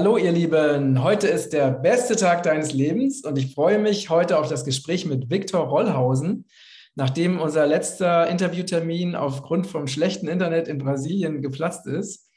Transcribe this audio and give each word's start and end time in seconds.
Hallo 0.00 0.16
ihr 0.16 0.32
Lieben, 0.32 1.02
heute 1.02 1.28
ist 1.28 1.52
der 1.52 1.70
beste 1.72 2.16
Tag 2.16 2.42
deines 2.42 2.72
Lebens 2.72 3.22
und 3.22 3.36
ich 3.36 3.54
freue 3.54 3.78
mich 3.78 4.08
heute 4.08 4.38
auf 4.38 4.48
das 4.48 4.64
Gespräch 4.64 5.04
mit 5.04 5.28
Viktor 5.28 5.60
Rollhausen. 5.60 6.46
Nachdem 6.94 7.38
unser 7.38 7.66
letzter 7.66 8.26
Interviewtermin 8.26 9.14
aufgrund 9.14 9.66
vom 9.66 9.86
schlechten 9.86 10.26
Internet 10.26 10.68
in 10.68 10.78
Brasilien 10.78 11.42
geplatzt 11.42 11.86
ist, 11.86 12.30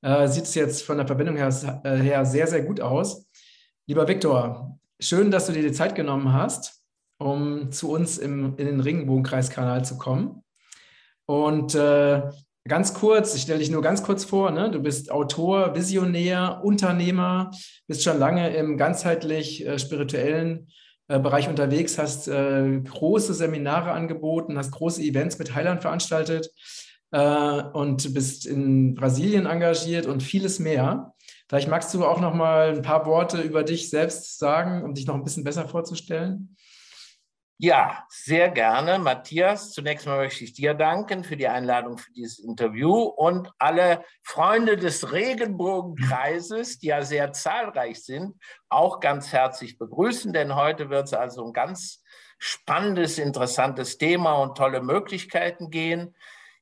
äh, 0.00 0.28
sieht 0.28 0.44
es 0.44 0.54
jetzt 0.54 0.82
von 0.82 0.96
der 0.96 1.06
Verbindung 1.06 1.36
her, 1.36 1.50
äh, 1.84 1.96
her, 1.96 2.24
sehr, 2.24 2.46
sehr 2.46 2.62
gut 2.62 2.80
aus. 2.80 3.26
Lieber 3.86 4.08
Viktor, 4.08 4.78
schön, 4.98 5.30
dass 5.30 5.46
du 5.46 5.52
dir 5.52 5.62
die 5.62 5.72
Zeit 5.72 5.94
genommen 5.94 6.32
hast, 6.32 6.82
um 7.18 7.70
zu 7.70 7.90
uns 7.90 8.16
im, 8.16 8.56
in 8.56 8.64
den 8.64 8.80
Regenbogenkreiskanal 8.80 9.84
zu 9.84 9.98
kommen. 9.98 10.42
Und 11.26 11.74
äh, 11.74 12.22
Ganz 12.68 12.92
kurz, 12.92 13.34
ich 13.34 13.42
stelle 13.42 13.58
dich 13.58 13.70
nur 13.70 13.80
ganz 13.80 14.02
kurz 14.02 14.24
vor, 14.24 14.50
ne? 14.50 14.70
du 14.70 14.80
bist 14.80 15.10
Autor, 15.10 15.74
Visionär, 15.74 16.60
Unternehmer, 16.62 17.50
bist 17.86 18.02
schon 18.02 18.18
lange 18.18 18.54
im 18.54 18.76
ganzheitlich 18.76 19.66
äh, 19.66 19.78
spirituellen 19.78 20.68
äh, 21.08 21.18
Bereich 21.18 21.48
unterwegs, 21.48 21.96
hast 21.96 22.28
äh, 22.28 22.80
große 22.80 23.32
Seminare 23.32 23.92
angeboten, 23.92 24.58
hast 24.58 24.72
große 24.72 25.02
Events 25.02 25.38
mit 25.38 25.54
Heilern 25.54 25.80
veranstaltet 25.80 26.50
äh, 27.12 27.62
und 27.72 28.12
bist 28.12 28.46
in 28.46 28.94
Brasilien 28.94 29.46
engagiert 29.46 30.06
und 30.06 30.22
vieles 30.22 30.58
mehr. 30.58 31.14
Vielleicht 31.48 31.68
magst 31.68 31.92
du 31.94 32.04
auch 32.04 32.20
noch 32.20 32.34
mal 32.34 32.76
ein 32.76 32.82
paar 32.82 33.06
Worte 33.06 33.40
über 33.40 33.64
dich 33.64 33.90
selbst 33.90 34.38
sagen, 34.38 34.84
um 34.84 34.94
dich 34.94 35.06
noch 35.06 35.14
ein 35.14 35.24
bisschen 35.24 35.44
besser 35.44 35.66
vorzustellen. 35.66 36.54
Ja, 37.62 38.06
sehr 38.08 38.48
gerne. 38.48 38.98
Matthias, 38.98 39.72
zunächst 39.72 40.06
mal 40.06 40.16
möchte 40.16 40.44
ich 40.44 40.54
dir 40.54 40.72
danken 40.72 41.24
für 41.24 41.36
die 41.36 41.46
Einladung 41.46 41.98
für 41.98 42.10
dieses 42.12 42.38
Interview 42.38 43.02
und 43.02 43.52
alle 43.58 44.02
Freunde 44.22 44.78
des 44.78 45.12
Regenbogenkreises, 45.12 46.78
die 46.78 46.86
ja 46.86 47.02
sehr 47.02 47.34
zahlreich 47.34 48.02
sind, 48.02 48.34
auch 48.70 48.98
ganz 48.98 49.34
herzlich 49.34 49.76
begrüßen, 49.76 50.32
denn 50.32 50.54
heute 50.54 50.88
wird 50.88 51.08
es 51.08 51.12
also 51.12 51.44
ein 51.44 51.52
ganz 51.52 52.02
spannendes, 52.38 53.18
interessantes 53.18 53.98
Thema 53.98 54.40
und 54.40 54.56
tolle 54.56 54.80
Möglichkeiten 54.80 55.68
gehen. 55.68 56.16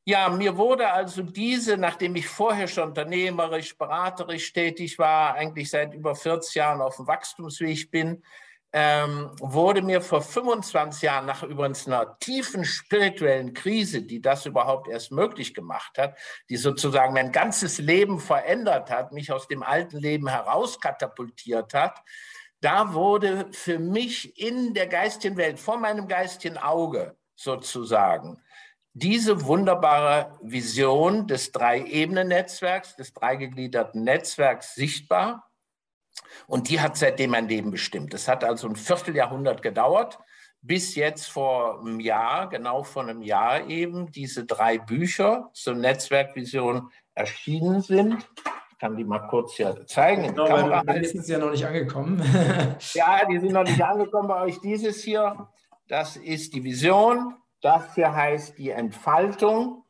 Ja, 0.05 0.29
mir 0.31 0.57
wurde 0.57 0.91
also 0.91 1.23
diese, 1.23 1.77
nachdem 1.77 2.17
ich 2.17 2.27
vorher 2.27 2.67
schon 2.67 2.89
unternehmerisch, 2.89 3.79
beraterisch 3.79 4.53
tätig 4.53 4.99
war, 4.99 5.35
eigentlich 5.35 5.71
seit 5.71 5.95
über 5.95 6.17
40 6.17 6.57
Jahren 6.57 6.81
auf 6.81 6.97
dem 6.97 7.07
Wachstumsweg 7.07 7.89
bin, 7.93 8.25
ähm, 8.73 9.31
wurde 9.41 9.81
mir 9.81 10.03
vor 10.03 10.21
25 10.21 11.03
Jahren 11.03 11.27
nach 11.27 11.43
übrigens 11.43 11.87
einer 11.87 12.19
tiefen 12.19 12.65
spirituellen 12.65 13.55
Krise, 13.55 14.03
die 14.03 14.21
das 14.21 14.45
überhaupt 14.45 14.89
erst 14.89 15.11
möglich 15.11 15.55
gemacht 15.55 15.97
hat, 15.97 16.19
die 16.51 16.57
sozusagen 16.57 17.15
mein 17.15 17.33
ganzes 17.33 17.79
Leben 17.79 18.21
verändert 18.21 18.91
hat, 18.91 19.13
mich 19.13 19.33
aus 19.33 19.49
dem 19.49 19.63
alten 19.63 19.99
Leben 19.99 20.29
herauskatapultiert 20.29 21.73
hat, 21.73 21.99
da 22.61 22.93
wurde 22.93 23.49
für 23.53 23.79
mich 23.79 24.39
in 24.39 24.75
der 24.75 24.89
geistigen 24.89 25.37
Welt, 25.37 25.61
vor 25.61 25.79
meinem 25.79 26.09
geistigen 26.09 26.59
Auge 26.59 27.17
sozusagen, 27.37 28.43
diese 28.93 29.45
wunderbare 29.45 30.37
Vision 30.43 31.29
des 31.29 31.53
Drei-Ebenen-Netzwerks, 31.53 32.97
des 32.97 33.15
dreigegliederten 33.15 34.03
Netzwerks 34.03 34.75
sichtbar 34.75 35.48
und 36.47 36.69
die 36.69 36.81
hat 36.81 36.97
seitdem 36.97 37.31
mein 37.31 37.49
Leben 37.49 37.71
bestimmt. 37.71 38.15
Es 38.15 38.29
hat 38.29 38.45
also 38.45 38.69
ein 38.69 38.77
Vierteljahrhundert 38.77 39.63
gedauert, 39.63 40.19
bis 40.61 40.95
jetzt 40.95 41.27
vor 41.27 41.81
einem 41.81 42.01
Jahr, 42.01 42.49
genau 42.49 42.83
vor 42.83 43.03
einem 43.03 43.23
Jahr 43.23 43.67
eben, 43.69 44.11
diese 44.11 44.45
drei 44.45 44.79
Bücher 44.79 45.51
zur 45.53 45.75
Netzwerkvision 45.75 46.91
erschienen 47.15 47.81
sind. 47.81 48.29
Ich 48.71 48.79
kann 48.79 48.97
die 48.97 49.05
mal 49.05 49.27
kurz 49.29 49.55
hier 49.55 49.87
zeigen. 49.87 50.23
Genau, 50.23 50.47
Kamera. 50.47 50.83
weil 50.87 51.05
sind 51.05 51.25
sie 51.25 51.33
ja 51.33 51.39
noch 51.39 51.51
nicht 51.51 51.67
angekommen. 51.67 52.23
ja, 52.95 53.25
die 53.25 53.39
sind 53.39 53.53
noch 53.53 53.65
nicht 53.65 53.83
angekommen 53.83 54.29
bei 54.29 54.43
euch. 54.43 54.61
Dieses 54.61 55.03
hier, 55.03 55.49
das 55.89 56.17
ist 56.17 56.55
die 56.55 56.63
Vision. 56.63 57.35
Das 57.61 57.95
hier 57.95 58.15
heißt 58.15 58.57
die 58.59 58.71
Entfaltung. 58.71 59.85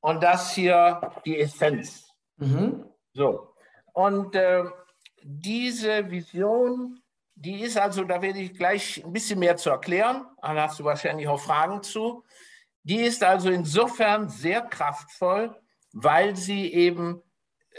Und 0.00 0.22
das 0.22 0.52
hier 0.52 1.10
die 1.24 1.38
Essenz. 1.38 2.08
Mhm. 2.36 2.84
So. 3.12 3.54
Und 3.92 4.34
äh, 4.34 4.64
diese 5.28 6.08
Vision, 6.08 7.00
die 7.34 7.62
ist 7.62 7.76
also, 7.76 8.04
da 8.04 8.22
werde 8.22 8.38
ich 8.38 8.54
gleich 8.54 9.04
ein 9.04 9.12
bisschen 9.12 9.40
mehr 9.40 9.56
zu 9.56 9.70
erklären, 9.70 10.24
da 10.40 10.54
hast 10.54 10.78
du 10.78 10.84
wahrscheinlich 10.84 11.26
auch 11.26 11.40
Fragen 11.40 11.82
zu. 11.82 12.24
Die 12.84 13.00
ist 13.00 13.24
also 13.24 13.50
insofern 13.50 14.28
sehr 14.28 14.62
kraftvoll, 14.62 15.54
weil 15.92 16.36
sie 16.36 16.72
eben 16.72 17.20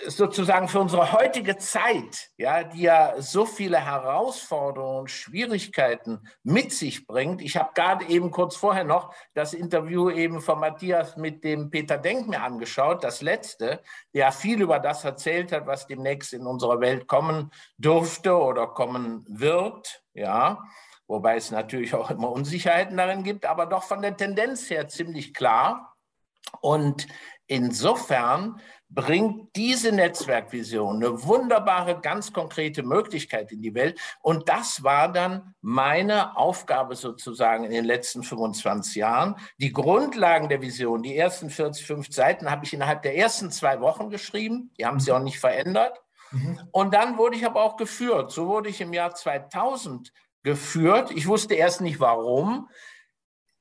sozusagen 0.06 0.68
für 0.68 0.80
unsere 0.80 1.12
heutige 1.12 1.58
Zeit, 1.58 2.30
ja, 2.38 2.64
die 2.64 2.82
ja 2.82 3.16
so 3.20 3.46
viele 3.46 3.80
Herausforderungen 3.80 5.00
und 5.00 5.12
Schwierigkeiten 5.12 6.28
mit 6.44 6.72
sich 6.72 7.08
bringt. 7.08 7.42
Ich 7.42 7.58
habe 7.58 7.72
gerade 7.74 8.06
eben 8.06 8.32
kurz 8.32 8.56
vorher 8.56 8.84
noch 8.84 9.14
das 9.34 9.54
Interview 9.54 10.10
eben 10.10 10.42
von 10.42 10.60
Matthias 10.60 11.18
mit 11.18 11.44
dem 11.44 11.70
Peter 11.70 11.98
Denk 11.98 12.28
mir 12.28 12.42
angeschaut, 12.42 13.04
das 13.04 13.22
letzte, 13.22 13.82
der 14.14 14.32
viel 14.32 14.62
über 14.62 14.80
das 14.80 15.04
erzählt 15.04 15.52
hat, 15.52 15.66
was 15.66 15.88
demnächst 15.88 16.34
in 16.34 16.46
unserer 16.46 16.80
Welt 16.80 17.08
kommen 17.08 17.52
dürfte 17.78 18.38
oder 18.38 18.68
kommen 18.68 19.26
wird, 19.28 20.04
ja. 20.14 20.64
Wobei 21.08 21.38
es 21.38 21.52
natürlich 21.52 21.96
auch 21.96 22.12
immer 22.12 22.30
Unsicherheiten 22.32 22.98
darin 22.98 23.24
gibt, 23.24 23.46
aber 23.46 23.66
doch 23.66 23.84
von 23.84 24.02
der 24.02 24.18
Tendenz 24.18 24.70
her 24.70 24.90
ziemlich 24.90 25.34
klar. 25.34 25.96
Und 26.60 27.08
insofern 27.48 28.60
bringt 28.90 29.56
diese 29.56 29.92
Netzwerkvision 29.92 30.98
eine 30.98 31.24
wunderbare, 31.24 32.00
ganz 32.00 32.32
konkrete 32.32 32.84
Möglichkeit 32.84 33.52
in 33.52 33.62
die 33.62 33.74
Welt. 33.74 34.00
Und 34.22 34.48
das 34.48 34.84
war 34.84 35.12
dann 35.12 35.54
meine 35.62 36.38
Aufgabe 36.38 36.96
sozusagen 36.96 37.66
in 37.66 37.72
den 37.72 37.86
letzten 37.86 38.24
25 38.24 38.96
Jahren. 38.96 39.36
Die 39.58 39.74
Grundlagen 39.74 40.48
der 40.48 40.62
Vision, 40.62 41.04
die 41.04 41.18
ersten 41.18 41.50
40, 41.50 41.86
50 41.86 42.16
Seiten 42.16 42.50
habe 42.50 42.66
ich 42.66 42.74
innerhalb 42.74 43.02
der 43.02 43.18
ersten 43.18 43.52
zwei 43.52 43.82
Wochen 43.82 44.10
geschrieben. 44.10 44.72
Die 44.78 44.86
haben 44.86 45.00
sie 45.00 45.12
auch 45.12 45.22
nicht 45.22 45.40
verändert. 45.40 46.02
Mhm. 46.32 46.60
Und 46.72 46.94
dann 46.94 47.18
wurde 47.18 47.36
ich 47.36 47.46
aber 47.46 47.64
auch 47.64 47.76
geführt. 47.76 48.32
So 48.32 48.48
wurde 48.48 48.70
ich 48.70 48.80
im 48.80 48.94
Jahr 48.94 49.14
2000 49.14 50.14
geführt. 50.44 51.12
Ich 51.12 51.28
wusste 51.28 51.56
erst 51.56 51.82
nicht 51.82 52.00
warum 52.00 52.70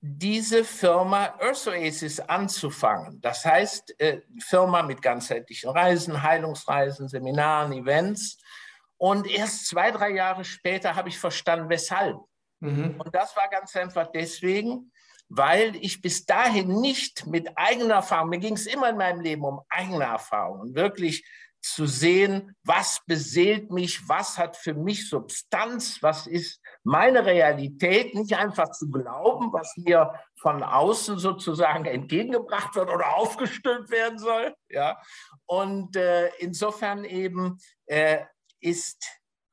diese 0.00 0.64
Firma 0.64 1.34
Earth 1.40 1.66
Oasis 1.66 2.20
anzufangen. 2.20 3.20
Das 3.20 3.44
heißt, 3.44 3.98
äh, 4.00 4.20
Firma 4.40 4.82
mit 4.82 5.02
ganzheitlichen 5.02 5.70
Reisen, 5.70 6.22
Heilungsreisen, 6.22 7.08
Seminaren, 7.08 7.72
Events. 7.72 8.38
Und 8.98 9.26
erst 9.26 9.66
zwei, 9.66 9.90
drei 9.90 10.10
Jahre 10.10 10.44
später 10.44 10.94
habe 10.94 11.08
ich 11.08 11.18
verstanden, 11.18 11.68
weshalb. 11.68 12.18
Mhm. 12.60 12.94
Und 12.98 13.14
das 13.14 13.36
war 13.36 13.48
ganz 13.48 13.74
einfach 13.76 14.10
deswegen, 14.12 14.90
weil 15.28 15.74
ich 15.76 16.00
bis 16.00 16.24
dahin 16.24 16.80
nicht 16.80 17.26
mit 17.26 17.48
eigener 17.56 17.94
Erfahrung, 17.94 18.30
mir 18.30 18.38
ging 18.38 18.54
es 18.54 18.66
immer 18.66 18.90
in 18.90 18.96
meinem 18.96 19.20
Leben 19.20 19.44
um 19.44 19.60
eigene 19.68 20.04
Erfahrungen, 20.04 20.74
wirklich 20.74 21.24
zu 21.74 21.86
sehen, 21.86 22.56
was 22.64 23.00
beseelt 23.06 23.70
mich, 23.70 24.08
was 24.08 24.38
hat 24.38 24.56
für 24.56 24.74
mich 24.74 25.08
Substanz, 25.08 25.98
was 26.00 26.26
ist 26.26 26.60
meine 26.84 27.24
Realität, 27.26 28.14
nicht 28.14 28.36
einfach 28.36 28.70
zu 28.70 28.90
glauben, 28.90 29.52
was 29.52 29.76
mir 29.76 30.12
von 30.40 30.62
außen 30.62 31.18
sozusagen 31.18 31.84
entgegengebracht 31.84 32.74
wird 32.76 32.88
oder 32.88 33.16
aufgestülpt 33.16 33.90
werden 33.90 34.18
soll. 34.18 34.54
Ja? 34.68 35.00
Und 35.46 35.96
äh, 35.96 36.28
insofern 36.38 37.04
eben 37.04 37.58
äh, 37.86 38.24
ist 38.60 39.04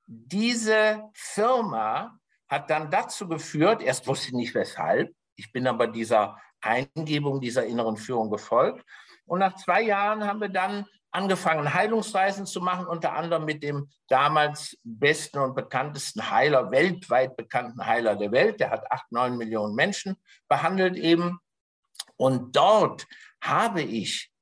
diese 0.05 1.09
Firma 1.13 2.19
hat 2.47 2.69
dann 2.69 2.91
dazu 2.91 3.27
geführt, 3.27 3.81
erst 3.81 4.05
wusste 4.05 4.27
ich 4.27 4.33
nicht 4.33 4.53
weshalb, 4.53 5.15
ich 5.35 5.51
bin 5.51 5.65
aber 5.65 5.87
dieser 5.87 6.37
Eingebung, 6.61 7.41
dieser 7.41 7.65
inneren 7.65 7.97
Führung 7.97 8.29
gefolgt. 8.29 8.85
Und 9.25 9.39
nach 9.39 9.55
zwei 9.55 9.81
Jahren 9.81 10.25
haben 10.25 10.41
wir 10.41 10.49
dann 10.49 10.85
angefangen, 11.13 11.73
Heilungsreisen 11.73 12.45
zu 12.45 12.59
machen, 12.59 12.87
unter 12.87 13.13
anderem 13.13 13.45
mit 13.45 13.63
dem 13.63 13.89
damals 14.07 14.77
besten 14.83 15.39
und 15.39 15.55
bekanntesten 15.55 16.29
Heiler, 16.29 16.71
weltweit 16.71 17.37
bekannten 17.37 17.85
Heiler 17.85 18.15
der 18.15 18.31
Welt. 18.31 18.59
Der 18.59 18.71
hat 18.71 18.91
acht, 18.91 19.11
neun 19.11 19.37
Millionen 19.37 19.75
Menschen 19.75 20.17
behandelt 20.47 20.97
eben. 20.97 21.39
Und 22.17 22.55
dort 22.55 23.05
habe 23.41 23.81
ich 23.81 24.32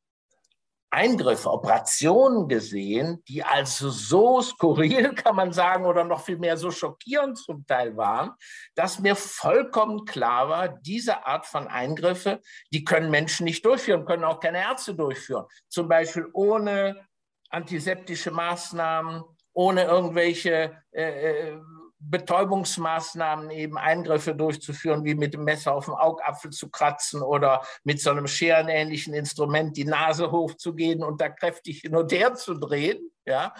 Eingriffe, 0.91 1.49
Operationen 1.49 2.49
gesehen, 2.49 3.23
die 3.27 3.43
also 3.43 3.89
so 3.89 4.41
skurril, 4.41 5.13
kann 5.15 5.37
man 5.37 5.53
sagen, 5.53 5.85
oder 5.85 6.03
noch 6.03 6.23
viel 6.23 6.37
mehr 6.37 6.57
so 6.57 6.69
schockierend 6.69 7.37
zum 7.37 7.65
Teil 7.65 7.95
waren, 7.95 8.31
dass 8.75 8.99
mir 8.99 9.15
vollkommen 9.15 10.03
klar 10.05 10.49
war, 10.49 10.67
diese 10.67 11.25
Art 11.25 11.45
von 11.45 11.67
Eingriffe, 11.67 12.41
die 12.73 12.83
können 12.83 13.09
Menschen 13.09 13.45
nicht 13.45 13.65
durchführen, 13.65 14.05
können 14.05 14.25
auch 14.25 14.41
keine 14.41 14.59
Ärzte 14.59 14.93
durchführen. 14.93 15.45
Zum 15.69 15.87
Beispiel 15.87 16.27
ohne 16.33 17.07
antiseptische 17.49 18.31
Maßnahmen, 18.31 19.23
ohne 19.53 19.83
irgendwelche 19.83 20.83
äh, 20.91 21.51
äh 21.51 21.61
Betäubungsmaßnahmen 22.03 23.49
eben 23.51 23.77
Eingriffe 23.77 24.35
durchzuführen, 24.35 25.03
wie 25.03 25.15
mit 25.15 25.33
dem 25.33 25.43
Messer 25.43 25.73
auf 25.73 25.85
dem 25.85 25.95
Augapfel 25.95 26.51
zu 26.51 26.69
kratzen 26.69 27.21
oder 27.21 27.61
mit 27.83 28.01
so 28.01 28.11
einem 28.11 28.27
scherenähnlichen 28.27 29.13
Instrument 29.13 29.77
die 29.77 29.85
Nase 29.85 30.31
hochzugehen 30.31 31.03
und 31.03 31.21
da 31.21 31.29
kräftig 31.29 31.81
hin 31.81 31.95
und 31.95 32.11
her 32.11 32.33
zu 32.33 32.55
drehen 32.55 33.11
ja, 33.25 33.53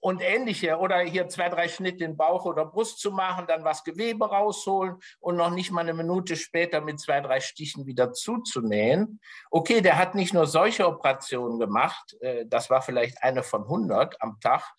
und 0.00 0.22
ähnliche. 0.22 0.78
Oder 0.78 1.00
hier 1.00 1.28
zwei, 1.28 1.48
drei 1.48 1.68
Schnitte 1.68 2.04
in 2.04 2.16
Bauch 2.16 2.44
oder 2.44 2.64
Brust 2.64 3.00
zu 3.00 3.10
machen, 3.10 3.46
dann 3.48 3.64
was 3.64 3.84
Gewebe 3.84 4.28
rausholen 4.28 4.96
und 5.20 5.36
noch 5.36 5.50
nicht 5.50 5.70
mal 5.70 5.80
eine 5.80 5.94
Minute 5.94 6.36
später 6.36 6.80
mit 6.80 7.00
zwei, 7.00 7.20
drei 7.20 7.40
Stichen 7.40 7.86
wieder 7.86 8.12
zuzunähen. 8.12 9.20
Okay, 9.50 9.80
der 9.80 9.98
hat 9.98 10.14
nicht 10.14 10.34
nur 10.34 10.46
solche 10.46 10.86
Operationen 10.86 11.58
gemacht, 11.58 12.16
äh, 12.20 12.46
das 12.46 12.70
war 12.70 12.82
vielleicht 12.82 13.22
eine 13.22 13.42
von 13.42 13.62
100 13.62 14.20
am 14.22 14.38
Tag, 14.40 14.72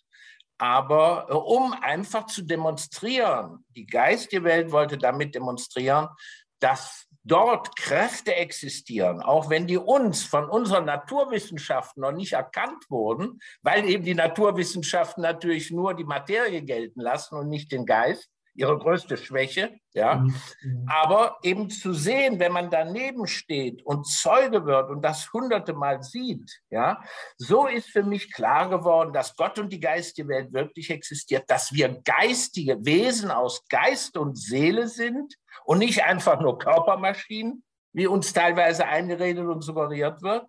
aber 0.60 1.28
äh, 1.30 1.34
um 1.34 1.74
einfach 1.74 2.28
zu 2.28 2.44
demonstrieren, 2.44 3.66
die 3.76 3.88
geistige 3.88 4.44
Welt 4.44 4.72
wollte 4.72 4.98
damit 4.98 5.34
demonstrieren, 5.34 6.10
dass 6.60 7.08
dort 7.24 7.76
Kräfte 7.78 8.36
existieren, 8.36 9.22
auch 9.22 9.50
wenn 9.50 9.68
die 9.68 9.78
uns 9.78 10.24
von 10.24 10.50
unseren 10.50 10.86
Naturwissenschaften 10.86 12.02
noch 12.02 12.12
nicht 12.12 12.34
erkannt 12.34 12.86
wurden, 12.90 13.40
weil 13.62 13.86
eben 13.86 14.04
die 14.04 14.16
Naturwissenschaften 14.16 15.22
natürlich 15.22 15.72
nur 15.72 15.94
die 15.94 16.04
Materie 16.04 16.62
gelten 16.62 17.02
lassen 17.02 17.36
und 17.36 17.50
nicht 17.50 17.72
den 17.72 17.86
Geist, 17.86 18.30
ihre 18.60 18.78
größte 18.78 19.18
Schwäche, 19.18 19.80
ja. 19.94 20.16
Mhm. 20.16 20.36
mhm. 20.62 20.86
Aber 20.88 21.38
eben 21.44 21.70
zu 21.70 21.94
sehen, 21.94 22.40
wenn 22.40 22.52
man 22.52 22.70
daneben 22.70 23.26
steht 23.26 23.86
und 23.86 24.06
Zeuge 24.06 24.66
wird 24.66 24.90
und 24.90 25.02
das 25.02 25.32
hunderte 25.32 25.74
Mal 25.74 26.04
sieht, 26.04 26.62
ja, 26.70 27.02
so 27.38 27.68
ist 27.68 27.90
für 27.90 28.04
mich 28.04 28.34
klar 28.34 28.70
geworden, 28.70 29.14
dass 29.14 29.36
Gott 29.36 29.58
und 29.60 29.72
die 29.72 29.80
geistige 29.80 30.28
Welt 30.28 30.54
wirklich 30.54 30.90
existiert, 30.90 31.50
dass 31.50 31.72
wir 31.72 32.02
geistige 32.04 32.86
Wesen 32.86 33.32
aus 33.32 33.66
Geist 33.70 34.18
und 34.18 34.38
Seele 34.38 34.88
sind 34.88 35.36
und 35.64 35.80
nicht 35.80 36.04
einfach 36.04 36.42
nur 36.42 36.60
Körpermaschinen, 36.60 37.64
wie 37.94 38.08
uns 38.08 38.34
teilweise 38.34 38.86
eingeredet 38.86 39.48
und 39.48 39.62
suggeriert 39.62 40.22
wird. 40.22 40.46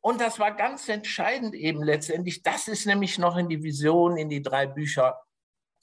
Und 0.00 0.20
das 0.20 0.38
war 0.38 0.54
ganz 0.54 0.88
entscheidend 0.88 1.54
eben 1.54 1.82
letztendlich. 1.82 2.42
Das 2.42 2.68
ist 2.68 2.86
nämlich 2.86 3.18
noch 3.18 3.36
in 3.36 3.48
die 3.48 3.62
Vision, 3.62 4.16
in 4.16 4.28
die 4.28 4.42
drei 4.42 4.66
Bücher 4.66 5.18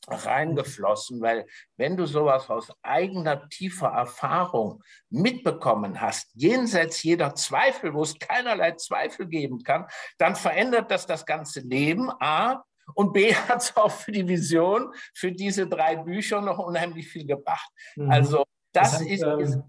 reingeflossen, 0.08 1.22
weil 1.22 1.46
wenn 1.78 1.98
du 1.98 2.06
sowas 2.06 2.50
aus 2.50 2.72
eigener 2.82 3.48
tiefer 3.50 3.88
Erfahrung 3.88 4.84
mitbekommen 5.10 6.00
hast, 6.02 6.30
jenseits 6.34 7.04
jeder 7.04 7.36
Zweifel, 7.36 7.94
wo 7.94 8.04
es 8.04 8.18
keinerlei 8.20 8.72
Zweifel 8.74 9.28
geben 9.28 9.64
kann, 9.64 9.88
dann 10.18 10.36
verändert 10.36 10.92
das 10.92 11.06
das 11.06 11.26
ganze 11.26 11.62
Leben, 11.62 12.10
A, 12.20 12.64
und 12.94 13.14
B 13.14 13.34
hat 13.48 13.62
es 13.62 13.76
auch 13.76 13.92
für 13.92 14.12
die 14.12 14.28
Vision, 14.28 14.94
für 15.14 15.32
diese 15.32 15.68
drei 15.68 15.96
Bücher 15.96 16.42
noch 16.42 16.60
unheimlich 16.60 17.08
viel 17.08 17.26
gebracht. 17.26 17.70
Mhm. 17.96 18.12
Also 18.12 18.46
das, 18.74 18.92
das 18.92 19.02
heißt, 19.02 19.10
ist, 19.10 19.24
ähm, 19.24 19.64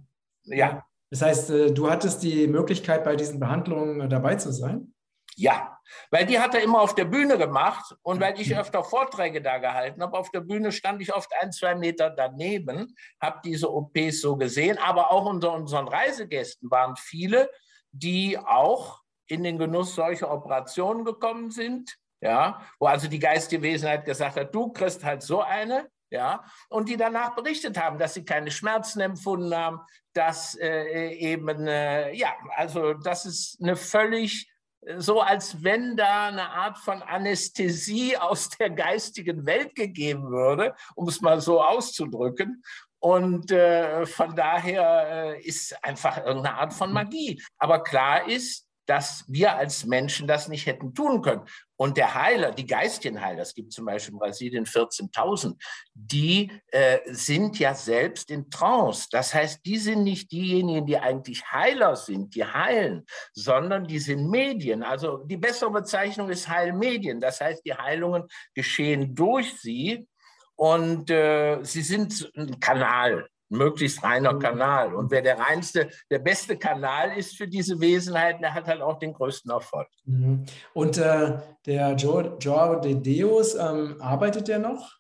ja. 0.45 0.85
Das 1.11 1.23
heißt, 1.23 1.51
äh, 1.51 1.73
du 1.73 1.89
hattest 1.91 2.23
die 2.23 2.47
Möglichkeit, 2.47 3.05
bei 3.05 3.17
diesen 3.17 3.39
Behandlungen 3.39 4.01
äh, 4.01 4.09
dabei 4.09 4.35
zu 4.35 4.53
sein? 4.53 4.93
Ja, 5.39 5.79
weil 6.11 6.25
die 6.25 6.39
hat 6.41 6.55
er 6.55 6.63
immer 6.63 6.81
auf 6.81 6.95
der 6.95 7.05
Bühne 7.05 7.37
gemacht 7.37 7.95
und 8.03 8.21
weil 8.21 8.41
ich 8.41 8.57
öfter 8.57 8.83
Vorträge 8.83 9.43
da 9.43 9.59
gehalten 9.59 10.03
habe. 10.03 10.19
Auf 10.19 10.31
der 10.31 10.41
Bühne 10.41 10.73
stand 10.73 11.03
ich 11.03 11.15
oft 11.15 11.31
ein, 11.41 11.53
zwei 11.53 11.75
Meter 11.75 12.09
daneben, 12.09 12.97
habe 13.21 13.41
diese 13.45 13.71
OPs 13.71 14.23
so 14.23 14.37
gesehen. 14.37 14.79
Aber 14.79 15.11
auch 15.11 15.27
unter 15.27 15.53
unseren 15.53 15.89
Reisegästen 15.89 16.71
waren 16.71 16.97
viele, 16.97 17.51
die 17.93 18.39
auch 18.39 19.03
in 19.27 19.43
den 19.43 19.59
Genuss 19.59 19.95
solcher 19.95 20.31
Operationen 20.33 21.05
gekommen 21.05 21.51
sind. 21.51 21.97
Ja, 22.23 22.63
wo 22.79 22.87
also 22.87 23.09
die 23.09 23.19
geistige 23.19 23.61
Wesenheit 23.61 24.07
gesagt 24.07 24.37
hat, 24.37 24.55
du 24.55 24.73
kriegst 24.73 25.05
halt 25.05 25.23
so 25.23 25.43
eine, 25.43 25.91
ja, 26.09 26.45
und 26.71 26.89
die 26.89 26.97
danach 26.97 27.35
berichtet 27.35 27.79
haben, 27.79 27.99
dass 27.99 28.15
sie 28.15 28.25
keine 28.25 28.51
Schmerzen 28.51 29.01
empfunden 29.01 29.55
haben, 29.55 29.81
dass 30.15 30.55
äh, 30.59 31.11
eben, 31.13 31.67
äh, 31.67 32.13
ja, 32.15 32.35
also 32.57 32.95
das 32.95 33.27
ist 33.27 33.59
eine 33.61 33.77
völlig 33.77 34.51
so, 34.99 35.21
als 35.21 35.63
wenn 35.63 35.97
da 35.97 36.29
eine 36.29 36.51
Art 36.51 36.79
von 36.79 37.03
Anästhesie 37.03 38.17
aus 38.17 38.49
der 38.51 38.71
geistigen 38.71 39.45
Welt 39.47 39.75
gegeben 39.75 40.31
würde, 40.31 40.75
um 40.95 41.09
es 41.09 41.21
mal 41.21 41.41
so 41.41 41.63
auszudrücken. 41.63 42.63
Und 42.99 43.51
äh, 43.51 44.07
von 44.07 44.35
daher 44.35 45.35
äh, 45.37 45.41
ist 45.43 45.77
einfach 45.85 46.19
irgendeine 46.19 46.57
Art 46.57 46.73
von 46.73 46.93
Magie. 46.93 47.43
Aber 47.59 47.83
klar 47.83 48.29
ist, 48.29 48.66
dass 48.87 49.25
wir 49.29 49.57
als 49.57 49.85
Menschen 49.85 50.27
das 50.27 50.49
nicht 50.49 50.67
hätten 50.67 50.95
tun 50.95 51.23
können. 51.23 51.43
Und 51.77 51.99
der 51.99 52.15
Heiler, 52.15 52.53
die 52.53 52.67
geistigen 52.67 53.21
Heiler, 53.21 53.43
es 53.43 53.55
gibt 53.55 53.73
zum 53.73 53.85
Beispiel 53.85 54.15
in 54.15 54.19
Brasilien 54.19 54.65
14.000, 54.65 55.57
die 55.95 56.51
äh, 56.69 57.01
sind 57.07 57.59
ja 57.59 57.75
selbst 57.75 58.31
in 58.31 58.49
Trance. 58.51 59.09
Das 59.11 59.35
heißt, 59.35 59.61
die 59.67 59.77
sind 59.77 60.05
nicht 60.05 60.33
diejenigen, 60.33 60.87
die 60.87 60.97
eigentlich 60.97 61.45
Heiler 61.53 61.95
sind, 61.97 62.35
die 62.35 62.45
heilen, 62.45 63.05
sondern 63.35 63.87
die 63.87 63.99
sind 63.99 64.31
Medien. 64.31 64.83
Also 64.83 65.19
die 65.19 65.37
bessere 65.37 65.71
Bezeichnung 65.71 66.31
ist 66.31 66.49
Heilmedien. 66.49 67.21
Das 67.21 67.41
heißt, 67.41 67.63
die 67.67 67.75
Heilungen 67.75 68.25
geschehen 68.55 69.15
durch 69.15 69.61
sie 69.61 70.07
und 70.55 71.11
äh, 71.11 71.63
sie 71.63 71.83
sind 71.83 72.31
ein 72.35 72.59
Kanal 72.59 73.29
möglichst 73.49 74.03
reiner 74.03 74.35
mhm. 74.35 74.39
Kanal. 74.41 74.95
Und 74.95 75.11
wer 75.11 75.23
der 75.23 75.39
reinste, 75.39 75.89
der 76.11 76.19
beste 76.19 76.57
Kanal 76.57 77.17
ist 77.17 77.37
für 77.37 77.49
diese 77.49 77.81
Wesenheiten, 77.81 78.43
der 78.43 78.55
hat 78.55 78.67
halt 78.67 78.81
auch 78.81 78.99
den 78.99 79.13
größten 79.13 79.51
Erfolg. 79.51 79.89
Mhm. 80.05 80.45
Und 80.75 80.99
äh, 80.99 81.39
der 81.65 81.95
Joao 81.95 82.81
de 82.81 82.95
Deus, 82.95 83.55
ähm, 83.55 83.97
arbeitet 84.01 84.49
der 84.49 84.59
noch? 84.59 84.97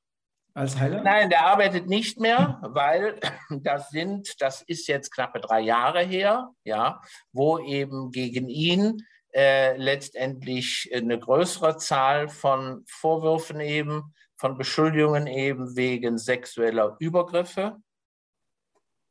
Als 0.54 0.78
Heiler? 0.78 1.02
Nein, 1.02 1.28
der 1.28 1.44
arbeitet 1.44 1.86
nicht 1.86 2.18
mehr, 2.18 2.58
weil 2.62 3.20
das 3.50 3.90
sind, 3.90 4.40
das 4.40 4.62
ist 4.62 4.88
jetzt 4.88 5.12
knappe 5.12 5.38
drei 5.38 5.60
Jahre 5.60 6.02
her, 6.02 6.48
ja, 6.64 7.02
wo 7.32 7.58
eben 7.58 8.10
gegen 8.10 8.48
ihn 8.48 9.02
äh, 9.34 9.76
letztendlich 9.76 10.90
eine 10.94 11.18
größere 11.18 11.76
Zahl 11.76 12.30
von 12.30 12.84
Vorwürfen 12.86 13.60
eben, 13.60 14.14
von 14.36 14.56
Beschuldigungen 14.56 15.26
eben 15.26 15.76
wegen 15.76 16.16
sexueller 16.16 16.96
Übergriffe 17.00 17.76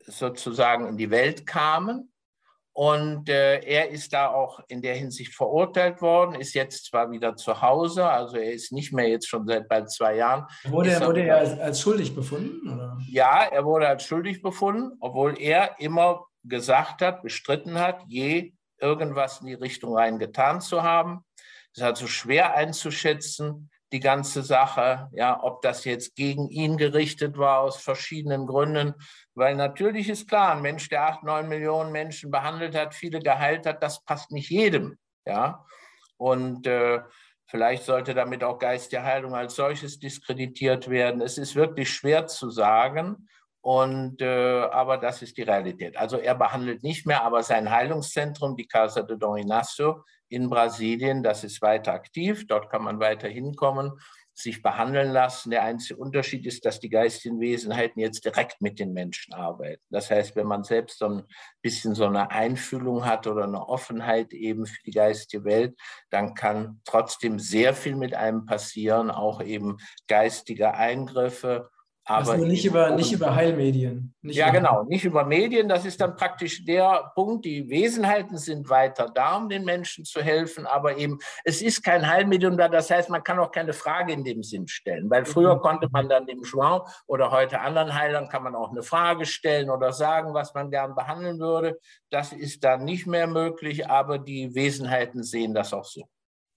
sozusagen 0.06 0.86
in 0.86 0.96
die 0.96 1.10
Welt 1.10 1.46
kamen. 1.46 2.12
Und 2.72 3.30
äh, 3.30 3.60
er 3.60 3.88
ist 3.88 4.12
da 4.12 4.28
auch 4.28 4.60
in 4.68 4.82
der 4.82 4.94
Hinsicht 4.96 5.34
verurteilt 5.34 6.02
worden, 6.02 6.34
ist 6.34 6.52
jetzt 6.52 6.84
zwar 6.84 7.10
wieder 7.10 7.34
zu 7.34 7.62
Hause, 7.62 8.06
also 8.06 8.36
er 8.36 8.52
ist 8.52 8.70
nicht 8.70 8.92
mehr 8.92 9.08
jetzt 9.08 9.26
schon 9.28 9.46
seit 9.46 9.66
bald 9.66 9.90
zwei 9.90 10.16
Jahren. 10.16 10.44
Wurde, 10.64 10.90
er, 10.90 11.06
wurde 11.06 11.22
er 11.22 11.38
als, 11.38 11.58
als, 11.58 11.80
schuldig 11.80 12.14
befunden? 12.14 12.70
Oder? 12.70 12.98
Ja, 13.08 13.44
er 13.44 13.64
wurde 13.64 13.88
als 13.88 14.04
schuldig 14.04 14.42
befunden, 14.42 14.92
obwohl 15.00 15.40
er 15.40 15.80
immer 15.80 16.26
gesagt 16.44 17.00
hat, 17.00 17.22
bestritten 17.22 17.78
hat, 17.78 18.02
je 18.08 18.52
irgendwas 18.78 19.40
in 19.40 19.46
die 19.46 19.54
Richtung 19.54 19.96
rein 19.96 20.18
getan 20.18 20.60
zu 20.60 20.82
haben. 20.82 21.24
Es 21.72 21.78
ist 21.78 21.82
also 21.82 22.06
schwer 22.06 22.54
einzuschätzen, 22.54 23.70
die 23.92 24.00
ganze 24.00 24.42
Sache, 24.42 25.08
ja, 25.12 25.42
ob 25.42 25.62
das 25.62 25.84
jetzt 25.84 26.16
gegen 26.16 26.48
ihn 26.48 26.76
gerichtet 26.76 27.38
war 27.38 27.60
aus 27.60 27.80
verschiedenen 27.80 28.46
Gründen, 28.46 28.94
weil 29.34 29.54
natürlich 29.54 30.08
ist 30.08 30.28
klar, 30.28 30.52
ein 30.52 30.62
Mensch, 30.62 30.88
der 30.88 31.06
acht, 31.06 31.22
neun 31.22 31.48
Millionen 31.48 31.92
Menschen 31.92 32.30
behandelt 32.30 32.74
hat, 32.74 32.94
viele 32.94 33.20
geheilt 33.20 33.66
hat, 33.66 33.82
das 33.82 34.04
passt 34.04 34.32
nicht 34.32 34.50
jedem. 34.50 34.98
Ja? 35.24 35.64
Und 36.16 36.66
äh, 36.66 37.00
vielleicht 37.46 37.84
sollte 37.84 38.14
damit 38.14 38.42
auch 38.42 38.58
Geist 38.58 38.92
der 38.92 39.04
Heilung 39.04 39.34
als 39.34 39.54
solches 39.54 39.98
diskreditiert 39.98 40.88
werden. 40.88 41.20
Es 41.20 41.38
ist 41.38 41.54
wirklich 41.54 41.90
schwer 41.90 42.26
zu 42.26 42.50
sagen. 42.50 43.28
Und, 43.60 44.22
äh, 44.22 44.62
aber 44.70 44.96
das 44.96 45.22
ist 45.22 45.36
die 45.36 45.42
Realität. 45.42 45.96
Also 45.96 46.18
er 46.18 46.36
behandelt 46.36 46.84
nicht 46.84 47.04
mehr, 47.04 47.24
aber 47.24 47.42
sein 47.42 47.68
Heilungszentrum, 47.68 48.56
die 48.56 48.68
Casa 48.68 49.02
de 49.02 49.16
Don 49.18 49.38
Inácio 49.38 50.04
in 50.28 50.50
Brasilien, 50.50 51.22
das 51.22 51.44
ist 51.44 51.62
weiter 51.62 51.92
aktiv. 51.92 52.46
Dort 52.46 52.70
kann 52.70 52.82
man 52.82 53.00
weiter 53.00 53.28
hinkommen 53.28 53.92
sich 54.38 54.62
behandeln 54.62 55.10
lassen. 55.12 55.50
Der 55.50 55.62
einzige 55.62 55.98
Unterschied 55.98 56.44
ist, 56.44 56.64
dass 56.66 56.78
die 56.78 56.90
geistigen 56.90 57.40
Wesenheiten 57.40 58.00
jetzt 58.00 58.24
direkt 58.24 58.60
mit 58.60 58.78
den 58.78 58.92
Menschen 58.92 59.32
arbeiten. 59.32 59.82
Das 59.88 60.10
heißt, 60.10 60.36
wenn 60.36 60.46
man 60.46 60.62
selbst 60.62 60.98
so 60.98 61.06
ein 61.06 61.22
bisschen 61.62 61.94
so 61.94 62.04
eine 62.04 62.30
Einfühlung 62.30 63.06
hat 63.06 63.26
oder 63.26 63.44
eine 63.44 63.66
Offenheit 63.66 64.34
eben 64.34 64.66
für 64.66 64.82
die 64.84 64.90
geistige 64.90 65.44
Welt, 65.44 65.78
dann 66.10 66.34
kann 66.34 66.82
trotzdem 66.84 67.38
sehr 67.38 67.74
viel 67.74 67.96
mit 67.96 68.14
einem 68.14 68.44
passieren, 68.44 69.10
auch 69.10 69.42
eben 69.42 69.78
geistige 70.06 70.74
Eingriffe 70.74 71.70
aber 72.08 72.32
also 72.32 72.44
nicht 72.44 72.64
über, 72.64 72.90
nicht 72.90 73.10
über 73.10 73.34
Heilmedien. 73.34 74.14
Nicht 74.22 74.36
ja, 74.36 74.48
über 74.48 74.58
genau, 74.58 74.84
nicht 74.84 75.04
über 75.04 75.24
Medien. 75.24 75.68
Das 75.68 75.84
ist 75.84 76.00
dann 76.00 76.14
praktisch 76.14 76.64
der 76.64 77.10
Punkt. 77.16 77.44
Die 77.44 77.68
Wesenheiten 77.68 78.38
sind 78.38 78.70
weiter 78.70 79.10
da, 79.12 79.36
um 79.36 79.48
den 79.48 79.64
Menschen 79.64 80.04
zu 80.04 80.22
helfen, 80.22 80.66
aber 80.66 80.96
eben, 80.98 81.18
es 81.42 81.60
ist 81.60 81.82
kein 81.82 82.08
Heilmedium 82.08 82.56
da. 82.56 82.68
Das 82.68 82.90
heißt, 82.90 83.10
man 83.10 83.24
kann 83.24 83.40
auch 83.40 83.50
keine 83.50 83.72
Frage 83.72 84.12
in 84.12 84.22
dem 84.22 84.44
Sinn 84.44 84.68
stellen. 84.68 85.10
Weil 85.10 85.24
früher 85.24 85.56
mhm. 85.56 85.60
konnte 85.60 85.88
man 85.90 86.08
dann 86.08 86.26
dem 86.26 86.42
Joan 86.44 86.82
oder 87.08 87.32
heute 87.32 87.60
anderen 87.60 87.92
Heilern 87.92 88.28
kann 88.28 88.44
man 88.44 88.54
auch 88.54 88.70
eine 88.70 88.84
Frage 88.84 89.26
stellen 89.26 89.68
oder 89.68 89.92
sagen, 89.92 90.32
was 90.32 90.54
man 90.54 90.70
gern 90.70 90.94
behandeln 90.94 91.40
würde. 91.40 91.80
Das 92.10 92.32
ist 92.32 92.62
dann 92.62 92.84
nicht 92.84 93.08
mehr 93.08 93.26
möglich, 93.26 93.90
aber 93.90 94.18
die 94.18 94.54
Wesenheiten 94.54 95.24
sehen 95.24 95.54
das 95.54 95.74
auch 95.74 95.84
so. 95.84 96.08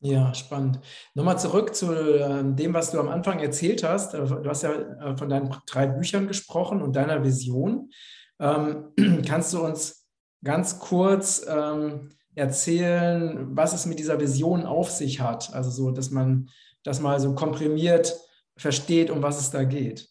Ja, 0.01 0.34
spannend. 0.34 0.79
Nochmal 1.13 1.38
zurück 1.39 1.75
zu 1.75 1.94
ähm, 1.94 2.56
dem, 2.56 2.74
was 2.74 2.91
du 2.91 3.00
am 3.00 3.10
Anfang 3.10 3.39
erzählt 3.39 3.84
hast. 3.84 4.13
Äh, 4.13 4.25
du 4.25 4.50
hast 4.50 4.63
ja 4.63 4.72
äh, 4.72 5.18
von 5.18 5.29
deinen 5.29 5.53
drei 5.65 5.88
Büchern 5.88 6.27
gesprochen 6.27 6.82
und 6.82 6.96
deiner 6.96 7.24
Vision. 7.24 7.91
Ähm, 8.39 8.94
kannst 9.27 9.53
du 9.53 9.62
uns 9.62 10.08
ganz 10.41 10.79
kurz 10.79 11.46
ähm, 11.48 12.12
erzählen, 12.34 13.56
was 13.56 13.74
es 13.74 13.86
mit 13.86 14.00
dieser 14.00 14.22
Vision 14.22 14.65
auf 14.65 14.89
sich 14.89 15.20
hat? 15.20 15.53
Also 15.53 15.70
so, 15.70 15.91
dass 15.91 16.12
man 16.12 16.50
das 16.84 17.01
mal 17.01 17.20
so 17.20 17.36
komprimiert 17.36 18.18
versteht, 18.56 19.10
um 19.10 19.22
was 19.22 19.39
es 19.39 19.51
da 19.51 19.63
geht. 19.63 20.08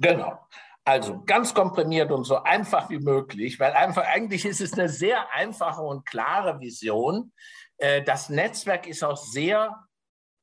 Genau. 0.00 0.38
Also 0.84 1.22
ganz 1.24 1.54
komprimiert 1.54 2.10
und 2.10 2.24
so 2.24 2.42
einfach 2.42 2.90
wie 2.90 2.98
möglich, 2.98 3.60
weil 3.60 3.72
einfach 3.72 4.04
eigentlich 4.06 4.44
ist 4.44 4.60
es 4.60 4.72
eine 4.72 4.88
sehr 4.88 5.32
einfache 5.32 5.82
und 5.82 6.04
klare 6.04 6.58
Vision. 6.58 7.32
Äh, 7.80 8.02
das 8.02 8.28
Netzwerk 8.28 8.86
ist 8.86 9.02
auch 9.02 9.16
sehr 9.16 9.86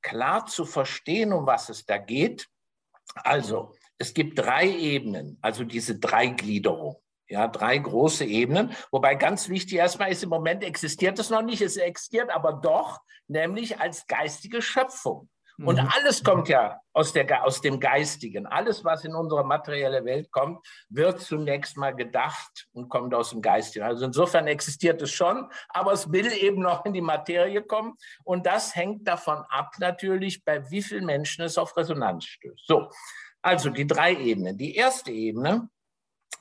klar 0.02 0.46
zu 0.46 0.66
verstehen, 0.66 1.32
um 1.32 1.46
was 1.46 1.70
es 1.70 1.86
da 1.86 1.98
geht. 1.98 2.48
Also, 3.16 3.74
es 3.98 4.14
gibt 4.14 4.38
drei 4.38 4.68
Ebenen, 4.68 5.38
also 5.42 5.64
diese 5.64 5.98
Dreigliederung. 5.98 7.02
Ja, 7.30 7.48
drei 7.48 7.78
große 7.78 8.24
Ebenen. 8.24 8.74
Wobei 8.90 9.16
ganz 9.16 9.50
wichtig 9.50 9.74
erstmal 9.74 10.12
ist, 10.12 10.24
im 10.24 10.30
Moment 10.30 10.64
existiert 10.64 11.20
es 11.20 11.30
noch 11.30 11.42
nicht, 11.42 11.62
es 11.62 11.76
existiert 11.76 12.30
aber 12.30 12.54
doch, 12.54 13.02
nämlich 13.28 13.82
als 13.82 14.08
geistige 14.08 14.62
Schöpfung. 14.62 15.30
Und 15.60 15.82
mhm. 15.82 15.90
alles 15.92 16.24
kommt 16.24 16.50
ja 16.50 16.80
aus, 16.94 17.14
der, 17.14 17.44
aus 17.44 17.62
dem 17.62 17.80
Geistigen. 17.80 18.46
Alles, 18.46 18.86
was 18.86 19.04
in 19.06 19.16
unsere 19.16 19.44
materielle 19.44 20.06
Welt 20.06 20.32
kommt, 20.32 20.66
wird 20.90 21.20
zunächst 21.20 21.78
mal 21.78 21.96
gedacht 21.96 22.68
und 22.74 22.90
kommt 22.90 23.14
aus 23.16 23.32
dem 23.32 23.42
Geistigen. 23.42 23.84
Also 23.84 24.06
insofern 24.06 24.46
existiert 24.46 25.02
es 25.02 25.12
schon, 25.12 25.50
aber 25.70 25.94
es 25.94 26.12
will 26.12 26.32
eben 26.32 26.62
noch 26.62 26.86
in 26.86 26.94
die 26.94 27.02
Materie 27.02 27.64
kommen. 27.64 27.96
Und 28.24 28.46
das 28.46 28.76
hängt 28.76 29.08
davon 29.08 29.44
ab 29.50 29.74
natürlich, 29.80 30.44
bei 30.44 30.70
wie 30.70 30.84
vielen 30.84 31.06
Menschen 31.06 31.44
es 31.44 31.58
auf 31.58 31.76
Resonanz 31.76 32.26
stößt. 32.26 32.68
So, 32.68 32.92
also 33.42 33.72
die 33.72 33.88
drei 33.88 34.16
Ebenen. 34.16 34.60
Die 34.60 34.76
erste 34.76 35.12
Ebene 35.12 35.70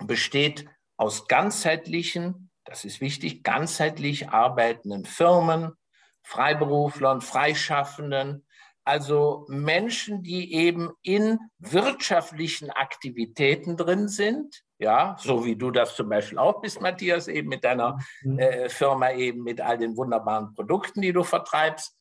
besteht 0.05 0.67
aus 0.99 1.27
ganzheitlichen, 1.27 2.51
das 2.65 2.85
ist 2.85 3.01
wichtig, 3.01 3.43
ganzheitlich 3.43 4.29
arbeitenden 4.29 5.07
Firmen, 5.07 5.73
Freiberuflern, 6.23 7.21
Freischaffenden, 7.21 8.46
also 8.87 9.47
Menschen, 9.49 10.23
die 10.23 10.55
eben 10.55 10.93
in 11.03 11.41
wirtschaftlichen 11.59 12.71
Aktivitäten 12.71 13.77
drin 13.77 14.07
sind, 14.07 14.63
ja, 14.79 15.17
so 15.19 15.45
wie 15.45 15.57
du 15.57 15.73
das 15.73 15.97
zum 15.97 16.09
Beispiel 16.09 16.39
auch 16.39 16.61
bist, 16.61 16.81
Matthias, 16.81 17.27
eben 17.27 17.49
mit 17.49 17.65
deiner 17.65 17.99
mhm. 18.23 18.39
äh, 18.39 18.69
Firma, 18.69 19.11
eben 19.11 19.43
mit 19.43 19.61
all 19.61 19.77
den 19.77 19.97
wunderbaren 19.97 20.55
Produkten, 20.55 21.03
die 21.03 21.13
du 21.13 21.25
vertreibst. 21.25 21.97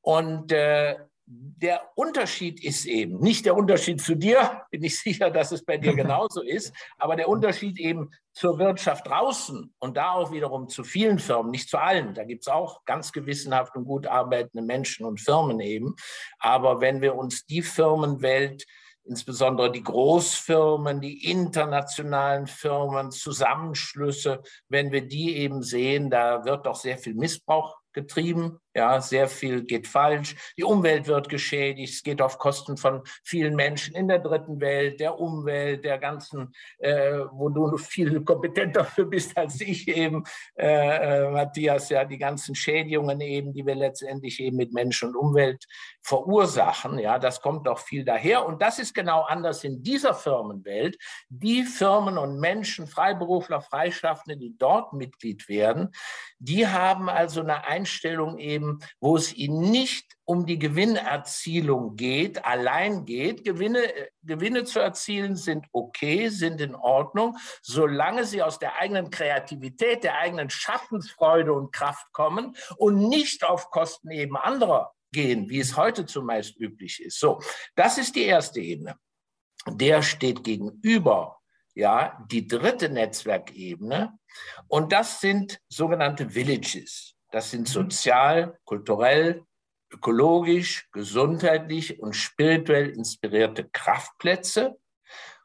Und 0.00 0.52
äh, 0.52 0.96
der 1.34 1.80
Unterschied 1.94 2.62
ist 2.62 2.84
eben, 2.86 3.20
nicht 3.20 3.46
der 3.46 3.56
Unterschied 3.56 4.00
zu 4.00 4.16
dir, 4.16 4.62
bin 4.70 4.82
ich 4.82 5.00
sicher, 5.00 5.30
dass 5.30 5.52
es 5.52 5.64
bei 5.64 5.78
dir 5.78 5.94
genauso 5.94 6.42
ist, 6.42 6.74
aber 6.98 7.16
der 7.16 7.28
Unterschied 7.28 7.78
eben 7.78 8.10
zur 8.32 8.58
Wirtschaft 8.58 9.06
draußen 9.06 9.72
und 9.78 9.96
da 9.96 10.12
auch 10.12 10.32
wiederum 10.32 10.68
zu 10.68 10.84
vielen 10.84 11.18
Firmen, 11.18 11.50
nicht 11.50 11.68
zu 11.68 11.78
allen. 11.78 12.14
Da 12.14 12.24
gibt 12.24 12.42
es 12.42 12.48
auch 12.48 12.84
ganz 12.84 13.12
gewissenhaft 13.12 13.76
und 13.76 13.84
gut 13.84 14.06
arbeitende 14.06 14.64
Menschen 14.64 15.06
und 15.06 15.20
Firmen 15.20 15.60
eben. 15.60 15.94
Aber 16.38 16.80
wenn 16.80 17.00
wir 17.00 17.14
uns 17.14 17.46
die 17.46 17.62
Firmenwelt 17.62 18.64
insbesondere 19.04 19.72
die 19.72 19.82
Großfirmen, 19.82 21.00
die 21.00 21.28
internationalen 21.28 22.46
Firmen, 22.46 23.10
Zusammenschlüsse, 23.10 24.42
wenn 24.68 24.92
wir 24.92 25.06
die 25.06 25.36
eben 25.36 25.62
sehen, 25.62 26.08
da 26.08 26.44
wird 26.44 26.66
doch 26.66 26.76
sehr 26.76 26.98
viel 26.98 27.14
Missbrauch 27.14 27.76
getrieben. 27.92 28.58
Ja, 28.74 29.00
sehr 29.00 29.28
viel 29.28 29.64
geht 29.64 29.86
falsch. 29.86 30.34
Die 30.56 30.64
Umwelt 30.64 31.06
wird 31.06 31.28
geschädigt. 31.28 31.94
Es 31.94 32.02
geht 32.02 32.22
auf 32.22 32.38
Kosten 32.38 32.76
von 32.76 33.02
vielen 33.22 33.54
Menschen 33.54 33.94
in 33.94 34.08
der 34.08 34.18
dritten 34.18 34.60
Welt, 34.60 34.98
der 34.98 35.18
Umwelt, 35.18 35.84
der 35.84 35.98
ganzen, 35.98 36.54
äh, 36.78 37.18
wo 37.32 37.50
du 37.50 37.76
viel 37.76 38.24
kompetenter 38.24 38.84
für 38.84 39.04
bist 39.04 39.36
als 39.36 39.60
ich 39.60 39.88
eben, 39.88 40.24
äh, 40.56 41.26
äh, 41.26 41.30
Matthias, 41.30 41.90
ja, 41.90 42.04
die 42.04 42.18
ganzen 42.18 42.54
Schädigungen 42.54 43.20
eben, 43.20 43.52
die 43.52 43.66
wir 43.66 43.74
letztendlich 43.74 44.40
eben 44.40 44.56
mit 44.56 44.72
Mensch 44.72 45.02
und 45.02 45.16
Umwelt 45.16 45.66
verursachen. 46.00 46.98
Ja, 46.98 47.18
das 47.18 47.42
kommt 47.42 47.66
doch 47.66 47.78
viel 47.78 48.04
daher. 48.04 48.46
Und 48.46 48.62
das 48.62 48.78
ist 48.78 48.94
genau 48.94 49.22
anders 49.22 49.64
in 49.64 49.82
dieser 49.82 50.14
Firmenwelt. 50.14 50.96
Die 51.28 51.62
Firmen 51.62 52.16
und 52.16 52.40
Menschen, 52.40 52.86
Freiberufler, 52.86 53.60
Freischaffende, 53.60 54.38
die 54.38 54.56
dort 54.56 54.92
Mitglied 54.94 55.48
werden, 55.48 55.90
die 56.38 56.66
haben 56.66 57.08
also 57.08 57.40
eine 57.40 57.66
Einstellung 57.66 58.38
eben, 58.38 58.61
wo 59.00 59.16
es 59.16 59.34
ihnen 59.34 59.70
nicht 59.70 60.06
um 60.24 60.46
die 60.46 60.58
Gewinnerzielung 60.58 61.96
geht, 61.96 62.44
allein 62.44 63.04
geht. 63.04 63.44
Gewinne, 63.44 63.82
Gewinne 64.22 64.64
zu 64.64 64.78
erzielen 64.78 65.36
sind 65.36 65.66
okay, 65.72 66.28
sind 66.28 66.60
in 66.60 66.74
Ordnung, 66.74 67.36
solange 67.62 68.24
sie 68.24 68.42
aus 68.42 68.58
der 68.58 68.78
eigenen 68.78 69.10
Kreativität, 69.10 70.04
der 70.04 70.18
eigenen 70.18 70.50
Schaffensfreude 70.50 71.52
und 71.52 71.72
Kraft 71.72 72.12
kommen 72.12 72.56
und 72.76 73.08
nicht 73.08 73.44
auf 73.44 73.70
Kosten 73.70 74.10
eben 74.10 74.36
anderer 74.36 74.92
gehen, 75.12 75.48
wie 75.50 75.60
es 75.60 75.76
heute 75.76 76.06
zumeist 76.06 76.58
üblich 76.58 77.02
ist. 77.02 77.18
So, 77.18 77.40
das 77.74 77.98
ist 77.98 78.16
die 78.16 78.24
erste 78.24 78.60
Ebene. 78.60 78.96
Der 79.68 80.02
steht 80.02 80.42
gegenüber 80.42 81.42
ja, 81.74 82.24
die 82.30 82.46
dritte 82.46 82.88
Netzwerkebene. 82.88 84.18
Und 84.68 84.92
das 84.92 85.20
sind 85.20 85.60
sogenannte 85.68 86.34
Villages. 86.34 87.11
Das 87.32 87.50
sind 87.50 87.62
mhm. 87.62 87.72
sozial, 87.72 88.58
kulturell, 88.64 89.42
ökologisch, 89.92 90.88
gesundheitlich 90.92 92.00
und 92.00 92.14
spirituell 92.14 92.90
inspirierte 92.90 93.68
Kraftplätze, 93.72 94.78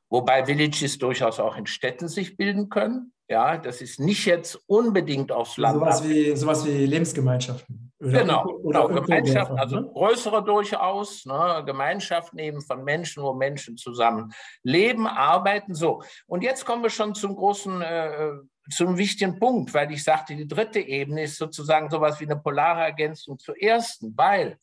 wobei 0.09 0.45
Villages 0.45 0.99
durchaus 0.99 1.39
auch 1.39 1.57
in 1.57 1.65
Städten 1.65 2.07
sich 2.07 2.37
bilden 2.37 2.69
können. 2.69 3.13
Ja, 3.29 3.57
das 3.57 3.81
ist 3.81 3.99
nicht 3.99 4.25
jetzt 4.25 4.57
unbedingt 4.67 5.33
aufs 5.33 5.57
Land. 5.57 5.79
Sowas 5.79 6.07
wie, 6.07 6.35
sowas 6.35 6.65
wie 6.65 6.85
Lebensgemeinschaften. 6.85 7.91
Oder 7.99 8.21
genau, 8.21 8.45
oder 8.45 8.87
genau. 8.87 9.01
Gemeinschaften, 9.01 9.59
also 9.59 9.79
ne? 9.81 9.91
größere 9.93 10.43
durchaus, 10.43 11.25
ne? 11.25 11.63
Gemeinschaften 11.65 12.37
eben 12.39 12.61
von 12.61 12.83
Menschen, 12.83 13.23
wo 13.23 13.33
Menschen 13.33 13.75
zusammen 13.75 14.33
leben, 14.63 15.07
arbeiten. 15.07 15.73
So, 15.73 16.03
und 16.25 16.43
jetzt 16.43 16.65
kommen 16.65 16.83
wir 16.83 16.89
schon 16.89 17.15
zum 17.15 17.35
großen, 17.35 17.81
äh, 17.81 18.31
zum 18.69 18.97
wichtigen 18.97 19.39
Punkt, 19.39 19.73
weil 19.73 19.91
ich 19.91 20.03
sagte, 20.03 20.35
die 20.35 20.47
dritte 20.47 20.79
Ebene 20.79 21.23
ist 21.23 21.37
sozusagen 21.37 21.89
sowas 21.89 22.19
wie 22.19 22.25
eine 22.25 22.37
polare 22.37 22.81
Ergänzung 22.81 23.39
zur 23.39 23.61
ersten, 23.61 24.15
weil 24.17 24.57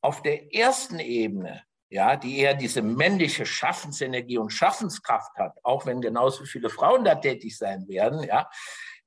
auf 0.00 0.22
der 0.22 0.54
ersten 0.54 0.98
Ebene 0.98 1.62
ja, 1.88 2.16
die 2.16 2.38
eher 2.38 2.54
diese 2.54 2.82
männliche 2.82 3.46
Schaffensenergie 3.46 4.38
und 4.38 4.50
Schaffenskraft 4.50 5.36
hat, 5.36 5.52
auch 5.62 5.86
wenn 5.86 6.00
genauso 6.00 6.44
viele 6.44 6.68
Frauen 6.68 7.04
da 7.04 7.14
tätig 7.14 7.56
sein 7.56 7.86
werden, 7.88 8.22
ja, 8.22 8.48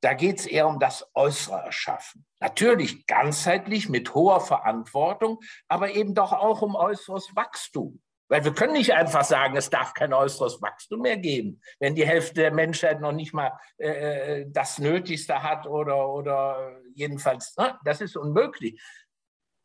da 0.02 0.14
geht 0.14 0.40
es 0.40 0.46
eher 0.46 0.68
um 0.68 0.80
das 0.80 1.06
äußere 1.14 1.62
Erschaffen. 1.66 2.26
Natürlich 2.40 3.06
ganzheitlich 3.06 3.90
mit 3.90 4.14
hoher 4.14 4.40
Verantwortung, 4.40 5.40
aber 5.68 5.92
eben 5.92 6.16
doch 6.16 6.32
auch 6.32 6.62
um 6.62 6.76
äußeres 6.76 7.36
Wachstum. 7.36 8.02
Weil 8.30 8.46
wir 8.46 8.54
können 8.54 8.74
nicht 8.74 8.94
einfach 8.94 9.24
sagen, 9.24 9.58
es 9.58 9.70
darf 9.70 9.94
kein 9.94 10.14
äußeres 10.14 10.62
Wachstum 10.62 11.02
mehr 11.02 11.18
geben, 11.18 11.62
wenn 11.80 11.96
die 11.96 12.08
Hälfte 12.08 12.36
der 12.36 12.54
Menschheit 12.54 13.02
noch 13.02 13.12
nicht 13.12 13.34
mal 13.34 13.52
äh, 13.78 14.42
äh 14.42 14.46
das 14.50 14.78
Nötigste 14.80 15.42
hat 15.42 15.66
oder, 15.66 16.08
oder 16.08 16.80
jedenfalls, 16.94 17.58
ne? 17.58 17.78
das 17.84 18.02
ist 18.02 18.16
unmöglich. 18.16 18.80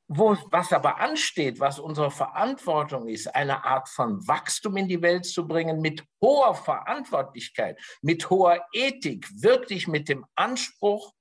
Wo, 0.06 0.36
was 0.50 0.72
aber 0.72 1.00
ansteht, 1.00 1.60
was 1.60 1.78
unsere 1.78 2.10
Verantwortung 2.10 3.08
ist, 3.08 3.34
eine 3.34 3.64
Art 3.64 3.88
von 3.88 4.26
Wachstum 4.28 4.76
in 4.76 4.86
die 4.86 5.00
Welt 5.00 5.24
zu 5.24 5.48
bringen 5.48 5.80
mit 5.80 6.04
hoher 6.20 6.54
Verantwortlichkeit, 6.54 7.80
mit 8.02 8.28
hoher 8.28 8.66
Ethik, 8.74 9.26
wirklich 9.40 9.88
mit 9.88 10.10
dem 10.10 10.26
Anspruch, 10.34 11.14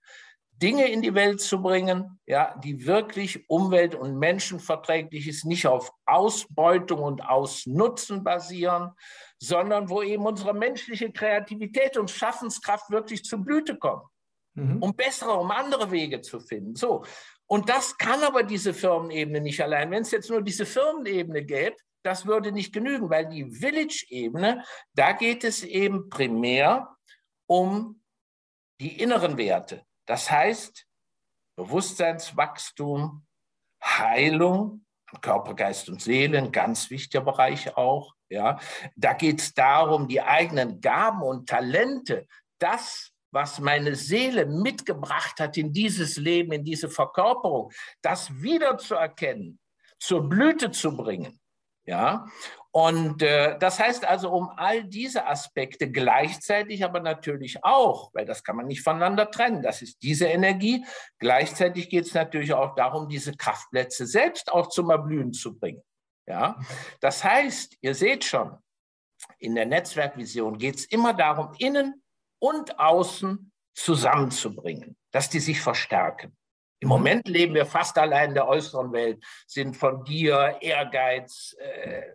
Dinge 0.64 0.90
in 0.90 1.02
die 1.02 1.14
Welt 1.14 1.42
zu 1.42 1.62
bringen, 1.62 2.22
ja, 2.26 2.58
die 2.64 2.86
wirklich 2.88 3.50
umwelt- 3.50 3.96
und 3.96 4.18
menschenverträglich 4.18 5.28
ist, 5.28 5.44
nicht 5.44 5.68
auf 5.68 5.92
Ausbeutung 6.06 7.04
und 7.04 7.22
Ausnutzen 7.22 8.24
basieren, 8.24 8.92
sondern 9.40 9.90
wo 9.90 10.02
eben 10.02 10.26
unsere 10.26 10.54
menschliche 10.54 11.12
Kreativität 11.12 11.98
und 11.98 12.10
Schaffenskraft 12.10 12.90
wirklich 12.90 13.26
zur 13.26 13.40
Blüte 13.40 13.78
kommt, 13.78 14.06
mhm. 14.54 14.82
um 14.82 14.96
bessere, 14.96 15.34
um 15.34 15.52
andere 15.52 15.92
Wege 15.92 16.22
zu 16.22 16.40
finden. 16.40 16.76
So, 16.76 17.04
und 17.46 17.68
das 17.68 17.98
kann 17.98 18.24
aber 18.24 18.44
diese 18.44 18.74
Firmenebene 18.74 19.42
nicht 19.42 19.62
allein. 19.62 19.92
Wenn 19.92 20.04
es 20.04 20.12
jetzt 20.12 20.30
nur 20.30 20.42
diese 20.42 20.66
Firmenebene 20.66 21.44
gäbe, 21.44 21.76
das 22.06 22.26
würde 22.26 22.54
nicht 22.54 22.74
genügen, 22.74 23.10
weil 23.10 23.28
die 23.28 23.52
Village-Ebene, 23.52 24.64
da 24.94 25.12
geht 25.12 25.44
es 25.44 25.62
eben 25.64 26.10
primär 26.10 26.96
um 27.48 28.02
die 28.80 29.02
inneren 29.02 29.36
Werte. 29.36 29.86
Das 30.06 30.30
heißt, 30.30 30.86
Bewusstseinswachstum, 31.56 33.26
Heilung, 33.84 34.86
Körper, 35.22 35.54
Geist 35.54 35.90
und 35.90 36.02
Seele, 36.02 36.38
ein 36.38 36.52
ganz 36.52 36.90
wichtiger 36.90 37.24
Bereich 37.24 37.78
auch. 37.78 38.16
Ja. 38.30 38.60
Da 38.96 39.14
geht 39.14 39.42
es 39.42 39.54
darum, 39.54 40.08
die 40.08 40.22
eigenen 40.22 40.82
Gaben 40.82 41.22
und 41.22 41.48
Talente, 41.48 42.28
das 42.58 43.14
was 43.34 43.60
meine 43.60 43.96
Seele 43.96 44.46
mitgebracht 44.46 45.40
hat 45.40 45.58
in 45.58 45.74
dieses 45.74 46.18
Leben, 46.18 46.52
in 46.52 46.64
diese 46.64 46.88
Verkörperung, 46.88 47.72
das 48.02 48.30
wiederzuerkennen, 48.42 49.60
zur 50.00 50.30
Blüte 50.30 50.70
zu 50.70 50.96
bringen. 50.96 51.40
Ja, 51.86 52.28
und 52.76 53.22
äh, 53.22 53.56
das 53.60 53.80
heißt 53.80 54.04
also, 54.04 54.32
um 54.32 54.50
all 54.58 54.84
diese 54.84 55.28
Aspekte 55.28 55.92
gleichzeitig, 55.92 56.84
aber 56.84 57.02
natürlich 57.02 57.64
auch, 57.64 58.12
weil 58.16 58.26
das 58.26 58.44
kann 58.44 58.56
man 58.56 58.66
nicht 58.66 58.82
voneinander 58.82 59.30
trennen, 59.30 59.62
das 59.62 59.84
ist 59.84 60.02
diese 60.02 60.26
Energie. 60.26 60.84
Gleichzeitig 61.20 61.88
geht 61.92 62.06
es 62.06 62.16
natürlich 62.16 62.52
auch 62.52 62.74
darum, 62.74 63.08
diese 63.08 63.34
Kraftplätze 63.34 64.08
selbst 64.08 64.52
auch 64.52 64.70
zum 64.70 64.90
Erblühen 64.90 65.34
zu 65.34 65.56
bringen. 65.60 65.84
Ja, 66.26 66.60
das 67.00 67.24
heißt, 67.24 67.78
ihr 67.82 67.94
seht 67.94 68.24
schon, 68.24 68.58
in 69.38 69.54
der 69.54 69.68
Netzwerkvision 69.68 70.58
geht 70.58 70.78
es 70.78 70.86
immer 70.86 71.14
darum, 71.14 71.54
innen 71.60 72.02
und 72.40 72.80
außen 72.80 73.52
zusammenzubringen, 73.76 74.98
dass 75.12 75.30
die 75.30 75.42
sich 75.42 75.62
verstärken. 75.62 76.36
Im 76.80 76.90
Moment 76.90 77.28
leben 77.28 77.54
wir 77.54 77.68
fast 77.68 77.98
allein 78.00 78.30
in 78.30 78.36
der 78.36 78.48
äußeren 78.48 78.92
Welt, 78.94 79.24
sind 79.46 79.78
von 79.78 80.04
Gier, 80.04 80.58
Ehrgeiz, 80.60 81.56
äh, 81.60 82.14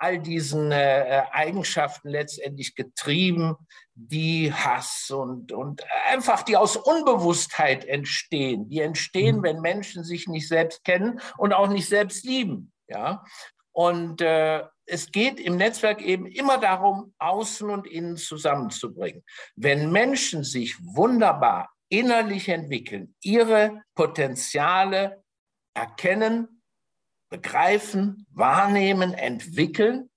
all 0.00 0.18
diesen 0.18 0.72
äh, 0.72 1.24
Eigenschaften 1.30 2.08
letztendlich 2.08 2.74
getrieben, 2.74 3.56
die 3.94 4.52
Hass 4.52 5.10
und, 5.10 5.52
und 5.52 5.82
einfach 6.08 6.42
die 6.42 6.56
aus 6.56 6.76
Unbewusstheit 6.76 7.84
entstehen. 7.84 8.68
Die 8.68 8.80
entstehen, 8.80 9.38
mhm. 9.38 9.42
wenn 9.42 9.60
Menschen 9.60 10.02
sich 10.02 10.26
nicht 10.26 10.48
selbst 10.48 10.84
kennen 10.84 11.20
und 11.36 11.52
auch 11.52 11.68
nicht 11.68 11.86
selbst 11.86 12.24
lieben. 12.24 12.72
Ja? 12.88 13.24
Und 13.72 14.22
äh, 14.22 14.64
es 14.86 15.12
geht 15.12 15.38
im 15.38 15.56
Netzwerk 15.56 16.00
eben 16.00 16.26
immer 16.26 16.58
darum, 16.58 17.14
Außen 17.18 17.68
und 17.68 17.86
Innen 17.86 18.16
zusammenzubringen. 18.16 19.22
Wenn 19.54 19.92
Menschen 19.92 20.44
sich 20.44 20.76
wunderbar 20.80 21.70
innerlich 21.90 22.48
entwickeln, 22.48 23.14
ihre 23.22 23.82
Potenziale 23.94 25.22
erkennen, 25.74 26.59
begreifen, 27.30 28.26
wahrnehmen, 28.32 29.14
entwickeln, 29.14 30.10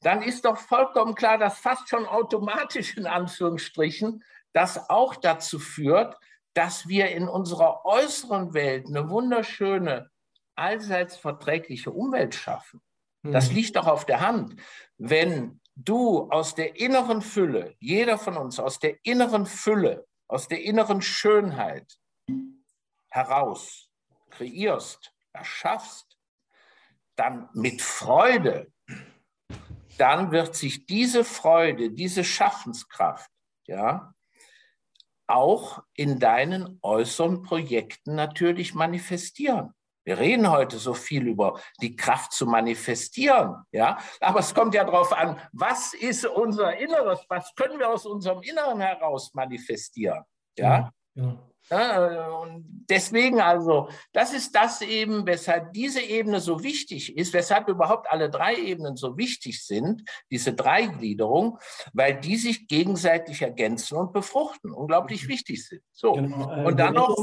dann 0.00 0.22
ist 0.22 0.44
doch 0.44 0.58
vollkommen 0.58 1.14
klar, 1.14 1.38
dass 1.38 1.58
fast 1.58 1.88
schon 1.88 2.06
automatisch 2.06 2.96
in 2.96 3.06
Anführungsstrichen 3.06 4.24
das 4.52 4.90
auch 4.90 5.14
dazu 5.16 5.58
führt, 5.58 6.16
dass 6.54 6.88
wir 6.88 7.10
in 7.10 7.28
unserer 7.28 7.84
äußeren 7.84 8.54
Welt 8.54 8.86
eine 8.86 9.10
wunderschöne, 9.10 10.10
allseits 10.54 11.16
verträgliche 11.16 11.90
Umwelt 11.90 12.34
schaffen. 12.34 12.80
Das 13.22 13.48
hm. 13.48 13.56
liegt 13.56 13.76
doch 13.76 13.86
auf 13.86 14.06
der 14.06 14.20
Hand. 14.20 14.56
Wenn 14.96 15.60
du 15.74 16.30
aus 16.30 16.54
der 16.54 16.80
inneren 16.80 17.20
Fülle, 17.20 17.74
jeder 17.78 18.16
von 18.16 18.36
uns 18.36 18.58
aus 18.58 18.78
der 18.78 18.96
inneren 19.04 19.44
Fülle, 19.44 20.06
aus 20.28 20.48
der 20.48 20.62
inneren 20.62 21.02
Schönheit 21.02 21.98
heraus 23.10 23.90
kreierst, 24.30 25.12
erschaffst, 25.32 26.05
dann 27.16 27.48
mit 27.54 27.82
Freude, 27.82 28.70
dann 29.98 30.30
wird 30.30 30.54
sich 30.54 30.86
diese 30.86 31.24
Freude, 31.24 31.90
diese 31.90 32.24
Schaffenskraft, 32.24 33.30
ja, 33.66 34.12
auch 35.26 35.82
in 35.94 36.20
deinen 36.20 36.78
äußeren 36.82 37.42
Projekten 37.42 38.14
natürlich 38.14 38.74
manifestieren. 38.74 39.72
Wir 40.04 40.18
reden 40.18 40.48
heute 40.48 40.78
so 40.78 40.94
viel 40.94 41.26
über 41.26 41.60
die 41.80 41.96
Kraft 41.96 42.32
zu 42.32 42.46
manifestieren, 42.46 43.64
ja, 43.72 43.98
aber 44.20 44.38
es 44.38 44.54
kommt 44.54 44.74
ja 44.74 44.84
darauf 44.84 45.12
an, 45.12 45.40
was 45.52 45.94
ist 45.94 46.24
unser 46.26 46.76
Inneres, 46.76 47.24
was 47.28 47.52
können 47.56 47.80
wir 47.80 47.88
aus 47.88 48.06
unserem 48.06 48.42
Inneren 48.42 48.80
heraus 48.80 49.34
manifestieren, 49.34 50.22
ja. 50.56 50.78
ja. 50.78 50.92
Ja, 51.16 51.38
und 51.68 52.64
deswegen 52.88 53.40
also, 53.40 53.88
das 54.12 54.32
ist 54.32 54.54
das 54.54 54.82
eben, 54.82 55.26
weshalb 55.26 55.72
diese 55.72 56.00
Ebene 56.00 56.38
so 56.40 56.62
wichtig 56.62 57.16
ist, 57.16 57.32
weshalb 57.32 57.68
überhaupt 57.68 58.10
alle 58.10 58.30
drei 58.30 58.56
Ebenen 58.56 58.96
so 58.96 59.16
wichtig 59.16 59.64
sind, 59.64 60.02
diese 60.30 60.52
Dreigliederung, 60.52 61.58
weil 61.92 62.20
die 62.20 62.36
sich 62.36 62.68
gegenseitig 62.68 63.42
ergänzen 63.42 63.98
und 63.98 64.12
befruchten, 64.12 64.72
unglaublich 64.72 65.24
mhm. 65.24 65.28
wichtig 65.28 65.66
sind. 65.66 65.82
So. 65.92 66.12
Genau. 66.12 66.52
Äh, 66.52 66.64
und 66.64 66.78
dann 66.78 66.94
noch, 66.94 67.16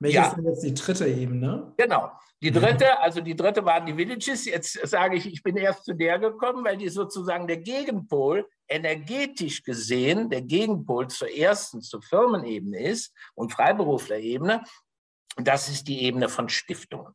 welche 0.00 0.16
ja. 0.16 0.26
ist 0.26 0.36
denn 0.36 0.46
jetzt 0.46 0.64
die 0.64 0.74
dritte 0.74 1.06
Ebene? 1.06 1.72
Genau. 1.76 2.10
Die 2.42 2.50
dritte, 2.50 2.98
also 3.00 3.20
die 3.20 3.36
dritte 3.36 3.64
waren 3.64 3.86
die 3.86 3.96
Villages. 3.96 4.46
Jetzt 4.46 4.72
sage 4.88 5.16
ich, 5.16 5.32
ich 5.32 5.44
bin 5.44 5.56
erst 5.56 5.84
zu 5.84 5.94
der 5.94 6.18
gekommen, 6.18 6.64
weil 6.64 6.76
die 6.76 6.88
sozusagen 6.88 7.46
der 7.46 7.58
Gegenpol, 7.58 8.48
energetisch 8.72 9.62
gesehen, 9.62 10.30
der 10.30 10.42
Gegenpol 10.42 11.08
zur 11.08 11.30
ersten, 11.30 11.82
zur 11.82 12.02
Firmenebene 12.02 12.80
ist 12.80 13.14
und 13.34 13.52
Freiberuflerebene. 13.52 14.62
Das 15.36 15.68
ist 15.68 15.88
die 15.88 16.02
Ebene 16.02 16.28
von 16.28 16.48
Stiftungen. 16.48 17.14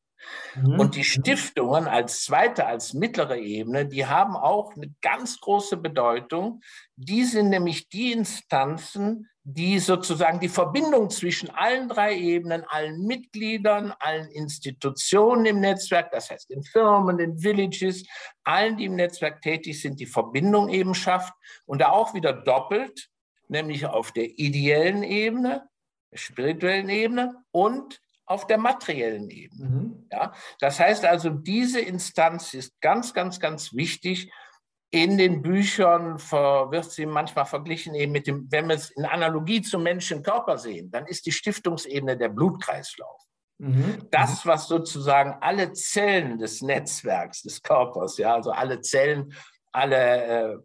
Mhm. 0.56 0.80
Und 0.80 0.96
die 0.96 1.04
Stiftungen 1.04 1.88
als 1.88 2.24
zweite, 2.24 2.66
als 2.66 2.94
mittlere 2.94 3.38
Ebene, 3.38 3.86
die 3.86 4.06
haben 4.06 4.36
auch 4.36 4.76
eine 4.76 4.94
ganz 5.02 5.40
große 5.40 5.78
Bedeutung. 5.78 6.62
Die 6.96 7.24
sind 7.24 7.50
nämlich 7.50 7.90
die 7.90 8.12
Instanzen, 8.12 9.30
die 9.50 9.80
sozusagen 9.80 10.42
die 10.42 10.50
Verbindung 10.50 11.10
zwischen 11.10 11.50
allen 11.52 11.88
drei 11.88 12.18
Ebenen, 12.18 12.66
allen 12.68 13.06
Mitgliedern, 13.06 13.94
allen 13.98 14.30
Institutionen 14.32 15.46
im 15.46 15.62
Netzwerk, 15.62 16.12
das 16.12 16.30
heißt 16.30 16.52
in 16.52 16.64
Firmen, 16.64 17.18
in 17.20 17.42
Villages, 17.42 18.06
allen, 18.44 18.76
die 18.76 18.84
im 18.86 18.96
Netzwerk 18.96 19.42
tätig 19.42 19.82
sind, 19.82 20.02
die 20.02 20.06
Verbindung 20.06 20.68
eben 20.68 20.94
schafft 20.94 21.34
und 21.66 21.80
da 21.80 21.92
auch 21.92 22.14
wieder 22.14 22.34
doppelt, 22.34 23.08
nämlich 23.48 23.86
auf 23.86 24.12
der 24.12 24.38
ideellen 24.38 25.04
Ebene, 25.04 25.70
der 26.12 26.18
spirituellen 26.18 26.90
Ebene 26.90 27.34
und 27.52 28.02
auf 28.26 28.48
der 28.48 28.58
materiellen 28.58 29.30
Ebene. 29.30 29.70
Mhm. 29.70 30.08
Ja, 30.12 30.34
das 30.60 30.78
heißt 30.78 31.06
also, 31.06 31.30
diese 31.30 31.80
Instanz 31.80 32.54
ist 32.54 32.82
ganz, 32.82 33.14
ganz, 33.14 33.40
ganz 33.40 33.74
wichtig 33.74 34.30
in 34.90 35.18
den 35.18 35.42
Büchern 35.42 36.18
wird 36.18 36.92
sie 36.92 37.06
manchmal 37.06 37.46
verglichen 37.46 37.94
eben 37.94 38.14
mit 38.14 38.28
dem, 38.28 38.48
wenn 38.50 38.68
wir 38.68 38.76
es 38.76 38.90
in 38.92 39.06
Analogie 39.06 39.62
zum 39.62 39.84
Menschenkörper 39.84 40.58
sehen, 40.58 40.90
dann 40.92 41.06
ist 41.06 41.26
die 41.26 41.32
Stiftungsebene 41.32 42.18
der 42.18 42.30
Blutkreislauf. 42.30 43.22
Mhm. 43.60 44.08
Das, 44.12 44.46
was 44.46 44.68
sozusagen 44.68 45.36
alle 45.42 45.74
Zellen 45.74 46.38
des 46.38 46.62
Netzwerks, 46.62 47.42
des 47.42 47.62
Körpers, 47.62 48.18
ja, 48.18 48.36
also 48.36 48.52
alle 48.52 48.82
Zellen, 48.82 49.34
alle 49.72 50.62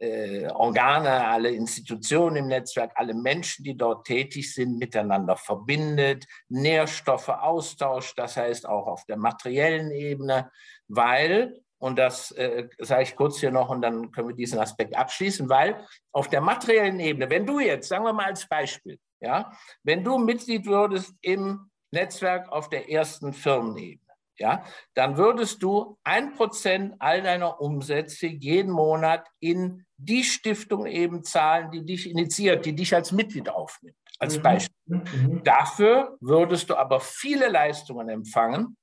äh, 0.00 0.44
äh, 0.44 0.48
Organe, 0.52 1.26
alle 1.26 1.50
Institutionen 1.50 2.36
im 2.36 2.46
Netzwerk, 2.48 2.92
alle 2.94 3.14
Menschen, 3.14 3.64
die 3.64 3.76
dort 3.76 4.06
tätig 4.06 4.54
sind, 4.54 4.78
miteinander 4.78 5.36
verbindet, 5.36 6.26
Nährstoffe 6.48 7.28
austauscht, 7.28 8.18
das 8.18 8.36
heißt 8.36 8.68
auch 8.68 8.86
auf 8.86 9.04
der 9.06 9.16
materiellen 9.16 9.90
Ebene, 9.90 10.50
weil 10.88 11.60
und 11.78 11.98
das 11.98 12.30
äh, 12.32 12.68
sage 12.78 13.02
ich 13.02 13.16
kurz 13.16 13.38
hier 13.38 13.50
noch 13.50 13.68
und 13.68 13.82
dann 13.82 14.10
können 14.10 14.28
wir 14.28 14.34
diesen 14.34 14.58
Aspekt 14.58 14.96
abschließen, 14.96 15.48
weil 15.48 15.86
auf 16.12 16.28
der 16.28 16.40
materiellen 16.40 17.00
Ebene, 17.00 17.28
wenn 17.30 17.46
du 17.46 17.60
jetzt, 17.60 17.88
sagen 17.88 18.04
wir 18.04 18.12
mal 18.12 18.26
als 18.26 18.48
Beispiel, 18.48 18.98
ja, 19.20 19.52
wenn 19.82 20.04
du 20.04 20.18
Mitglied 20.18 20.66
würdest 20.66 21.14
im 21.20 21.70
Netzwerk 21.90 22.50
auf 22.50 22.68
der 22.68 22.90
ersten 22.90 23.32
Firmenebene, 23.32 24.00
ja, 24.38 24.64
dann 24.94 25.16
würdest 25.16 25.62
du 25.62 25.98
ein 26.04 26.34
Prozent 26.34 26.94
all 26.98 27.22
deiner 27.22 27.60
Umsätze 27.60 28.26
jeden 28.26 28.70
Monat 28.70 29.26
in 29.40 29.86
die 29.96 30.24
Stiftung 30.24 30.86
eben 30.86 31.24
zahlen, 31.24 31.70
die 31.70 31.84
dich 31.84 32.08
initiiert, 32.10 32.66
die 32.66 32.74
dich 32.74 32.94
als 32.94 33.12
Mitglied 33.12 33.48
aufnimmt, 33.48 33.96
als 34.18 34.36
mhm. 34.36 34.42
Beispiel. 34.42 34.76
Mhm. 34.86 35.42
Dafür 35.42 36.16
würdest 36.20 36.68
du 36.68 36.74
aber 36.76 37.00
viele 37.00 37.48
Leistungen 37.48 38.10
empfangen, 38.10 38.76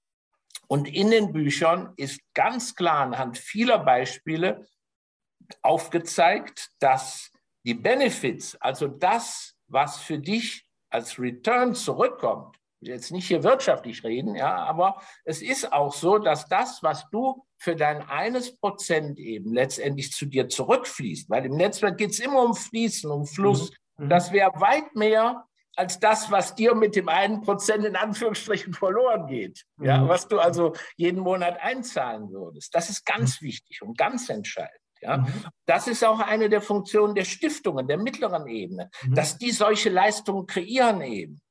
und 0.67 0.87
in 0.87 1.11
den 1.11 1.31
Büchern 1.31 1.93
ist 1.97 2.21
ganz 2.33 2.75
klar 2.75 3.01
anhand 3.01 3.37
vieler 3.37 3.79
Beispiele 3.79 4.65
aufgezeigt, 5.61 6.69
dass 6.79 7.31
die 7.65 7.73
Benefits, 7.73 8.55
also 8.55 8.87
das, 8.87 9.55
was 9.67 9.99
für 9.99 10.19
dich 10.19 10.65
als 10.89 11.19
Return 11.19 11.75
zurückkommt, 11.75 12.57
jetzt 12.81 13.11
nicht 13.11 13.27
hier 13.27 13.43
wirtschaftlich 13.43 14.03
reden, 14.03 14.35
ja, 14.35 14.55
aber 14.55 15.01
es 15.23 15.41
ist 15.41 15.71
auch 15.71 15.93
so, 15.93 16.17
dass 16.17 16.47
das, 16.47 16.83
was 16.83 17.09
du 17.11 17.45
für 17.57 17.75
dein 17.75 18.01
eines 18.01 18.57
Prozent 18.57 19.19
eben 19.19 19.53
letztendlich 19.53 20.11
zu 20.11 20.25
dir 20.25 20.49
zurückfließt, 20.49 21.29
weil 21.29 21.45
im 21.45 21.55
Netzwerk 21.55 21.97
geht 21.97 22.11
es 22.11 22.19
immer 22.19 22.43
um 22.43 22.55
Fließen, 22.55 23.09
um 23.09 23.25
Fluss, 23.25 23.71
mhm. 23.97 24.09
das 24.09 24.31
wäre 24.31 24.51
weit 24.59 24.95
mehr 24.95 25.45
als 25.75 25.99
das, 25.99 26.29
was 26.31 26.55
dir 26.55 26.75
mit 26.75 26.95
dem 26.95 27.09
einen 27.09 27.41
Prozent 27.41 27.85
in 27.85 27.95
Anführungsstrichen 27.95 28.73
verloren 28.73 29.27
geht. 29.27 29.65
Ja, 29.79 29.99
mhm. 29.99 30.07
was 30.07 30.27
du 30.27 30.39
also 30.39 30.73
jeden 30.95 31.19
Monat 31.19 31.59
einzahlen 31.61 32.31
würdest. 32.31 32.73
Das 32.75 32.89
ist 32.89 33.05
ganz 33.05 33.41
mhm. 33.41 33.47
wichtig 33.47 33.81
und 33.81 33.97
ganz 33.97 34.29
entscheidend. 34.29 34.79
Ja, 35.01 35.17
mhm. 35.17 35.45
das 35.65 35.87
ist 35.87 36.03
auch 36.03 36.19
eine 36.19 36.49
der 36.49 36.61
Funktionen 36.61 37.13
der 37.13 37.25
Stiftungen, 37.25 37.87
der 37.87 37.97
mittleren 37.97 38.47
Ebene, 38.47 38.89
mhm. 39.03 39.15
dass 39.15 39.37
die 39.37 39.51
solche 39.51 39.89
Leistungen 39.89 40.45
kreieren 40.45 41.01
eben 41.01 41.41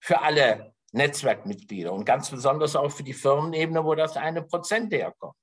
für 0.00 0.20
alle 0.20 0.74
Netzwerkmitglieder 0.92 1.92
und 1.92 2.04
ganz 2.04 2.30
besonders 2.30 2.74
auch 2.74 2.90
für 2.90 3.02
die 3.02 3.12
Firmenebene, 3.12 3.84
wo 3.84 3.94
das 3.94 4.16
eine 4.16 4.42
Prozent 4.42 4.92
herkommt. 4.92 5.34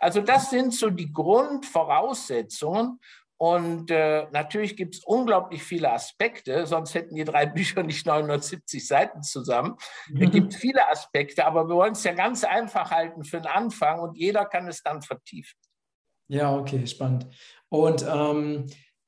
Also 0.00 0.20
das 0.20 0.50
sind 0.50 0.72
so 0.74 0.90
die 0.90 1.12
Grundvoraussetzungen 1.12 3.00
Und 3.44 3.90
äh, 3.90 4.26
natürlich 4.32 4.74
gibt 4.74 4.94
es 4.94 5.04
unglaublich 5.04 5.62
viele 5.62 5.92
Aspekte, 5.92 6.66
sonst 6.66 6.94
hätten 6.94 7.14
die 7.14 7.24
drei 7.24 7.44
Bücher 7.54 7.82
nicht 7.82 8.06
970 8.06 8.86
Seiten 8.86 9.22
zusammen. 9.22 9.76
Mhm. 10.08 10.22
Es 10.22 10.30
gibt 10.30 10.54
viele 10.54 10.88
Aspekte, 10.88 11.44
aber 11.44 11.68
wir 11.68 11.74
wollen 11.74 11.92
es 11.92 12.04
ja 12.04 12.14
ganz 12.14 12.42
einfach 12.42 12.90
halten 12.90 13.22
für 13.22 13.42
den 13.42 13.48
Anfang 13.48 14.00
und 14.00 14.16
jeder 14.16 14.46
kann 14.46 14.66
es 14.66 14.82
dann 14.82 15.02
vertiefen. 15.02 15.58
Ja, 16.28 16.56
okay, 16.56 16.86
spannend. 16.86 17.26
Und 17.68 18.02
ähm, 18.08 18.64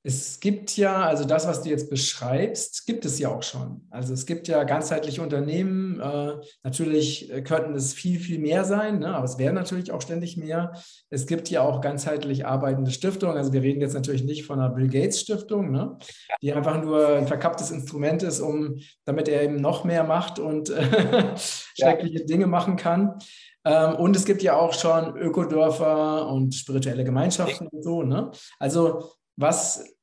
es 0.06 0.38
gibt 0.38 0.76
ja, 0.76 1.02
also 1.02 1.24
das, 1.24 1.48
was 1.48 1.62
du 1.62 1.68
jetzt 1.68 1.90
beschreibst, 1.90 2.86
gibt 2.86 3.04
es 3.04 3.18
ja 3.18 3.28
auch 3.28 3.42
schon. 3.42 3.88
Also 3.90 4.14
es 4.14 4.24
gibt 4.24 4.46
ja 4.46 4.62
ganzheitliche 4.62 5.20
Unternehmen. 5.20 5.98
Äh, 5.98 6.34
natürlich 6.62 7.32
könnten 7.42 7.74
es 7.74 7.92
viel, 7.92 8.20
viel 8.20 8.38
mehr 8.38 8.64
sein, 8.64 9.00
ne? 9.00 9.12
aber 9.16 9.24
es 9.24 9.36
wären 9.36 9.56
natürlich 9.56 9.90
auch 9.90 10.00
ständig 10.00 10.36
mehr. 10.36 10.74
Es 11.10 11.26
gibt 11.26 11.50
ja 11.50 11.62
auch 11.62 11.80
ganzheitlich 11.80 12.46
arbeitende 12.46 12.92
Stiftungen. 12.92 13.36
Also 13.36 13.52
wir 13.52 13.62
reden 13.62 13.80
jetzt 13.80 13.94
natürlich 13.94 14.22
nicht 14.22 14.46
von 14.46 14.60
einer 14.60 14.72
Bill 14.72 14.86
Gates 14.86 15.22
Stiftung, 15.22 15.72
ne? 15.72 15.98
die 16.40 16.52
einfach 16.52 16.80
nur 16.80 17.16
ein 17.16 17.26
verkapptes 17.26 17.72
Instrument 17.72 18.22
ist, 18.22 18.38
um, 18.38 18.78
damit 19.06 19.28
er 19.28 19.42
eben 19.42 19.56
noch 19.56 19.82
mehr 19.82 20.04
macht 20.04 20.38
und 20.38 20.70
äh, 20.70 21.34
schreckliche 21.76 22.20
ja. 22.20 22.26
Dinge 22.26 22.46
machen 22.46 22.76
kann. 22.76 23.18
Ähm, 23.64 23.96
und 23.96 24.14
es 24.14 24.24
gibt 24.24 24.44
ja 24.44 24.54
auch 24.54 24.72
schon 24.72 25.16
Ökodörfer 25.16 26.28
und 26.28 26.54
spirituelle 26.54 27.02
Gemeinschaften 27.02 27.66
und 27.66 27.82
so. 27.82 28.04
Ne? 28.04 28.30
Also 28.60 29.10
was 29.36 29.95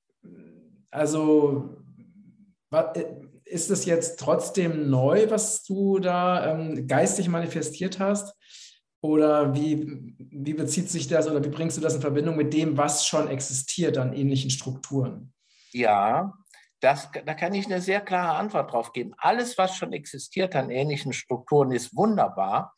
also 0.93 1.77
äh, 2.71 3.03
ist 3.45 3.69
es 3.69 3.85
jetzt 3.85 4.19
trotzdem 4.19 4.89
neu, 4.89 5.29
was 5.29 5.63
du 5.63 5.99
da 5.99 6.51
ähm, 6.51 6.87
geistig 6.87 7.27
manifestiert 7.27 7.99
hast? 7.99 8.33
Oder 9.01 9.53
wie, 9.53 10.15
wie 10.17 10.53
bezieht 10.53 10.89
sich 10.89 11.07
das 11.07 11.27
oder 11.27 11.43
wie 11.43 11.49
bringst 11.49 11.75
du 11.75 11.81
das 11.81 11.95
in 11.95 12.01
Verbindung 12.01 12.37
mit 12.37 12.53
dem, 12.53 12.77
was 12.77 13.05
schon 13.05 13.27
existiert 13.27 13.97
an 13.97 14.13
ähnlichen 14.13 14.49
Strukturen? 14.49 15.33
Ja, 15.71 16.33
das, 16.79 17.09
da 17.25 17.33
kann 17.33 17.53
ich 17.53 17.65
eine 17.65 17.81
sehr 17.81 17.99
klare 17.99 18.37
Antwort 18.37 18.71
drauf 18.71 18.93
geben. 18.93 19.13
Alles, 19.17 19.57
was 19.57 19.75
schon 19.75 19.91
existiert 19.93 20.55
an 20.55 20.69
ähnlichen 20.69 21.11
Strukturen, 21.11 21.71
ist 21.71 21.95
wunderbar. 21.95 22.73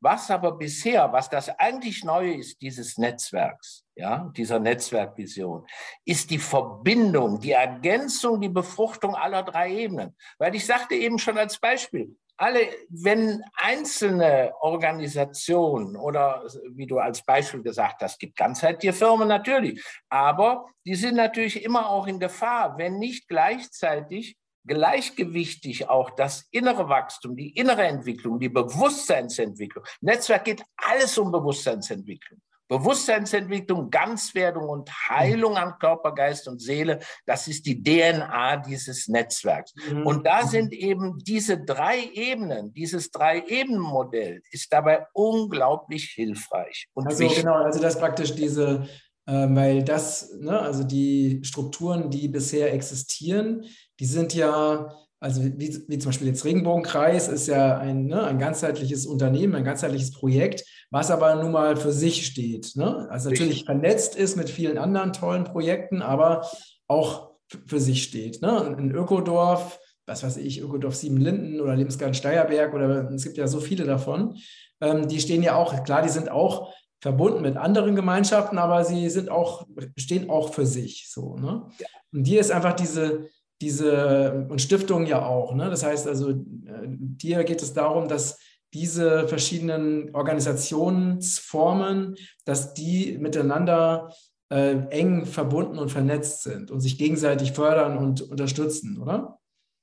Was 0.00 0.30
aber 0.30 0.52
bisher, 0.52 1.12
was 1.12 1.28
das 1.28 1.50
eigentlich 1.58 2.04
Neue 2.04 2.34
ist, 2.34 2.60
dieses 2.62 2.96
Netzwerks, 2.96 3.84
ja, 3.94 4.32
dieser 4.34 4.58
Netzwerkvision, 4.58 5.66
ist 6.06 6.30
die 6.30 6.38
Verbindung, 6.38 7.38
die 7.38 7.52
Ergänzung, 7.52 8.40
die 8.40 8.48
Befruchtung 8.48 9.14
aller 9.14 9.42
drei 9.42 9.70
Ebenen. 9.70 10.16
Weil 10.38 10.54
ich 10.54 10.64
sagte 10.64 10.94
eben 10.94 11.18
schon 11.18 11.36
als 11.36 11.58
Beispiel, 11.58 12.16
alle, 12.40 12.60
wenn 12.88 13.44
einzelne 13.52 14.54
Organisationen 14.60 15.94
oder 15.94 16.42
wie 16.70 16.86
du 16.86 16.98
als 16.98 17.22
Beispiel 17.22 17.62
gesagt 17.62 18.00
hast, 18.00 18.18
gibt 18.18 18.34
ganzheitliche 18.34 18.94
Firmen 18.94 19.28
natürlich, 19.28 19.84
aber 20.08 20.64
die 20.86 20.94
sind 20.94 21.16
natürlich 21.16 21.62
immer 21.62 21.90
auch 21.90 22.06
in 22.06 22.18
Gefahr, 22.18 22.78
wenn 22.78 22.98
nicht 22.98 23.28
gleichzeitig 23.28 24.38
gleichgewichtig 24.66 25.88
auch 25.88 26.10
das 26.10 26.46
innere 26.50 26.88
Wachstum, 26.88 27.36
die 27.36 27.50
innere 27.50 27.84
Entwicklung, 27.84 28.38
die 28.38 28.48
Bewusstseinsentwicklung. 28.48 29.84
Netzwerk 30.00 30.44
geht 30.44 30.62
alles 30.76 31.16
um 31.18 31.32
Bewusstseinsentwicklung. 31.32 32.40
Bewusstseinsentwicklung, 32.70 33.90
Ganzwerdung 33.90 34.68
und 34.68 34.90
Heilung 35.08 35.56
an 35.56 35.76
Körper, 35.80 36.14
Geist 36.14 36.46
und 36.46 36.62
Seele, 36.62 37.00
das 37.26 37.48
ist 37.48 37.66
die 37.66 37.82
DNA 37.82 38.58
dieses 38.58 39.08
Netzwerks. 39.08 39.74
Mhm. 39.90 40.06
Und 40.06 40.24
da 40.24 40.46
sind 40.46 40.72
eben 40.72 41.18
diese 41.18 41.58
drei 41.58 42.08
Ebenen, 42.14 42.72
dieses 42.72 43.10
Drei-Ebenen-Modell 43.10 44.40
ist 44.52 44.72
dabei 44.72 45.04
unglaublich 45.12 46.12
hilfreich. 46.14 46.86
Und 46.94 47.08
also 47.08 47.24
wichtig. 47.24 47.40
genau, 47.40 47.56
also 47.56 47.80
das 47.80 47.98
praktisch 47.98 48.36
diese, 48.36 48.86
äh, 49.26 49.32
weil 49.32 49.82
das, 49.82 50.32
ne, 50.38 50.60
also 50.60 50.84
die 50.84 51.40
Strukturen, 51.42 52.08
die 52.08 52.28
bisher 52.28 52.72
existieren, 52.72 53.64
die 54.00 54.06
sind 54.06 54.34
ja, 54.34 54.92
also 55.20 55.44
wie, 55.44 55.84
wie 55.86 55.98
zum 55.98 56.08
Beispiel 56.08 56.28
jetzt 56.28 56.44
Regenbogenkreis 56.44 57.28
ist 57.28 57.46
ja 57.46 57.78
ein, 57.78 58.06
ne, 58.06 58.24
ein 58.24 58.38
ganzheitliches 58.38 59.06
Unternehmen, 59.06 59.54
ein 59.54 59.64
ganzheitliches 59.64 60.12
Projekt, 60.12 60.64
was 60.90 61.10
aber 61.10 61.34
nun 61.36 61.52
mal 61.52 61.76
für 61.76 61.92
sich 61.92 62.26
steht. 62.26 62.72
Ne? 62.76 63.06
Also 63.10 63.28
natürlich 63.28 63.66
vernetzt 63.66 64.16
ist 64.16 64.36
mit 64.36 64.48
vielen 64.48 64.78
anderen 64.78 65.12
tollen 65.12 65.44
Projekten, 65.44 66.00
aber 66.00 66.46
auch 66.88 67.30
für 67.66 67.78
sich 67.78 68.02
steht. 68.02 68.40
Ne? 68.40 68.76
Ein 68.76 68.90
Ökodorf, 68.90 69.78
was 70.06 70.22
weiß 70.22 70.38
ich, 70.38 70.60
Ökodorf 70.60 70.96
Siebenlinden 70.96 71.60
oder 71.60 71.76
Lebensgarten 71.76 72.14
Steierberg 72.14 72.72
oder 72.72 73.10
es 73.10 73.24
gibt 73.24 73.36
ja 73.36 73.46
so 73.46 73.60
viele 73.60 73.84
davon, 73.84 74.36
ähm, 74.80 75.08
die 75.08 75.20
stehen 75.20 75.42
ja 75.42 75.56
auch, 75.56 75.84
klar, 75.84 76.02
die 76.02 76.08
sind 76.08 76.30
auch 76.30 76.72
verbunden 77.02 77.42
mit 77.42 77.56
anderen 77.56 77.96
Gemeinschaften, 77.96 78.58
aber 78.58 78.84
sie 78.84 79.08
sind 79.10 79.30
auch, 79.30 79.66
stehen 79.96 80.30
auch 80.30 80.52
für 80.52 80.66
sich 80.66 81.08
so. 81.10 81.36
Ne? 81.36 81.66
Ja. 81.78 81.86
Und 82.12 82.24
hier 82.24 82.40
ist 82.40 82.50
einfach 82.50 82.74
diese, 82.74 83.28
diese 83.60 84.46
und 84.48 84.60
Stiftungen 84.60 85.06
ja 85.06 85.24
auch. 85.24 85.54
Ne? 85.54 85.70
Das 85.70 85.84
heißt 85.84 86.06
also, 86.06 86.30
äh, 86.30 86.86
dir 86.86 87.44
geht 87.44 87.62
es 87.62 87.72
darum, 87.72 88.08
dass 88.08 88.38
diese 88.72 89.26
verschiedenen 89.28 90.14
Organisationsformen, 90.14 92.16
dass 92.44 92.74
die 92.74 93.18
miteinander 93.18 94.12
äh, 94.50 94.76
eng 94.90 95.26
verbunden 95.26 95.78
und 95.78 95.90
vernetzt 95.90 96.42
sind 96.42 96.70
und 96.70 96.80
sich 96.80 96.98
gegenseitig 96.98 97.52
fördern 97.52 97.98
und 97.98 98.22
unterstützen, 98.22 99.00
oder? 99.00 99.38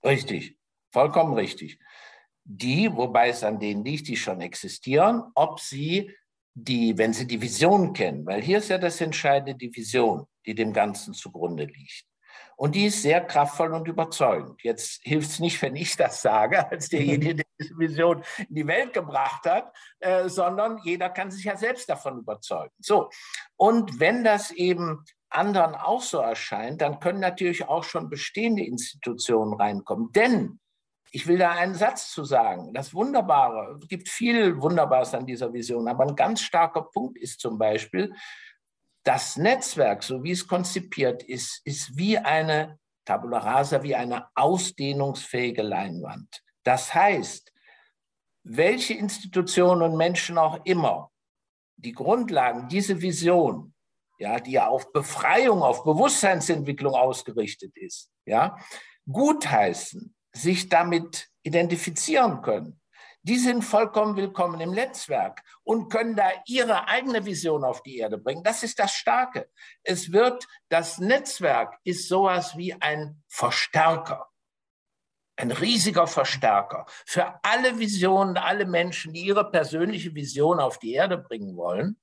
Richtig, 0.05 0.57
vollkommen 0.91 1.33
richtig. 1.33 1.79
Die, 2.43 2.89
wobei 2.93 3.29
es 3.29 3.43
an 3.43 3.59
denen 3.59 3.83
liegt, 3.83 4.07
die 4.07 4.15
schon 4.15 4.39
existieren, 4.39 5.23
ob 5.35 5.59
sie 5.59 6.11
die, 6.53 6.97
wenn 6.97 7.13
sie 7.13 7.27
die 7.27 7.41
Vision 7.41 7.93
kennen, 7.93 8.25
weil 8.25 8.41
hier 8.41 8.59
ist 8.59 8.69
ja 8.69 8.77
das 8.77 9.01
Entscheidende, 9.01 9.55
die 9.55 9.75
Vision, 9.75 10.25
die 10.45 10.55
dem 10.55 10.71
Ganzen 10.73 11.13
zugrunde 11.13 11.65
liegt. 11.65 12.05
Und 12.55 12.73
die 12.73 12.87
ist 12.87 13.03
sehr 13.03 13.21
kraftvoll 13.21 13.73
und 13.73 13.87
überzeugend. 13.87 14.63
Jetzt 14.63 15.01
hilft 15.03 15.29
es 15.29 15.39
nicht, 15.39 15.61
wenn 15.61 15.75
ich 15.75 15.95
das 15.95 16.21
sage, 16.21 16.69
als 16.71 16.89
derjenige, 16.89 17.35
der 17.35 17.45
diese 17.59 17.77
Vision 17.77 18.23
in 18.49 18.55
die 18.55 18.67
Welt 18.67 18.93
gebracht 18.93 19.45
hat, 19.45 19.75
äh, 19.99 20.27
sondern 20.27 20.79
jeder 20.83 21.09
kann 21.09 21.29
sich 21.29 21.45
ja 21.45 21.55
selbst 21.55 21.87
davon 21.87 22.19
überzeugen. 22.19 22.73
So. 22.79 23.09
Und 23.55 23.99
wenn 23.99 24.23
das 24.23 24.51
eben 24.51 25.03
anderen 25.29 25.75
auch 25.75 26.01
so 26.01 26.19
erscheint, 26.19 26.81
dann 26.81 26.99
können 26.99 27.19
natürlich 27.19 27.67
auch 27.67 27.83
schon 27.83 28.09
bestehende 28.09 28.63
Institutionen 28.63 29.53
reinkommen. 29.53 30.11
Denn 30.13 30.59
ich 31.11 31.27
will 31.27 31.37
da 31.37 31.51
einen 31.51 31.75
Satz 31.75 32.11
zu 32.11 32.23
sagen. 32.23 32.73
Das 32.73 32.93
Wunderbare, 32.93 33.77
es 33.81 33.87
gibt 33.87 34.09
viel 34.09 34.61
Wunderbares 34.61 35.13
an 35.13 35.25
dieser 35.25 35.53
Vision, 35.53 35.87
aber 35.87 36.05
ein 36.05 36.15
ganz 36.15 36.41
starker 36.41 36.83
Punkt 36.83 37.17
ist 37.17 37.39
zum 37.39 37.57
Beispiel, 37.57 38.13
das 39.07 39.37
Netzwerk, 39.37 40.03
so 40.03 40.21
wie 40.23 40.31
es 40.31 40.45
konzipiert 40.45 41.23
ist, 41.23 41.61
ist 41.65 41.95
wie 41.97 42.17
eine 42.17 42.77
Tabula 43.05 43.37
rasa, 43.37 43.81
wie 43.81 43.95
eine 43.95 44.27
ausdehnungsfähige 44.35 45.61
Leinwand. 45.61 46.43
Das 46.63 46.93
heißt, 46.93 47.53
welche 48.43 48.95
Institutionen 48.95 49.81
und 49.81 49.95
Menschen 49.95 50.37
auch 50.37 50.59
immer 50.65 51.09
die 51.77 51.93
Grundlagen, 51.93 52.67
diese 52.67 53.01
Vision, 53.01 53.73
ja, 54.19 54.41
die 54.41 54.51
ja 54.51 54.67
auf 54.67 54.91
Befreiung, 54.91 55.61
auf 55.61 55.85
Bewusstseinsentwicklung 55.85 56.93
ausgerichtet 56.93 57.77
ist, 57.77 58.09
ja, 58.25 58.57
gutheißen, 59.09 60.13
sich 60.33 60.67
damit 60.67 61.29
identifizieren 61.43 62.41
können, 62.41 62.81
die 63.27 63.37
sind 63.37 63.61
vollkommen 63.61 64.15
willkommen 64.15 64.61
im 64.61 64.71
Netzwerk 64.71 65.43
und 65.63 65.89
können 65.89 66.15
da 66.15 66.29
ihre 66.45 66.87
eigene 66.87 67.25
Vision 67.25 67.65
auf 67.65 67.83
die 67.83 67.97
Erde 67.97 68.17
bringen. 68.17 68.41
Das 68.41 68.63
ist 68.63 68.79
das 68.79 68.93
Starke. 68.93 69.49
Es 69.83 70.13
wird, 70.13 70.47
das 70.69 70.99
Netzwerk 70.99 71.77
ist 71.83 72.07
sowas 72.07 72.55
wie 72.55 72.73
ein 72.73 73.21
Verstärker. 73.27 74.29
Ein 75.35 75.51
riesiger 75.51 76.07
Verstärker 76.07 76.85
für 77.05 77.37
alle 77.43 77.77
Visionen, 77.79 78.37
alle 78.37 78.65
Menschen, 78.65 79.11
die 79.11 79.25
ihre 79.25 79.51
persönliche 79.51 80.15
Vision 80.15 80.61
auf 80.61 80.79
die 80.79 80.93
Erde 80.93 81.17
bringen 81.17 81.57
wollen. 81.57 81.99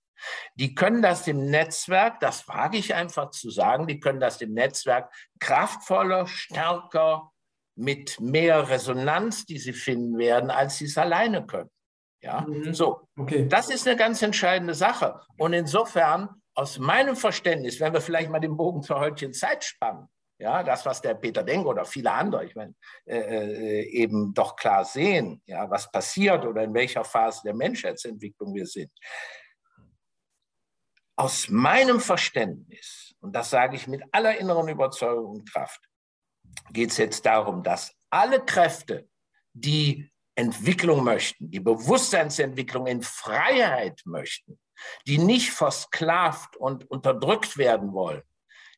Die 0.57 0.75
können 0.75 1.01
das 1.01 1.25
dem 1.25 1.47
Netzwerk, 1.51 2.21
das 2.21 2.47
wage 2.49 2.77
ich 2.77 2.95
einfach 2.95 3.31
zu 3.31 3.51
sagen, 3.51 3.87
die 3.87 3.99
können 3.99 4.21
das 4.21 4.37
dem 4.37 4.53
Netzwerk 4.53 5.11
kraftvoller, 5.41 6.27
stärker, 6.27 7.34
mit 7.77 8.21
mehr 8.21 8.69
Resonanz, 8.69 9.47
die 9.47 9.59
sie 9.59 9.73
finden 9.73 10.19
werden, 10.19 10.51
als 10.51 10.77
sie 10.77 10.87
es 10.87 10.99
alleine 10.99 11.47
können. 11.47 11.71
Ja, 12.23 12.41
mhm. 12.41 12.73
so. 12.73 13.07
Okay. 13.19 13.47
Das 13.49 13.69
ist 13.69 13.87
eine 13.87 13.97
ganz 13.97 14.23
entscheidende 14.23 14.75
Sache. 14.75 15.21
Und 15.37 15.53
insofern, 15.53 16.29
aus 16.55 16.79
meinem 16.79 17.17
Verständnis, 17.17 17.81
wenn 17.81 17.93
wir 17.93 18.01
vielleicht 18.01 18.31
mal 18.31 18.41
den 18.41 18.57
Bogen 18.57 18.83
zur 18.83 18.99
heutigen 18.99 19.35
Zeit 19.35 19.65
spannen, 19.65 20.09
ja, 20.39 20.63
das, 20.63 20.85
was 20.85 21.01
der 21.01 21.15
Peter 21.15 21.43
Denk 21.43 21.67
oder 21.67 21.85
viele 21.85 22.11
andere, 22.11 22.45
ich 22.45 22.55
meine, 22.57 22.75
äh, 23.07 23.19
äh, 23.19 23.83
eben 23.91 24.35
doch 24.35 24.57
klar 24.57 24.85
sehen, 24.85 25.43
ja, 25.47 25.71
was 25.71 25.91
passiert 25.91 26.45
oder 26.45 26.63
in 26.65 26.75
welcher 26.75 27.05
Phase 27.05 27.43
der 27.45 27.55
Menschheitsentwicklung 27.55 28.55
wir 28.55 28.67
sind. 28.67 28.91
Aus 31.17 31.49
meinem 31.49 32.01
Verständnis, 32.01 33.15
und 33.21 33.37
das 33.37 33.51
sage 33.51 33.77
ich 33.77 33.87
mit 33.87 34.03
aller 34.11 34.37
inneren 34.39 34.69
Überzeugung 34.69 35.27
und 35.27 35.53
Kraft, 35.53 35.81
geht 36.71 36.91
es 36.91 36.97
jetzt 36.97 37.27
darum, 37.27 37.63
dass 37.63 37.95
alle 38.11 38.45
Kräfte, 38.45 39.09
die 39.53 40.11
Entwicklung 40.35 41.05
möchten, 41.05 41.51
die 41.51 41.61
Bewusstseinsentwicklung 41.61 42.87
in 42.87 43.03
Freiheit 43.03 44.03
möchten, 44.05 44.59
die 45.07 45.19
nicht 45.19 45.51
versklavt 45.51 46.57
und 46.57 46.91
unterdrückt 46.91 47.57
werden 47.57 47.93
wollen, 47.93 48.23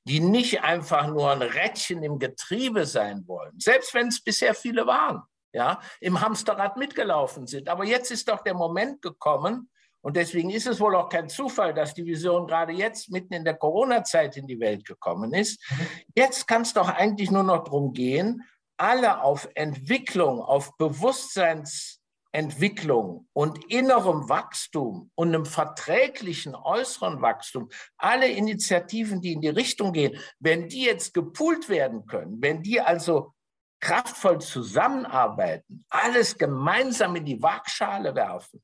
die 0.04 0.20
nicht 0.20 0.62
einfach 0.62 1.06
nur 1.08 1.32
ein 1.32 1.42
Rädchen 1.42 2.02
im 2.02 2.18
Getriebe 2.18 2.86
sein 2.86 3.26
wollen, 3.26 3.58
selbst 3.58 3.94
wenn 3.94 4.08
es 4.08 4.22
bisher 4.22 4.54
viele 4.54 4.86
waren, 4.86 5.22
ja, 5.52 5.80
im 6.00 6.20
Hamsterrad 6.20 6.76
mitgelaufen 6.76 7.46
sind. 7.46 7.68
Aber 7.68 7.84
jetzt 7.84 8.10
ist 8.10 8.28
doch 8.28 8.42
der 8.42 8.54
Moment 8.54 9.00
gekommen, 9.00 9.70
und 10.06 10.14
deswegen 10.14 10.50
ist 10.50 10.68
es 10.68 10.78
wohl 10.78 10.94
auch 10.94 11.08
kein 11.08 11.28
Zufall, 11.28 11.74
dass 11.74 11.92
die 11.92 12.06
Vision 12.06 12.46
gerade 12.46 12.72
jetzt 12.72 13.10
mitten 13.10 13.34
in 13.34 13.44
der 13.44 13.56
Corona-Zeit 13.56 14.36
in 14.36 14.46
die 14.46 14.60
Welt 14.60 14.84
gekommen 14.84 15.34
ist. 15.34 15.60
Mhm. 15.68 15.88
Jetzt 16.14 16.46
kann 16.46 16.62
es 16.62 16.72
doch 16.72 16.88
eigentlich 16.88 17.32
nur 17.32 17.42
noch 17.42 17.64
darum 17.64 17.92
gehen, 17.92 18.44
alle 18.76 19.24
auf 19.24 19.48
Entwicklung, 19.56 20.40
auf 20.40 20.76
Bewusstseinsentwicklung 20.76 23.26
und 23.32 23.64
innerem 23.68 24.28
Wachstum 24.28 25.10
und 25.16 25.34
einem 25.34 25.44
verträglichen 25.44 26.54
äußeren 26.54 27.20
Wachstum, 27.20 27.68
alle 27.96 28.28
Initiativen, 28.28 29.20
die 29.20 29.32
in 29.32 29.40
die 29.40 29.48
Richtung 29.48 29.92
gehen, 29.92 30.16
wenn 30.38 30.68
die 30.68 30.84
jetzt 30.84 31.14
gepoolt 31.14 31.68
werden 31.68 32.06
können, 32.06 32.40
wenn 32.40 32.62
die 32.62 32.80
also 32.80 33.32
kraftvoll 33.80 34.40
zusammenarbeiten, 34.40 35.84
alles 35.88 36.38
gemeinsam 36.38 37.16
in 37.16 37.24
die 37.24 37.42
Waagschale 37.42 38.14
werfen, 38.14 38.62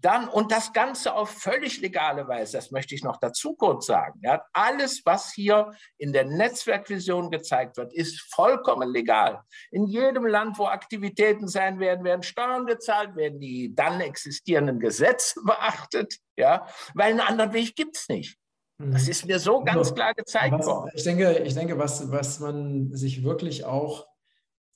dann, 0.00 0.28
und 0.28 0.52
das 0.52 0.72
Ganze 0.72 1.14
auf 1.14 1.30
völlig 1.30 1.80
legale 1.80 2.28
Weise, 2.28 2.56
das 2.58 2.70
möchte 2.70 2.94
ich 2.94 3.02
noch 3.02 3.18
dazu 3.18 3.54
kurz 3.54 3.86
sagen. 3.86 4.20
Ja, 4.22 4.44
alles, 4.52 5.02
was 5.04 5.32
hier 5.32 5.72
in 5.98 6.12
der 6.12 6.24
Netzwerkvision 6.24 7.30
gezeigt 7.30 7.76
wird, 7.76 7.94
ist 7.94 8.20
vollkommen 8.34 8.92
legal. 8.92 9.40
In 9.70 9.86
jedem 9.86 10.26
Land, 10.26 10.58
wo 10.58 10.66
Aktivitäten 10.66 11.48
sein 11.48 11.78
werden, 11.78 12.04
werden 12.04 12.22
Steuern 12.22 12.66
gezahlt, 12.66 13.16
werden 13.16 13.40
die 13.40 13.74
dann 13.74 14.00
existierenden 14.00 14.80
Gesetze 14.80 15.40
beachtet, 15.44 16.18
ja, 16.36 16.66
weil 16.94 17.10
einen 17.10 17.20
anderen 17.20 17.52
Weg 17.52 17.74
gibt 17.74 17.96
es 17.96 18.08
nicht. 18.08 18.38
Das 18.78 19.04
mhm. 19.04 19.10
ist 19.10 19.26
mir 19.26 19.38
so 19.38 19.64
ganz 19.64 19.94
klar 19.94 20.12
gezeigt 20.12 20.64
worden. 20.64 20.90
Ich 20.94 21.04
denke, 21.04 21.38
ich 21.38 21.54
denke 21.54 21.78
was, 21.78 22.10
was 22.10 22.40
man 22.40 22.94
sich 22.94 23.24
wirklich 23.24 23.64
auch 23.64 24.06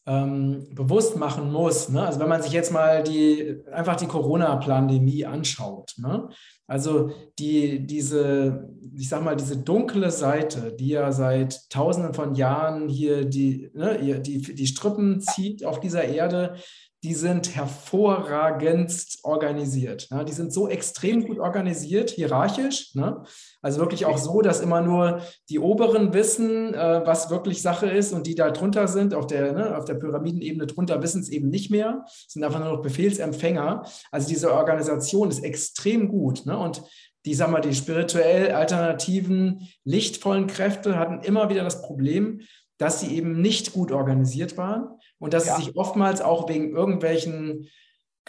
ähm, 0.06 0.66
bewusst 0.72 1.16
machen 1.16 1.52
muss. 1.52 1.88
Ne? 1.88 2.04
Also 2.04 2.20
wenn 2.20 2.28
man 2.28 2.42
sich 2.42 2.52
jetzt 2.52 2.72
mal 2.72 3.02
die, 3.02 3.62
einfach 3.72 3.96
die 3.96 4.06
Corona-Pandemie 4.06 5.26
anschaut. 5.26 5.94
Ne? 5.98 6.28
Also 6.66 7.10
die, 7.38 7.86
diese, 7.86 8.68
ich 8.96 9.08
sag 9.08 9.22
mal, 9.22 9.36
diese 9.36 9.58
dunkle 9.58 10.10
Seite, 10.10 10.72
die 10.72 10.88
ja 10.88 11.12
seit 11.12 11.68
tausenden 11.68 12.14
von 12.14 12.34
Jahren 12.34 12.88
hier 12.88 13.24
die, 13.24 13.70
ne, 13.74 14.20
die, 14.20 14.40
die 14.40 14.66
Strippen 14.66 15.20
zieht 15.20 15.64
auf 15.64 15.80
dieser 15.80 16.04
Erde, 16.04 16.56
die 17.02 17.14
sind 17.14 17.54
hervorragendst 17.54 19.24
organisiert. 19.24 20.08
Ne? 20.10 20.24
Die 20.24 20.32
sind 20.32 20.52
so 20.52 20.68
extrem 20.68 21.26
gut 21.26 21.38
organisiert, 21.38 22.10
hierarchisch. 22.10 22.94
Ne? 22.94 23.22
Also 23.62 23.80
wirklich 23.80 24.06
auch 24.06 24.18
so, 24.18 24.40
dass 24.40 24.60
immer 24.60 24.80
nur 24.80 25.20
die 25.48 25.58
Oberen 25.58 26.14
wissen, 26.14 26.72
äh, 26.72 27.02
was 27.04 27.30
wirklich 27.30 27.60
Sache 27.60 27.86
ist 27.86 28.12
und 28.12 28.26
die 28.26 28.34
da 28.34 28.50
drunter 28.50 28.88
sind, 28.88 29.14
auf 29.14 29.26
der, 29.26 29.52
ne, 29.52 29.76
auf 29.76 29.84
der 29.84 29.94
Pyramidenebene 29.94 30.66
drunter 30.66 31.02
wissen 31.02 31.20
es 31.20 31.28
eben 31.28 31.50
nicht 31.50 31.70
mehr, 31.70 32.04
sind 32.26 32.42
einfach 32.42 32.60
nur 32.60 32.72
noch 32.72 32.82
Befehlsempfänger. 32.82 33.84
Also 34.10 34.28
diese 34.28 34.54
Organisation 34.54 35.28
ist 35.28 35.44
extrem 35.44 36.08
gut. 36.08 36.46
Ne? 36.46 36.56
Und 36.56 36.82
die, 37.26 37.34
sagen 37.34 37.52
wir, 37.52 37.60
die 37.60 37.74
spirituell 37.74 38.52
alternativen, 38.52 39.68
lichtvollen 39.84 40.46
Kräfte 40.46 40.98
hatten 40.98 41.20
immer 41.22 41.50
wieder 41.50 41.64
das 41.64 41.82
Problem, 41.82 42.40
dass 42.78 43.00
sie 43.00 43.14
eben 43.14 43.42
nicht 43.42 43.74
gut 43.74 43.92
organisiert 43.92 44.56
waren 44.56 44.88
und 45.18 45.34
dass 45.34 45.46
ja. 45.46 45.56
sie 45.56 45.64
sich 45.64 45.76
oftmals 45.76 46.22
auch 46.22 46.48
wegen 46.48 46.74
irgendwelchen 46.74 47.68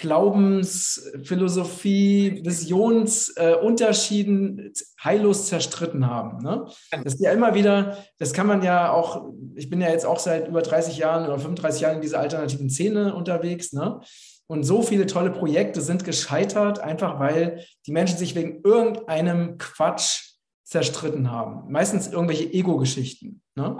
Glaubens, 0.01 1.09
Philosophie, 1.23 2.41
Visionsunterschieden 2.43 4.59
äh, 4.59 4.71
heillos 5.03 5.45
zerstritten 5.45 6.07
haben. 6.07 6.43
Ne? 6.43 6.65
Das 7.03 7.13
ist 7.13 7.21
ja 7.21 7.31
immer 7.31 7.53
wieder, 7.53 7.99
das 8.17 8.33
kann 8.33 8.47
man 8.47 8.63
ja 8.63 8.91
auch, 8.91 9.29
ich 9.55 9.69
bin 9.69 9.79
ja 9.79 9.89
jetzt 9.89 10.07
auch 10.07 10.17
seit 10.17 10.47
über 10.47 10.63
30 10.63 10.97
Jahren 10.97 11.25
oder 11.25 11.37
35 11.37 11.81
Jahren 11.81 11.97
in 11.97 12.01
dieser 12.01 12.19
alternativen 12.19 12.71
Szene 12.71 13.13
unterwegs. 13.13 13.73
Ne? 13.73 13.99
Und 14.47 14.63
so 14.63 14.81
viele 14.81 15.05
tolle 15.05 15.29
Projekte 15.29 15.81
sind 15.81 16.03
gescheitert, 16.03 16.79
einfach 16.79 17.19
weil 17.19 17.63
die 17.85 17.91
Menschen 17.91 18.17
sich 18.17 18.33
wegen 18.33 18.61
irgendeinem 18.63 19.59
Quatsch 19.59 20.31
zerstritten 20.63 21.29
haben. 21.29 21.71
Meistens 21.71 22.07
irgendwelche 22.07 22.51
Ego-Geschichten. 22.51 23.43
Ne? 23.53 23.77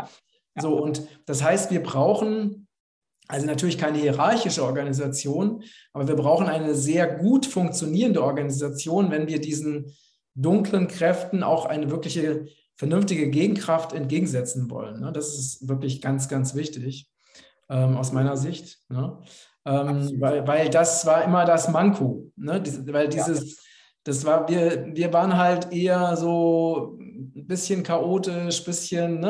So, 0.56 0.76
und 0.76 1.02
das 1.26 1.42
heißt, 1.42 1.72
wir 1.72 1.82
brauchen 1.82 2.68
also 3.32 3.46
natürlich 3.46 3.78
keine 3.78 3.98
hierarchische 3.98 4.64
Organisation, 4.64 5.64
aber 5.94 6.08
wir 6.08 6.16
brauchen 6.16 6.48
eine 6.48 6.76
sehr 6.76 7.08
gut 7.08 7.46
funktionierende 7.46 8.22
Organisation, 8.22 9.10
wenn 9.10 9.28
wir 9.28 9.40
diesen 9.40 9.94
dunklen 10.36 10.88
Kräften 10.88 11.42
auch 11.42 11.66
eine 11.66 11.90
wirkliche 11.90 12.46
vernünftige 12.76 13.30
Gegenkraft 13.30 13.94
entgegensetzen 13.94 14.70
wollen. 14.70 15.00
Ne? 15.00 15.12
Das 15.14 15.38
ist 15.38 15.70
wirklich 15.70 16.02
ganz, 16.02 16.28
ganz 16.28 16.56
wichtig 16.56 17.10
ähm, 17.70 17.96
aus 17.96 18.12
meiner 18.12 18.36
Sicht. 18.36 18.80
Ne? 18.90 19.18
Ähm, 19.66 20.20
weil, 20.20 20.46
weil 20.46 20.70
das 20.70 21.06
war 21.06 21.24
immer 21.24 21.46
das 21.46 21.70
Manko. 21.70 22.32
Ne? 22.36 22.62
weil 22.88 23.08
dieses, 23.08 23.64
das 24.04 24.26
war, 24.26 24.50
wir, 24.50 24.88
wir 24.94 25.14
waren 25.14 25.38
halt 25.38 25.72
eher 25.72 26.18
so 26.18 26.98
ein 27.00 27.48
bisschen 27.48 27.84
chaotisch, 27.84 28.60
ein 28.60 28.66
bisschen 28.66 29.22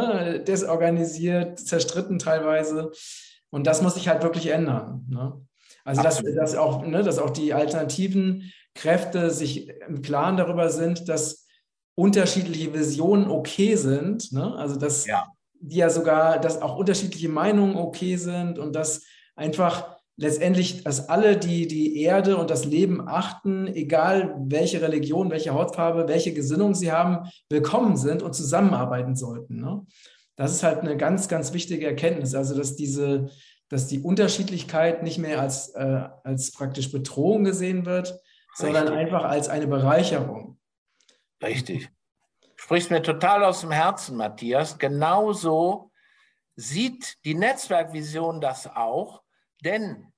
desorganisiert, 0.46 1.60
zerstritten 1.60 2.18
teilweise. 2.18 2.92
Und 3.52 3.68
das 3.68 3.82
muss 3.82 3.94
sich 3.96 4.08
halt 4.08 4.24
wirklich 4.24 4.48
ändern. 4.48 5.06
Ne? 5.10 5.34
Also, 5.84 6.02
dass, 6.02 6.24
dass, 6.24 6.56
auch, 6.56 6.86
ne, 6.86 7.04
dass 7.04 7.20
auch 7.20 7.30
die 7.30 7.54
alternativen 7.54 8.52
Kräfte 8.74 9.30
sich 9.30 9.70
im 9.88 10.02
Klaren 10.02 10.38
darüber 10.38 10.70
sind, 10.70 11.10
dass 11.10 11.46
unterschiedliche 11.96 12.74
Visionen 12.74 13.30
okay 13.30 13.76
sind. 13.76 14.32
Ne? 14.32 14.56
Also, 14.56 14.78
dass 14.78 15.06
ja. 15.06 15.28
die 15.60 15.78
ja 15.78 15.90
sogar, 15.90 16.40
dass 16.40 16.62
auch 16.62 16.78
unterschiedliche 16.78 17.30
Meinungen 17.30 17.76
okay 17.76 18.16
sind 18.16 18.58
und 18.58 18.76
dass 18.76 19.04
einfach 19.36 19.98
letztendlich, 20.18 20.84
dass 20.84 21.10
alle, 21.10 21.38
die 21.38 21.68
die 21.68 22.02
Erde 22.02 22.38
und 22.38 22.50
das 22.50 22.66
Leben 22.66 23.08
achten, 23.08 23.68
egal 23.68 24.36
welche 24.38 24.82
Religion, 24.82 25.32
welche 25.32 25.54
Hautfarbe, 25.54 26.08
welche 26.08 26.34
Gesinnung 26.34 26.76
sie 26.76 26.92
haben, 26.92 27.30
willkommen 27.50 27.98
sind 27.98 28.22
und 28.22 28.34
zusammenarbeiten 28.34 29.16
sollten. 29.16 29.60
Ne? 29.60 29.86
Das 30.36 30.52
ist 30.52 30.64
halt 30.64 30.80
eine 30.80 30.98
ganz, 30.98 31.28
ganz 31.28 31.54
wichtige 31.54 31.86
Erkenntnis. 31.86 32.36
Also, 32.36 32.56
dass 32.56 32.76
diese, 32.76 33.30
dass 33.70 33.88
die 33.88 34.00
Unterschiedlichkeit 34.00 35.04
nicht 35.04 35.18
mehr 35.18 35.40
als, 35.40 35.70
äh, 35.70 36.10
als 36.24 36.52
praktisch 36.52 36.92
Bedrohung 36.92 37.44
gesehen 37.44 37.86
wird, 37.86 38.10
Richtig. 38.10 38.22
sondern 38.56 38.90
einfach 38.90 39.24
als 39.24 39.50
eine 39.50 39.68
Bereicherung. 39.68 40.60
Richtig. 41.44 41.90
Sprichst 42.56 42.92
mir 42.92 43.02
total 43.02 43.44
aus 43.44 43.62
dem 43.62 43.72
Herzen, 43.72 44.18
Matthias. 44.18 44.78
Genauso 44.78 45.92
sieht 46.56 47.18
die 47.26 47.34
Netzwerkvision 47.34 48.40
das 48.42 48.68
auch, 48.68 49.24
denn 49.64 50.12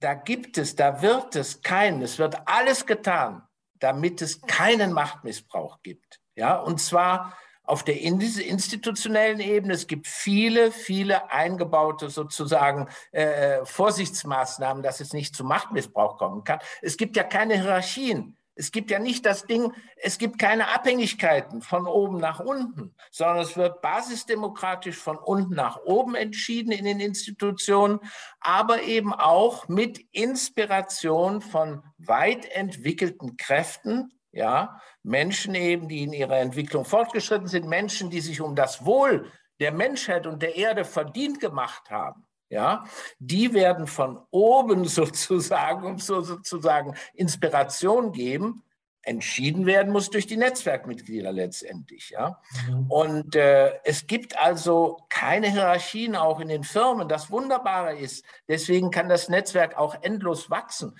da 0.00 0.14
gibt 0.14 0.56
es, 0.58 0.76
da 0.76 1.02
wird 1.02 1.36
es 1.36 1.62
keinen, 1.62 2.02
es 2.02 2.18
wird 2.18 2.36
alles 2.46 2.86
getan, 2.86 3.42
damit 3.74 4.22
es 4.22 4.40
keinen 4.42 4.92
Machtmissbrauch 4.92 5.82
gibt. 5.82 6.20
Ja, 6.36 6.56
und 6.56 6.80
zwar 6.80 7.36
auf 7.64 7.84
der 7.84 8.00
institutionellen 8.00 9.40
Ebene. 9.40 9.74
Es 9.74 9.86
gibt 9.86 10.06
viele, 10.06 10.72
viele 10.72 11.30
eingebaute 11.30 12.10
sozusagen 12.10 12.88
äh, 13.12 13.64
Vorsichtsmaßnahmen, 13.64 14.82
dass 14.82 15.00
es 15.00 15.12
nicht 15.12 15.36
zu 15.36 15.44
Machtmissbrauch 15.44 16.16
kommen 16.16 16.44
kann. 16.44 16.58
Es 16.82 16.96
gibt 16.96 17.16
ja 17.16 17.22
keine 17.22 17.60
Hierarchien. 17.60 18.36
Es 18.60 18.72
gibt 18.72 18.90
ja 18.90 18.98
nicht 18.98 19.24
das 19.24 19.46
Ding, 19.46 19.72
es 19.96 20.18
gibt 20.18 20.38
keine 20.38 20.68
Abhängigkeiten 20.74 21.62
von 21.62 21.86
oben 21.86 22.18
nach 22.18 22.40
unten, 22.40 22.94
sondern 23.10 23.38
es 23.38 23.56
wird 23.56 23.80
basisdemokratisch 23.80 24.98
von 24.98 25.16
unten 25.16 25.54
nach 25.54 25.78
oben 25.84 26.14
entschieden 26.14 26.70
in 26.70 26.84
den 26.84 27.00
Institutionen, 27.00 28.00
aber 28.38 28.82
eben 28.82 29.14
auch 29.14 29.68
mit 29.68 30.00
Inspiration 30.12 31.40
von 31.40 31.82
weit 31.96 32.44
entwickelten 32.50 33.38
Kräften, 33.38 34.12
ja, 34.30 34.78
Menschen 35.02 35.54
eben, 35.54 35.88
die 35.88 36.02
in 36.02 36.12
ihrer 36.12 36.38
Entwicklung 36.38 36.84
fortgeschritten 36.84 37.46
sind, 37.46 37.68
Menschen, 37.68 38.10
die 38.10 38.20
sich 38.20 38.40
um 38.40 38.54
das 38.54 38.84
Wohl 38.84 39.30
der 39.58 39.72
Menschheit 39.72 40.26
und 40.26 40.42
der 40.42 40.56
Erde 40.56 40.84
verdient 40.84 41.40
gemacht 41.40 41.90
haben. 41.90 42.26
Ja, 42.48 42.84
die 43.20 43.54
werden 43.54 43.86
von 43.86 44.20
oben 44.30 44.84
sozusagen, 44.86 45.86
um 45.86 45.98
so 45.98 46.20
sozusagen 46.20 46.96
Inspiration 47.14 48.10
geben, 48.12 48.64
entschieden 49.02 49.66
werden 49.66 49.92
muss 49.92 50.10
durch 50.10 50.26
die 50.26 50.36
Netzwerkmitglieder 50.36 51.32
letztendlich. 51.32 52.10
Ja? 52.10 52.40
Mhm. 52.68 52.90
Und 52.90 53.36
äh, 53.36 53.78
es 53.84 54.06
gibt 54.06 54.38
also 54.38 54.98
keine 55.08 55.50
Hierarchien 55.50 56.16
auch 56.16 56.40
in 56.40 56.48
den 56.48 56.64
Firmen. 56.64 57.08
Das 57.08 57.30
Wunderbare 57.30 57.96
ist, 57.96 58.24
deswegen 58.48 58.90
kann 58.90 59.08
das 59.08 59.28
Netzwerk 59.28 59.76
auch 59.78 60.02
endlos 60.02 60.50
wachsen. 60.50 60.98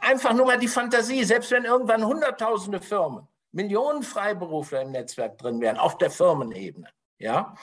Einfach 0.00 0.32
nur 0.32 0.46
mal 0.46 0.58
die 0.58 0.68
Fantasie, 0.68 1.24
selbst 1.24 1.50
wenn 1.50 1.64
irgendwann 1.64 2.04
Hunderttausende 2.04 2.80
Firmen, 2.80 3.26
Millionen 3.52 4.02
Freiberufler 4.02 4.82
im 4.82 4.92
Netzwerk 4.92 5.38
drin 5.38 5.60
wären, 5.60 5.78
auf 5.78 5.98
der 5.98 6.10
Firmenebene, 6.10 6.88
ja, 7.18 7.54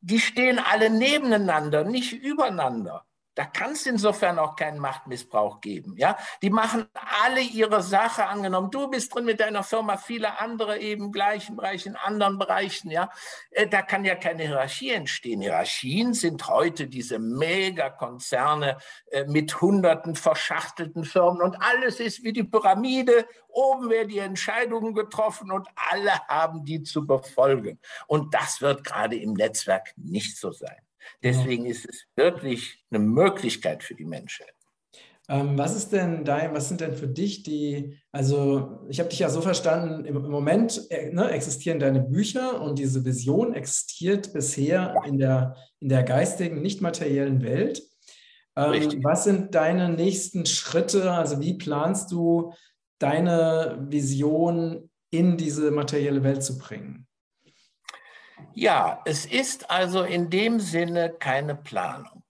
die 0.00 0.20
stehen 0.20 0.58
alle 0.58 0.90
nebeneinander, 0.90 1.84
nicht 1.84 2.12
übereinander. 2.12 3.06
Da 3.34 3.44
kann 3.44 3.72
es 3.72 3.86
insofern 3.86 4.38
auch 4.38 4.56
keinen 4.56 4.80
Machtmissbrauch 4.80 5.60
geben. 5.60 5.94
Ja? 5.96 6.16
Die 6.42 6.50
machen 6.50 6.88
alle 7.22 7.40
ihre 7.40 7.82
Sache 7.82 8.26
angenommen. 8.26 8.70
Du 8.70 8.88
bist 8.88 9.14
drin 9.14 9.24
mit 9.24 9.38
deiner 9.38 9.62
Firma, 9.62 9.96
viele 9.96 10.40
andere 10.40 10.78
eben 10.78 11.12
gleichen 11.12 11.56
Bereich, 11.56 11.86
in 11.86 11.94
anderen 11.94 12.38
Bereichen. 12.38 12.90
Ja? 12.90 13.08
Äh, 13.50 13.68
da 13.68 13.82
kann 13.82 14.04
ja 14.04 14.16
keine 14.16 14.42
Hierarchie 14.42 14.90
entstehen. 14.90 15.40
Hierarchien 15.40 16.12
sind 16.12 16.48
heute 16.48 16.88
diese 16.88 17.20
Megakonzerne 17.20 18.78
äh, 19.12 19.24
mit 19.26 19.60
hunderten 19.60 20.16
verschachtelten 20.16 21.04
Firmen 21.04 21.40
und 21.40 21.56
alles 21.62 22.00
ist 22.00 22.24
wie 22.24 22.32
die 22.32 22.44
Pyramide. 22.44 23.26
Oben 23.48 23.90
werden 23.90 24.08
die 24.08 24.18
Entscheidungen 24.18 24.92
getroffen 24.92 25.52
und 25.52 25.68
alle 25.90 26.12
haben 26.28 26.64
die 26.64 26.82
zu 26.82 27.06
befolgen. 27.06 27.78
Und 28.08 28.34
das 28.34 28.60
wird 28.60 28.82
gerade 28.84 29.16
im 29.16 29.34
Netzwerk 29.34 29.92
nicht 29.96 30.36
so 30.36 30.50
sein. 30.50 30.80
Deswegen 31.22 31.66
ist 31.66 31.88
es 31.88 32.04
wirklich 32.16 32.84
eine 32.90 33.00
Möglichkeit 33.00 33.82
für 33.82 33.94
die 33.94 34.04
Menschheit. 34.04 34.54
Ähm, 35.30 35.56
was 35.56 35.76
ist 35.76 35.92
denn 35.92 36.24
dein, 36.24 36.52
was 36.54 36.68
sind 36.68 36.80
denn 36.80 36.94
für 36.94 37.06
dich 37.06 37.44
die, 37.44 37.96
also 38.10 38.80
ich 38.88 38.98
habe 38.98 39.10
dich 39.10 39.20
ja 39.20 39.28
so 39.28 39.40
verstanden, 39.40 40.04
im, 40.04 40.16
im 40.16 40.30
Moment 40.30 40.90
äh, 40.90 41.12
ne, 41.12 41.30
existieren 41.30 41.78
deine 41.78 42.00
Bücher 42.00 42.60
und 42.60 42.80
diese 42.80 43.04
Vision 43.04 43.54
existiert 43.54 44.32
bisher 44.32 44.92
in, 45.06 45.18
der, 45.18 45.54
in 45.78 45.88
der 45.88 46.02
geistigen, 46.02 46.62
nicht 46.62 46.80
materiellen 46.80 47.42
Welt. 47.42 47.80
Ähm, 48.56 49.04
was 49.04 49.22
sind 49.22 49.54
deine 49.54 49.88
nächsten 49.88 50.46
Schritte? 50.46 51.12
Also 51.12 51.40
wie 51.40 51.54
planst 51.54 52.10
du 52.10 52.52
deine 52.98 53.86
Vision 53.88 54.90
in 55.10 55.36
diese 55.36 55.70
materielle 55.70 56.24
Welt 56.24 56.42
zu 56.42 56.58
bringen? 56.58 57.06
Ja, 58.52 59.00
es 59.04 59.26
ist 59.26 59.70
also 59.70 60.02
in 60.02 60.30
dem 60.30 60.60
Sinne 60.60 61.10
keine 61.10 61.54
Planung. 61.54 62.22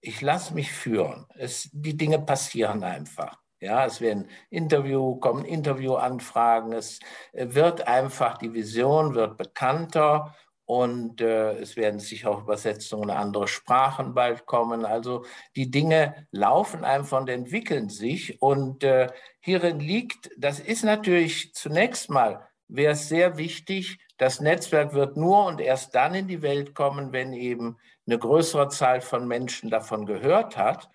Ich 0.00 0.20
lasse 0.20 0.54
mich 0.54 0.72
führen. 0.72 1.26
Es, 1.36 1.68
die 1.72 1.96
Dinge 1.96 2.18
passieren 2.18 2.84
einfach. 2.84 3.38
Ja, 3.60 3.84
es 3.84 4.00
werden 4.00 4.28
Interview, 4.48 5.16
kommen 5.16 5.44
Interviewanfragen. 5.44 6.72
Es 6.72 7.00
wird 7.32 7.86
einfach, 7.86 8.38
die 8.38 8.54
Vision 8.54 9.14
wird 9.14 9.36
bekannter 9.36 10.34
und 10.64 11.20
äh, 11.20 11.58
es 11.58 11.76
werden 11.76 11.98
sicher 11.98 12.30
auch 12.30 12.42
Übersetzungen 12.42 13.10
in 13.10 13.16
andere 13.16 13.48
Sprachen 13.48 14.14
bald 14.14 14.46
kommen. 14.46 14.84
Also 14.84 15.24
die 15.56 15.68
Dinge 15.68 16.28
laufen 16.30 16.84
einfach 16.84 17.20
und 17.20 17.28
entwickeln 17.28 17.88
sich. 17.88 18.40
Und 18.40 18.84
äh, 18.84 19.08
hierin 19.40 19.80
liegt, 19.80 20.30
das 20.38 20.60
ist 20.60 20.84
natürlich 20.84 21.52
zunächst 21.54 22.08
mal, 22.08 22.48
wäre 22.70 22.92
es 22.92 23.08
sehr 23.08 23.36
wichtig, 23.36 23.98
das 24.16 24.40
Netzwerk 24.40 24.92
wird 24.92 25.16
nur 25.16 25.46
und 25.46 25.60
erst 25.60 25.94
dann 25.94 26.14
in 26.14 26.28
die 26.28 26.42
Welt 26.42 26.74
kommen, 26.74 27.12
wenn 27.12 27.32
eben 27.32 27.78
eine 28.06 28.18
größere 28.18 28.68
Zahl 28.68 29.00
von 29.00 29.26
Menschen 29.26 29.70
davon 29.70 30.06
gehört 30.06 30.56
hat. 30.56 30.90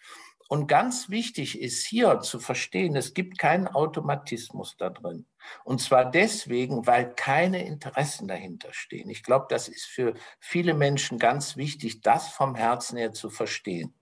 Und 0.48 0.68
ganz 0.68 1.10
wichtig 1.10 1.60
ist 1.60 1.86
hier 1.86 2.20
zu 2.20 2.40
verstehen, 2.40 2.96
es 2.96 3.16
gibt 3.16 3.40
keinen 3.40 3.68
Automatismus 3.68 4.78
da 4.78 4.92
drin. 4.92 5.26
Und 5.64 5.82
zwar 5.82 6.10
deswegen, 6.10 6.86
weil 6.86 7.16
keine 7.16 7.66
Interessen 7.66 8.28
dahinter 8.28 8.70
stehen. 8.72 9.10
Ich 9.10 9.24
glaube, 9.24 9.48
das 9.50 9.68
ist 9.68 9.86
für 9.86 10.14
viele 10.40 10.76
Menschen 10.76 11.18
ganz 11.18 11.58
wichtig, 11.58 12.02
das 12.02 12.28
vom 12.30 12.54
Herzen 12.54 12.98
her 12.98 13.12
zu 13.12 13.32
verstehen 13.32 13.96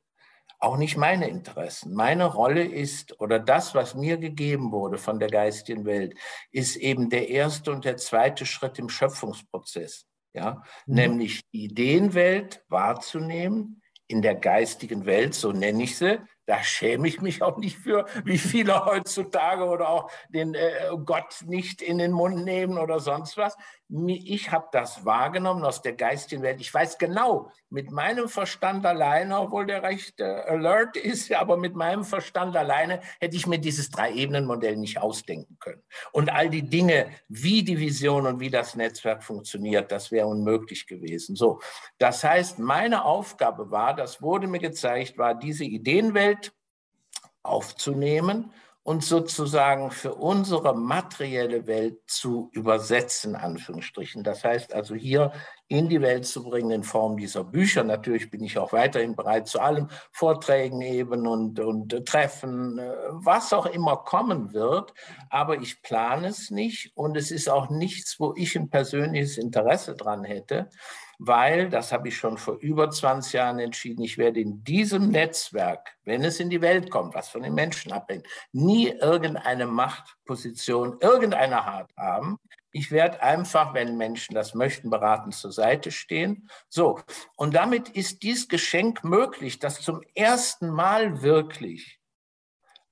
auch 0.63 0.77
nicht 0.77 0.97
meine 0.97 1.27
Interessen. 1.27 1.93
Meine 1.93 2.25
Rolle 2.25 2.63
ist, 2.63 3.19
oder 3.19 3.39
das, 3.39 3.75
was 3.75 3.95
mir 3.95 4.17
gegeben 4.17 4.71
wurde 4.71 4.97
von 4.97 5.19
der 5.19 5.29
geistigen 5.29 5.85
Welt, 5.85 6.15
ist 6.51 6.77
eben 6.77 7.09
der 7.09 7.29
erste 7.29 7.71
und 7.71 7.85
der 7.85 7.97
zweite 7.97 8.45
Schritt 8.45 8.79
im 8.79 8.89
Schöpfungsprozess. 8.89 10.05
Ja? 10.33 10.63
Mhm. 10.85 10.95
Nämlich 10.95 11.41
die 11.51 11.65
Ideenwelt 11.65 12.63
wahrzunehmen, 12.69 13.81
in 14.07 14.21
der 14.21 14.35
geistigen 14.35 15.05
Welt, 15.05 15.33
so 15.33 15.51
nenne 15.51 15.83
ich 15.83 15.97
sie, 15.97 16.19
da 16.45 16.61
schäme 16.61 17.07
ich 17.07 17.21
mich 17.21 17.41
auch 17.41 17.57
nicht 17.57 17.77
für, 17.77 18.05
wie 18.25 18.37
viele 18.37 18.85
heutzutage 18.85 19.63
oder 19.63 19.89
auch 19.89 20.11
den 20.29 20.53
äh, 20.55 20.89
Gott 21.05 21.43
nicht 21.45 21.81
in 21.81 21.97
den 21.97 22.11
Mund 22.11 22.43
nehmen 22.43 22.77
oder 22.77 22.99
sonst 22.99 23.37
was. 23.37 23.55
Ich 23.95 24.51
habe 24.51 24.67
das 24.71 25.05
wahrgenommen 25.05 25.63
aus 25.63 25.83
der 25.83 25.93
geistigen 25.93 26.41
Welt. 26.41 26.59
Ich 26.59 26.73
weiß 26.73 26.97
genau, 26.97 27.51
mit 27.69 27.91
meinem 27.91 28.27
Verstand 28.27 28.85
alleine, 28.85 29.39
obwohl 29.39 29.67
der 29.67 29.83
recht 29.83 30.19
äh, 30.19 30.23
alert 30.23 30.97
ist, 30.97 31.31
aber 31.35 31.57
mit 31.57 31.75
meinem 31.75 32.03
Verstand 32.03 32.57
alleine 32.57 33.01
hätte 33.19 33.35
ich 33.35 33.45
mir 33.45 33.59
dieses 33.59 33.91
Drei-Ebenen-Modell 33.91 34.77
nicht 34.77 34.99
ausdenken 34.99 35.57
können. 35.59 35.83
Und 36.11 36.31
all 36.33 36.49
die 36.49 36.67
Dinge, 36.67 37.11
wie 37.27 37.63
die 37.63 37.79
Vision 37.79 38.25
und 38.25 38.39
wie 38.39 38.49
das 38.49 38.75
Netzwerk 38.75 39.23
funktioniert, 39.23 39.91
das 39.91 40.11
wäre 40.11 40.27
unmöglich 40.27 40.87
gewesen. 40.87 41.35
So, 41.35 41.61
das 41.99 42.23
heißt, 42.23 42.57
meine 42.57 43.05
Aufgabe 43.05 43.69
war, 43.69 43.95
das 43.95 44.21
wurde 44.21 44.47
mir 44.47 44.59
gezeigt, 44.59 45.17
war 45.17 45.35
diese 45.35 45.65
Ideenwelt, 45.65 46.23
Welt 46.23 46.53
aufzunehmen 47.43 48.51
und 48.83 49.01
sozusagen 49.01 49.91
für 49.91 50.13
unsere 50.13 50.75
materielle 50.75 51.67
Welt 51.67 51.99
zu 52.05 52.49
übersetzen, 52.51 53.35
Anführungsstrichen. 53.35 54.23
Das 54.23 54.43
heißt 54.43 54.73
also 54.73 54.93
hier 54.93 55.31
in 55.69 55.87
die 55.87 56.01
Welt 56.01 56.25
zu 56.25 56.43
bringen 56.43 56.71
in 56.71 56.83
Form 56.83 57.15
dieser 57.15 57.45
Bücher. 57.45 57.85
Natürlich 57.85 58.29
bin 58.29 58.43
ich 58.43 58.57
auch 58.57 58.73
weiterhin 58.73 59.15
bereit 59.15 59.47
zu 59.47 59.61
allem, 59.61 59.87
Vorträgen 60.11 60.81
eben 60.81 61.25
und, 61.25 61.61
und 61.61 62.05
Treffen, 62.05 62.77
äh, 62.77 62.91
was 63.11 63.53
auch 63.53 63.65
immer 63.67 63.95
kommen 63.97 64.53
wird. 64.53 64.93
Aber 65.29 65.61
ich 65.61 65.81
plane 65.81 66.27
es 66.27 66.51
nicht 66.51 66.91
und 66.95 67.15
es 67.15 67.31
ist 67.31 67.49
auch 67.49 67.69
nichts, 67.69 68.19
wo 68.19 68.33
ich 68.35 68.57
ein 68.57 68.69
persönliches 68.69 69.37
Interesse 69.37 69.95
dran 69.95 70.25
hätte, 70.25 70.69
weil, 71.25 71.69
das 71.69 71.93
habe 71.93 72.09
ich 72.09 72.17
schon 72.17 72.37
vor 72.37 72.55
über 72.55 72.91
20 72.91 73.33
Jahren 73.33 73.59
entschieden, 73.59 74.03
ich 74.03 74.17
werde 74.17 74.41
in 74.41 74.63
diesem 74.65 75.09
Netzwerk, 75.09 75.95
wenn 76.03 76.23
es 76.23 76.41
in 76.41 76.49
die 76.49 76.59
Welt 76.59 76.91
kommt, 76.91 77.15
was 77.15 77.29
von 77.29 77.43
den 77.43 77.53
Menschen 77.53 77.93
abhängt, 77.93 78.27
nie 78.51 78.89
irgendeine 78.89 79.65
Machtposition 79.65 80.97
irgendeiner 80.99 81.65
Art 81.65 81.91
haben. 81.97 82.39
Ich 82.71 82.91
werde 82.91 83.23
einfach, 83.23 83.73
wenn 83.73 83.95
Menschen 83.95 84.35
das 84.35 84.53
möchten, 84.53 84.89
beraten 84.89 85.31
zur 85.31 85.53
Seite 85.53 85.91
stehen. 85.91 86.49
So, 86.67 86.99
und 87.37 87.55
damit 87.55 87.87
ist 87.87 88.23
dies 88.23 88.49
Geschenk 88.49 89.05
möglich, 89.05 89.59
dass 89.59 89.79
zum 89.79 90.01
ersten 90.15 90.69
Mal 90.69 91.21
wirklich 91.21 91.99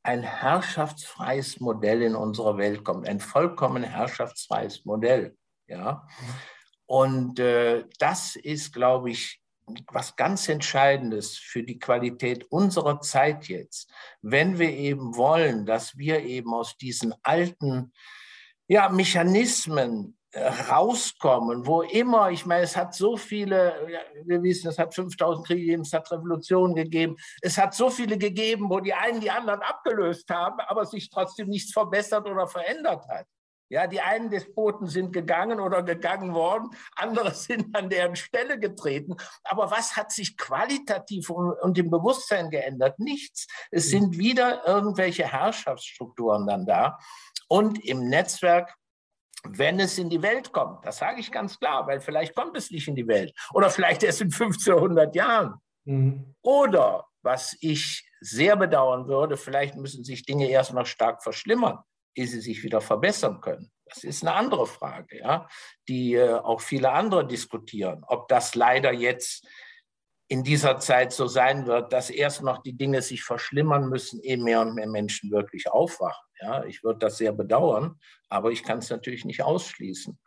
ein 0.04 0.24
herrschaftsfreies 0.24 1.60
Modell 1.60 2.02
in 2.02 2.16
unsere 2.16 2.58
Welt 2.58 2.86
kommt, 2.86 3.10
ein 3.10 3.20
vollkommen 3.20 3.84
herrschaftsfreies 3.84 4.86
Modell. 4.86 5.36
Ja. 5.68 6.08
Und 6.92 7.40
äh, 7.40 7.86
das 8.00 8.36
ist, 8.36 8.74
glaube 8.74 9.12
ich, 9.12 9.42
was 9.94 10.18
ganz 10.18 10.50
Entscheidendes 10.50 11.38
für 11.38 11.64
die 11.64 11.80
Qualität 11.80 12.52
unserer 12.52 13.00
Zeit 13.00 13.48
jetzt, 13.48 13.90
wenn 14.22 14.60
wir 14.60 14.72
eben 14.72 15.16
wollen, 15.16 15.66
dass 15.66 15.98
wir 15.98 16.20
eben 16.20 16.54
aus 16.54 16.76
diesen 16.76 17.16
alten 17.24 17.94
ja, 18.68 18.90
Mechanismen 18.90 20.18
äh, 20.32 20.46
rauskommen, 20.70 21.66
wo 21.66 21.82
immer, 21.82 22.30
ich 22.30 22.46
meine, 22.46 22.64
es 22.64 22.76
hat 22.76 22.94
so 22.94 23.16
viele, 23.16 23.74
wir 24.26 24.44
wissen, 24.44 24.68
es 24.68 24.78
hat 24.78 24.94
5000 24.94 25.48
Kriege 25.48 25.62
gegeben, 25.62 25.84
es 25.84 25.94
hat 25.94 26.12
Revolutionen 26.12 26.76
gegeben, 26.76 27.16
es 27.42 27.58
hat 27.58 27.74
so 27.74 27.90
viele 27.90 28.18
gegeben, 28.18 28.70
wo 28.70 28.82
die 28.82 28.94
einen 28.94 29.22
die 29.22 29.32
anderen 29.32 29.62
abgelöst 29.62 30.30
haben, 30.30 30.60
aber 30.60 30.86
sich 30.86 31.10
trotzdem 31.10 31.48
nichts 31.48 31.72
verbessert 31.72 32.28
oder 32.30 32.48
verändert 32.48 33.08
hat. 33.08 33.28
Ja, 33.72 33.88
die 33.88 34.02
einen 34.02 34.30
Despoten 34.30 34.88
sind 34.88 35.14
gegangen 35.14 35.62
oder 35.62 35.82
gegangen 35.82 36.34
worden, 36.34 36.72
andere 36.98 37.32
sind 37.34 37.74
an 37.74 37.90
deren 37.90 38.18
Stelle 38.18 38.60
getreten. 38.60 39.16
Aber 39.46 39.72
was 39.72 39.96
hat 39.96 40.12
sich 40.12 40.36
qualitativ 40.36 41.30
und 41.30 41.78
im 41.78 41.90
Bewusstsein 41.90 42.50
geändert? 42.50 43.00
Nichts. 43.00 43.48
Es 43.72 43.86
mhm. 43.86 43.90
sind 43.90 44.18
wieder 44.18 44.68
irgendwelche 44.68 45.26
Herrschaftsstrukturen 45.26 46.46
dann 46.48 46.66
da. 46.66 47.00
Und 47.48 47.84
im 47.86 48.10
Netzwerk 48.10 48.76
wenn 49.44 49.80
es 49.80 49.98
in 49.98 50.08
die 50.08 50.22
Welt 50.22 50.52
kommt, 50.52 50.86
das 50.86 51.00
sage 51.00 51.20
ich 51.20 51.32
ganz 51.32 51.58
klar, 51.58 51.88
weil 51.88 52.00
vielleicht 52.00 52.36
kommt 52.36 52.56
es 52.56 52.70
nicht 52.70 52.88
in 52.88 52.94
die 52.94 53.08
Welt 53.08 53.34
oder 53.56 53.72
vielleicht 53.72 54.04
erst 54.04 54.22
in 54.22 54.32
1500 54.32 55.16
Jahren. 55.16 55.56
Mhm. 55.86 56.36
Oder, 56.44 57.08
was 57.24 57.58
ich 57.60 58.08
sehr 58.20 58.56
bedauern 58.56 59.08
würde, 59.08 59.38
vielleicht 59.38 59.78
müssen 59.78 60.04
sich 60.04 60.26
Dinge 60.26 60.48
erst 60.48 60.76
noch 60.76 60.86
stark 60.86 61.24
verschlimmern 61.24 61.80
ehe 62.16 62.28
sie 62.28 62.42
sich 62.42 62.64
wieder 62.64 62.82
verbessern 62.82 63.42
können. 63.42 63.72
Das 63.86 64.04
ist 64.04 64.24
eine 64.24 64.34
andere 64.34 64.68
Frage, 64.68 65.20
ja, 65.20 65.48
die 65.88 66.14
äh, 66.16 66.34
auch 66.34 66.62
viele 66.62 66.92
andere 66.92 67.28
diskutieren. 67.28 68.04
Ob 68.08 68.28
das 68.28 68.56
leider 68.56 68.94
jetzt 68.94 69.46
in 70.30 70.44
dieser 70.44 70.80
Zeit 70.80 71.12
so 71.12 71.28
sein 71.28 71.66
wird, 71.66 71.92
dass 71.92 72.10
erst 72.10 72.42
noch 72.42 72.62
die 72.62 72.78
Dinge 72.78 73.02
sich 73.02 73.22
verschlimmern 73.22 73.90
müssen, 73.90 74.22
ehe 74.22 74.38
mehr 74.38 74.62
und 74.62 74.76
mehr 74.76 74.88
Menschen 74.88 75.30
wirklich 75.30 75.70
aufwachen. 75.70 76.26
Ja, 76.40 76.64
ich 76.64 76.84
würde 76.84 77.00
das 77.00 77.18
sehr 77.18 77.34
bedauern, 77.34 78.00
aber 78.30 78.52
ich 78.52 78.64
kann 78.64 78.78
es 78.78 78.90
natürlich 78.90 79.26
nicht 79.26 79.44
ausschließen. 79.44 80.18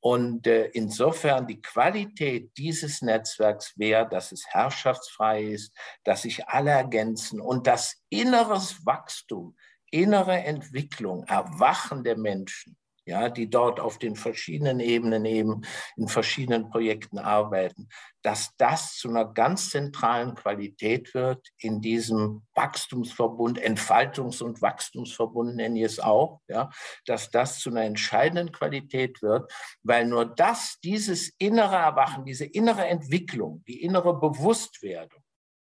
Und 0.00 0.46
äh, 0.46 0.68
insofern 0.72 1.46
die 1.46 1.60
Qualität 1.60 2.50
dieses 2.56 3.02
Netzwerks 3.02 3.78
wäre, 3.78 4.08
dass 4.08 4.32
es 4.32 4.46
herrschaftsfrei 4.48 5.44
ist, 5.44 5.72
dass 6.02 6.22
sich 6.22 6.48
alle 6.48 6.70
ergänzen 6.70 7.40
und 7.40 7.66
das 7.66 8.02
inneres 8.08 8.84
Wachstum 8.84 9.54
innere 9.92 10.38
Entwicklung, 10.38 11.24
Erwachen 11.24 12.02
der 12.02 12.18
Menschen 12.18 12.76
ja, 13.04 13.28
die 13.28 13.50
dort 13.50 13.80
auf 13.80 13.98
den 13.98 14.14
verschiedenen 14.14 14.80
Ebenen 14.80 15.24
eben 15.24 15.62
in 15.96 16.08
verschiedenen 16.08 16.70
Projekten 16.70 17.18
arbeiten, 17.18 17.88
dass 18.22 18.54
das 18.56 18.96
zu 18.96 19.08
einer 19.08 19.24
ganz 19.24 19.70
zentralen 19.70 20.34
Qualität 20.34 21.12
wird 21.12 21.48
in 21.58 21.80
diesem 21.80 22.42
Wachstumsverbund, 22.54 23.60
Entfaltungs- 23.60 24.42
und 24.42 24.62
Wachstumsverbund 24.62 25.56
nenne 25.56 25.80
ich 25.80 25.84
es 25.84 26.00
auch, 26.00 26.40
ja, 26.48 26.70
dass 27.06 27.30
das 27.30 27.58
zu 27.58 27.70
einer 27.70 27.82
entscheidenden 27.82 28.52
Qualität 28.52 29.20
wird, 29.22 29.52
weil 29.82 30.06
nur 30.06 30.24
das, 30.24 30.78
dieses 30.84 31.32
innere 31.38 31.76
Erwachen, 31.76 32.24
diese 32.24 32.44
innere 32.44 32.86
Entwicklung, 32.86 33.64
die 33.66 33.82
innere 33.82 34.18
Bewusstwerdung, 34.18 35.21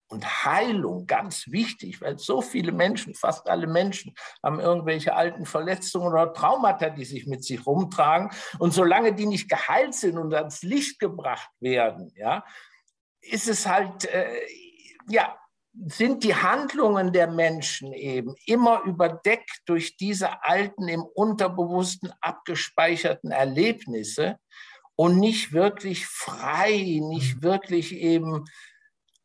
und 0.09 0.45
Heilung, 0.45 1.05
ganz 1.05 1.51
wichtig, 1.51 2.01
weil 2.01 2.17
so 2.17 2.41
viele 2.41 2.71
Menschen, 2.71 3.13
fast 3.13 3.49
alle 3.49 3.67
Menschen, 3.67 4.13
haben 4.41 4.59
irgendwelche 4.59 5.15
alten 5.15 5.45
Verletzungen 5.45 6.07
oder 6.07 6.33
Traumata, 6.33 6.89
die 6.89 7.05
sich 7.05 7.27
mit 7.27 7.43
sich 7.43 7.65
rumtragen. 7.65 8.31
Und 8.59 8.73
solange 8.73 9.13
die 9.13 9.25
nicht 9.25 9.49
geheilt 9.49 9.93
sind 9.93 10.17
und 10.17 10.33
ans 10.33 10.63
Licht 10.63 10.99
gebracht 10.99 11.51
werden, 11.59 12.13
ja, 12.15 12.45
ist 13.21 13.47
es 13.47 13.67
halt, 13.67 14.05
äh, 14.05 14.39
ja, 15.09 15.37
sind 15.85 16.23
die 16.23 16.35
Handlungen 16.35 17.13
der 17.13 17.27
Menschen 17.27 17.93
eben 17.93 18.33
immer 18.45 18.81
überdeckt 18.83 19.61
durch 19.65 19.95
diese 19.97 20.43
alten, 20.43 20.87
im 20.87 21.03
Unterbewussten 21.03 22.11
abgespeicherten 22.21 23.31
Erlebnisse 23.31 24.39
und 24.95 25.19
nicht 25.19 25.53
wirklich 25.53 26.07
frei, 26.07 26.99
nicht 27.03 27.37
mhm. 27.37 27.43
wirklich 27.43 27.93
eben 27.93 28.45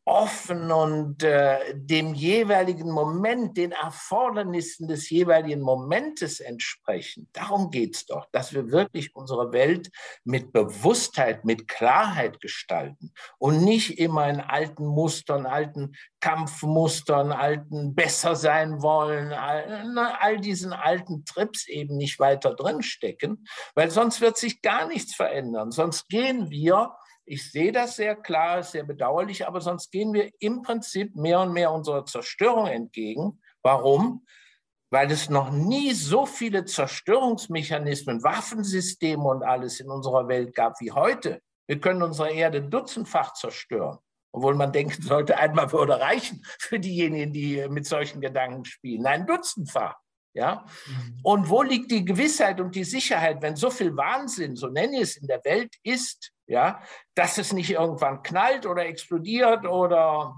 offen 0.05 0.69
und 0.71 1.23
äh, 1.23 1.75
dem 1.75 2.13
jeweiligen 2.13 2.91
Moment, 2.91 3.55
den 3.55 3.71
Erfordernissen 3.71 4.87
des 4.87 5.09
jeweiligen 5.09 5.61
Momentes 5.61 6.41
entsprechen. 6.41 7.29
Darum 7.31 7.71
geht 7.71 7.95
es 7.95 8.05
doch, 8.05 8.27
dass 8.33 8.53
wir 8.53 8.69
wirklich 8.69 9.15
unsere 9.15 9.53
Welt 9.53 9.91
mit 10.25 10.51
Bewusstheit, 10.51 11.45
mit 11.45 11.69
Klarheit 11.69 12.41
gestalten 12.41 13.13
und 13.37 13.63
nicht 13.63 13.97
immer 13.97 14.29
in 14.29 14.41
alten 14.41 14.85
Mustern, 14.85 15.45
alten 15.45 15.93
Kampfmustern, 16.19 17.31
alten 17.31 17.95
besser 17.95 18.35
sein 18.35 18.81
wollen, 18.81 19.31
all, 19.31 19.97
all 20.19 20.37
diesen 20.37 20.73
alten 20.73 21.23
Trips 21.23 21.67
eben 21.67 21.95
nicht 21.95 22.19
weiter 22.19 22.53
drinstecken, 22.55 23.45
weil 23.73 23.89
sonst 23.89 24.19
wird 24.19 24.37
sich 24.37 24.61
gar 24.61 24.87
nichts 24.87 25.15
verändern. 25.15 25.71
Sonst 25.71 26.09
gehen 26.09 26.49
wir 26.49 26.93
ich 27.25 27.51
sehe 27.51 27.71
das 27.71 27.95
sehr 27.95 28.15
klar, 28.15 28.59
ist 28.59 28.71
sehr 28.71 28.83
bedauerlich, 28.83 29.47
aber 29.47 29.61
sonst 29.61 29.91
gehen 29.91 30.13
wir 30.13 30.31
im 30.39 30.61
Prinzip 30.61 31.15
mehr 31.15 31.39
und 31.39 31.53
mehr 31.53 31.71
unserer 31.71 32.05
Zerstörung 32.05 32.67
entgegen. 32.67 33.41
Warum? 33.61 34.25
Weil 34.91 35.11
es 35.11 35.29
noch 35.29 35.51
nie 35.51 35.93
so 35.93 36.25
viele 36.25 36.65
Zerstörungsmechanismen, 36.65 38.23
Waffensysteme 38.23 39.23
und 39.23 39.43
alles 39.43 39.79
in 39.79 39.89
unserer 39.89 40.27
Welt 40.27 40.53
gab 40.53 40.79
wie 40.81 40.91
heute. 40.91 41.41
Wir 41.67 41.79
können 41.79 42.03
unsere 42.03 42.31
Erde 42.31 42.61
dutzendfach 42.61 43.33
zerstören. 43.33 43.97
Obwohl 44.35 44.55
man 44.55 44.71
denken 44.71 45.01
sollte, 45.01 45.37
einmal 45.37 45.71
würde 45.71 45.99
reichen 45.99 46.43
für 46.59 46.79
diejenigen, 46.79 47.31
die 47.31 47.67
mit 47.69 47.85
solchen 47.85 48.19
Gedanken 48.19 48.65
spielen. 48.65 49.03
Nein, 49.03 49.25
dutzendfach. 49.25 49.95
Ja? 50.33 50.65
Mhm. 50.87 51.19
Und 51.23 51.49
wo 51.49 51.61
liegt 51.61 51.91
die 51.91 52.03
Gewissheit 52.03 52.59
und 52.59 52.75
die 52.75 52.83
Sicherheit, 52.83 53.41
wenn 53.41 53.55
so 53.55 53.69
viel 53.69 53.95
Wahnsinn, 53.95 54.55
so 54.55 54.67
nenne 54.67 54.97
ich 54.97 55.03
es, 55.03 55.17
in 55.17 55.27
der 55.27 55.43
Welt 55.45 55.75
ist, 55.83 56.32
ja, 56.47 56.81
dass 57.15 57.37
es 57.37 57.53
nicht 57.53 57.71
irgendwann 57.71 58.21
knallt 58.23 58.65
oder 58.65 58.85
explodiert 58.85 59.65
oder 59.65 60.35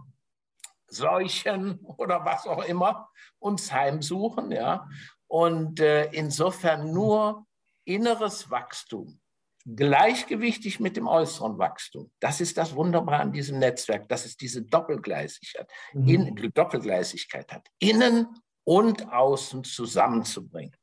Seuchen 0.88 1.80
oder 1.98 2.26
was 2.26 2.46
auch 2.48 2.64
immer 2.64 3.10
uns 3.40 3.72
heimsuchen, 3.72 4.52
ja. 4.52 4.88
Und 5.28 5.80
äh, 5.80 6.06
insofern 6.12 6.92
nur 6.92 7.46
inneres 7.84 8.50
Wachstum, 8.52 9.20
gleichgewichtig 9.66 10.80
mit 10.80 10.96
dem 10.96 11.08
äußeren 11.08 11.58
Wachstum. 11.58 12.12
Das 12.20 12.40
ist 12.40 12.58
das 12.58 12.76
Wunderbare 12.76 13.22
an 13.22 13.32
diesem 13.32 13.60
Netzwerk, 13.60 14.08
dass 14.10 14.26
es 14.26 14.38
diese 14.38 14.62
Doppelgleisigkeit, 14.62 15.68
mhm. 15.94 16.08
in, 16.08 16.52
Doppelgleisigkeit 16.54 17.52
hat, 17.52 17.68
innen 17.80 18.28
und 18.64 19.12
außen 19.12 19.64
zusammenzubringen. 19.64 20.76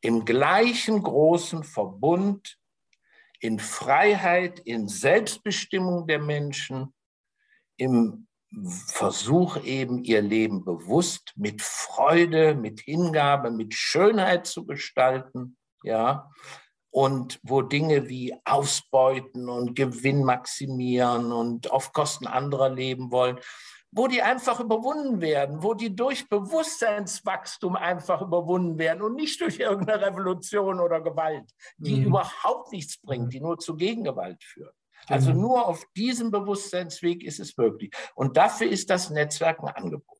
Im 0.00 0.24
gleichen 0.24 1.02
großen 1.02 1.64
Verbund 1.64 2.58
in 3.42 3.58
Freiheit, 3.58 4.60
in 4.60 4.88
Selbstbestimmung 4.88 6.06
der 6.06 6.20
Menschen, 6.20 6.94
im 7.76 8.28
Versuch 8.86 9.62
eben 9.64 10.04
ihr 10.04 10.22
Leben 10.22 10.64
bewusst 10.64 11.32
mit 11.36 11.60
Freude, 11.60 12.54
mit 12.54 12.80
Hingabe, 12.80 13.50
mit 13.50 13.74
Schönheit 13.74 14.46
zu 14.46 14.64
gestalten, 14.64 15.56
ja, 15.82 16.30
und 16.90 17.40
wo 17.42 17.62
Dinge 17.62 18.08
wie 18.08 18.34
Ausbeuten 18.44 19.48
und 19.48 19.74
Gewinn 19.74 20.22
maximieren 20.22 21.32
und 21.32 21.72
auf 21.72 21.92
Kosten 21.92 22.26
anderer 22.26 22.68
leben 22.68 23.10
wollen, 23.10 23.40
wo 23.92 24.08
die 24.08 24.22
einfach 24.22 24.58
überwunden 24.58 25.20
werden, 25.20 25.62
wo 25.62 25.74
die 25.74 25.94
durch 25.94 26.28
Bewusstseinswachstum 26.28 27.76
einfach 27.76 28.22
überwunden 28.22 28.78
werden 28.78 29.02
und 29.02 29.14
nicht 29.14 29.40
durch 29.40 29.60
irgendeine 29.60 30.06
Revolution 30.06 30.80
oder 30.80 31.00
Gewalt, 31.02 31.50
die 31.76 31.96
mhm. 31.96 32.06
überhaupt 32.06 32.72
nichts 32.72 32.98
bringt, 32.98 33.32
die 33.34 33.40
nur 33.40 33.58
zu 33.58 33.76
Gegengewalt 33.76 34.42
führt. 34.42 34.74
Also 35.08 35.32
mhm. 35.32 35.40
nur 35.40 35.66
auf 35.68 35.84
diesem 35.94 36.30
Bewusstseinsweg 36.30 37.22
ist 37.22 37.38
es 37.38 37.56
möglich. 37.58 37.94
Und 38.14 38.36
dafür 38.36 38.68
ist 38.68 38.88
das 38.88 39.10
Netzwerk 39.10 39.60
ein 39.60 39.68
Angebot. 39.68 40.18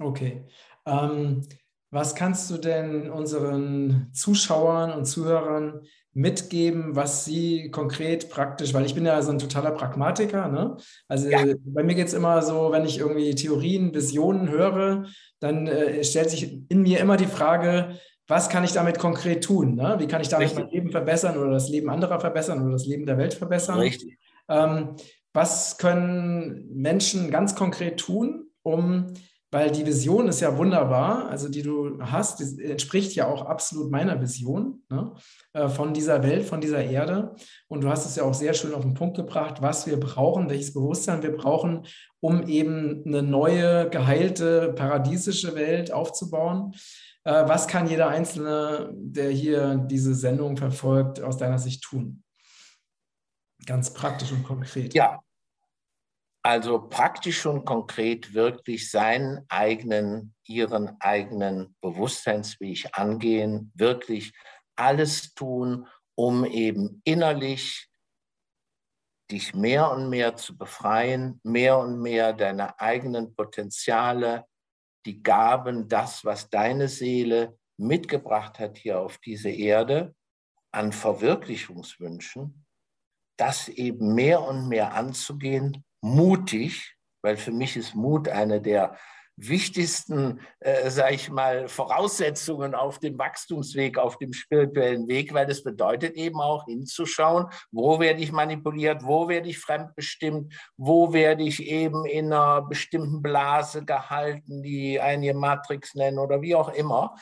Okay. 0.00 0.44
Ähm, 0.84 1.46
was 1.90 2.16
kannst 2.16 2.50
du 2.50 2.58
denn 2.58 3.08
unseren 3.10 4.10
Zuschauern 4.12 4.92
und 4.92 5.04
Zuhörern 5.04 5.86
mitgeben, 6.14 6.94
was 6.94 7.24
sie 7.24 7.70
konkret 7.70 8.30
praktisch, 8.30 8.72
weil 8.72 8.86
ich 8.86 8.94
bin 8.94 9.04
ja 9.04 9.20
so 9.20 9.32
ein 9.32 9.40
totaler 9.40 9.72
Pragmatiker, 9.72 10.48
ne? 10.48 10.76
Also 11.08 11.28
ja. 11.28 11.44
bei 11.64 11.82
mir 11.82 11.94
geht 11.94 12.06
es 12.06 12.14
immer 12.14 12.40
so, 12.40 12.70
wenn 12.70 12.84
ich 12.84 12.98
irgendwie 12.98 13.34
Theorien, 13.34 13.92
Visionen 13.92 14.48
höre, 14.48 15.06
dann 15.40 15.66
äh, 15.66 16.02
stellt 16.04 16.30
sich 16.30 16.60
in 16.68 16.82
mir 16.82 17.00
immer 17.00 17.16
die 17.16 17.26
Frage, 17.26 17.98
was 18.28 18.48
kann 18.48 18.64
ich 18.64 18.72
damit 18.72 18.98
konkret 18.98 19.44
tun? 19.44 19.74
Ne? 19.74 19.96
Wie 19.98 20.06
kann 20.06 20.22
ich 20.22 20.28
damit 20.28 20.48
Richtig. 20.48 20.64
mein 20.64 20.72
Leben 20.72 20.90
verbessern 20.90 21.36
oder 21.36 21.50
das 21.50 21.68
Leben 21.68 21.90
anderer 21.90 22.20
verbessern 22.20 22.62
oder 22.62 22.72
das 22.72 22.86
Leben 22.86 23.06
der 23.06 23.18
Welt 23.18 23.34
verbessern? 23.34 23.80
Richtig. 23.80 24.18
Ähm, 24.48 24.96
was 25.32 25.78
können 25.78 26.68
Menschen 26.72 27.30
ganz 27.30 27.54
konkret 27.54 27.98
tun, 27.98 28.46
um 28.62 29.12
weil 29.54 29.70
die 29.70 29.86
Vision 29.86 30.26
ist 30.26 30.40
ja 30.40 30.58
wunderbar, 30.58 31.28
also 31.28 31.48
die 31.48 31.62
du 31.62 32.02
hast, 32.02 32.40
die 32.40 32.64
entspricht 32.64 33.14
ja 33.14 33.28
auch 33.28 33.46
absolut 33.46 33.88
meiner 33.88 34.20
Vision 34.20 34.82
ne, 34.90 35.14
äh, 35.52 35.68
von 35.68 35.94
dieser 35.94 36.24
Welt, 36.24 36.44
von 36.44 36.60
dieser 36.60 36.82
Erde. 36.82 37.36
Und 37.68 37.84
du 37.84 37.88
hast 37.88 38.04
es 38.04 38.16
ja 38.16 38.24
auch 38.24 38.34
sehr 38.34 38.52
schön 38.52 38.74
auf 38.74 38.82
den 38.82 38.94
Punkt 38.94 39.16
gebracht, 39.16 39.62
was 39.62 39.86
wir 39.86 40.00
brauchen, 40.00 40.50
welches 40.50 40.74
Bewusstsein 40.74 41.22
wir 41.22 41.36
brauchen, 41.36 41.86
um 42.18 42.48
eben 42.48 43.04
eine 43.06 43.22
neue, 43.22 43.88
geheilte, 43.90 44.72
paradiesische 44.72 45.54
Welt 45.54 45.92
aufzubauen. 45.92 46.74
Äh, 47.22 47.46
was 47.46 47.68
kann 47.68 47.86
jeder 47.86 48.08
Einzelne, 48.08 48.90
der 48.92 49.30
hier 49.30 49.76
diese 49.76 50.16
Sendung 50.16 50.56
verfolgt, 50.56 51.22
aus 51.22 51.36
deiner 51.36 51.60
Sicht 51.60 51.84
tun? 51.84 52.24
Ganz 53.66 53.94
praktisch 53.94 54.32
und 54.32 54.42
konkret. 54.42 54.94
Ja, 54.94 55.20
also 56.44 56.88
praktisch 56.88 57.46
und 57.46 57.64
konkret 57.64 58.34
wirklich 58.34 58.90
seinen 58.90 59.46
eigenen, 59.48 60.34
ihren 60.44 60.94
eigenen 61.00 61.74
Bewusstseinsweg 61.80 62.86
angehen, 62.92 63.72
wirklich 63.74 64.34
alles 64.76 65.32
tun, 65.32 65.88
um 66.14 66.44
eben 66.44 67.00
innerlich 67.04 67.88
dich 69.30 69.54
mehr 69.54 69.90
und 69.90 70.10
mehr 70.10 70.36
zu 70.36 70.58
befreien, 70.58 71.40
mehr 71.44 71.78
und 71.78 71.98
mehr 71.98 72.34
deine 72.34 72.78
eigenen 72.78 73.34
Potenziale, 73.34 74.44
die 75.06 75.22
Gaben, 75.22 75.88
das, 75.88 76.26
was 76.26 76.50
deine 76.50 76.88
Seele 76.88 77.58
mitgebracht 77.78 78.58
hat 78.58 78.76
hier 78.76 79.00
auf 79.00 79.16
diese 79.16 79.48
Erde 79.48 80.14
an 80.72 80.92
Verwirklichungswünschen, 80.92 82.66
das 83.38 83.68
eben 83.68 84.14
mehr 84.14 84.42
und 84.42 84.68
mehr 84.68 84.92
anzugehen 84.92 85.84
mutig, 86.04 86.96
weil 87.22 87.38
für 87.38 87.50
mich 87.50 87.76
ist 87.76 87.94
Mut 87.94 88.28
eine 88.28 88.60
der 88.60 88.96
wichtigsten, 89.36 90.40
äh, 90.60 90.90
sage 90.90 91.14
ich 91.14 91.30
mal, 91.30 91.66
Voraussetzungen 91.66 92.74
auf 92.74 92.98
dem 92.98 93.18
Wachstumsweg, 93.18 93.98
auf 93.98 94.18
dem 94.18 94.32
spirituellen 94.32 95.08
Weg, 95.08 95.32
weil 95.32 95.46
das 95.46 95.64
bedeutet 95.64 96.14
eben 96.14 96.40
auch 96.40 96.66
hinzuschauen, 96.66 97.46
wo 97.72 97.98
werde 97.98 98.22
ich 98.22 98.30
manipuliert, 98.30 99.02
wo 99.02 99.28
werde 99.28 99.48
ich 99.48 99.58
fremdbestimmt, 99.58 100.54
wo 100.76 101.12
werde 101.12 101.42
ich 101.42 101.66
eben 101.66 102.04
in 102.04 102.32
einer 102.32 102.62
bestimmten 102.62 103.22
Blase 103.22 103.84
gehalten, 103.84 104.62
die 104.62 105.00
einige 105.00 105.34
Matrix 105.34 105.94
nennen 105.94 106.18
oder 106.18 106.42
wie 106.42 106.54
auch 106.54 106.68
immer, 106.68 107.16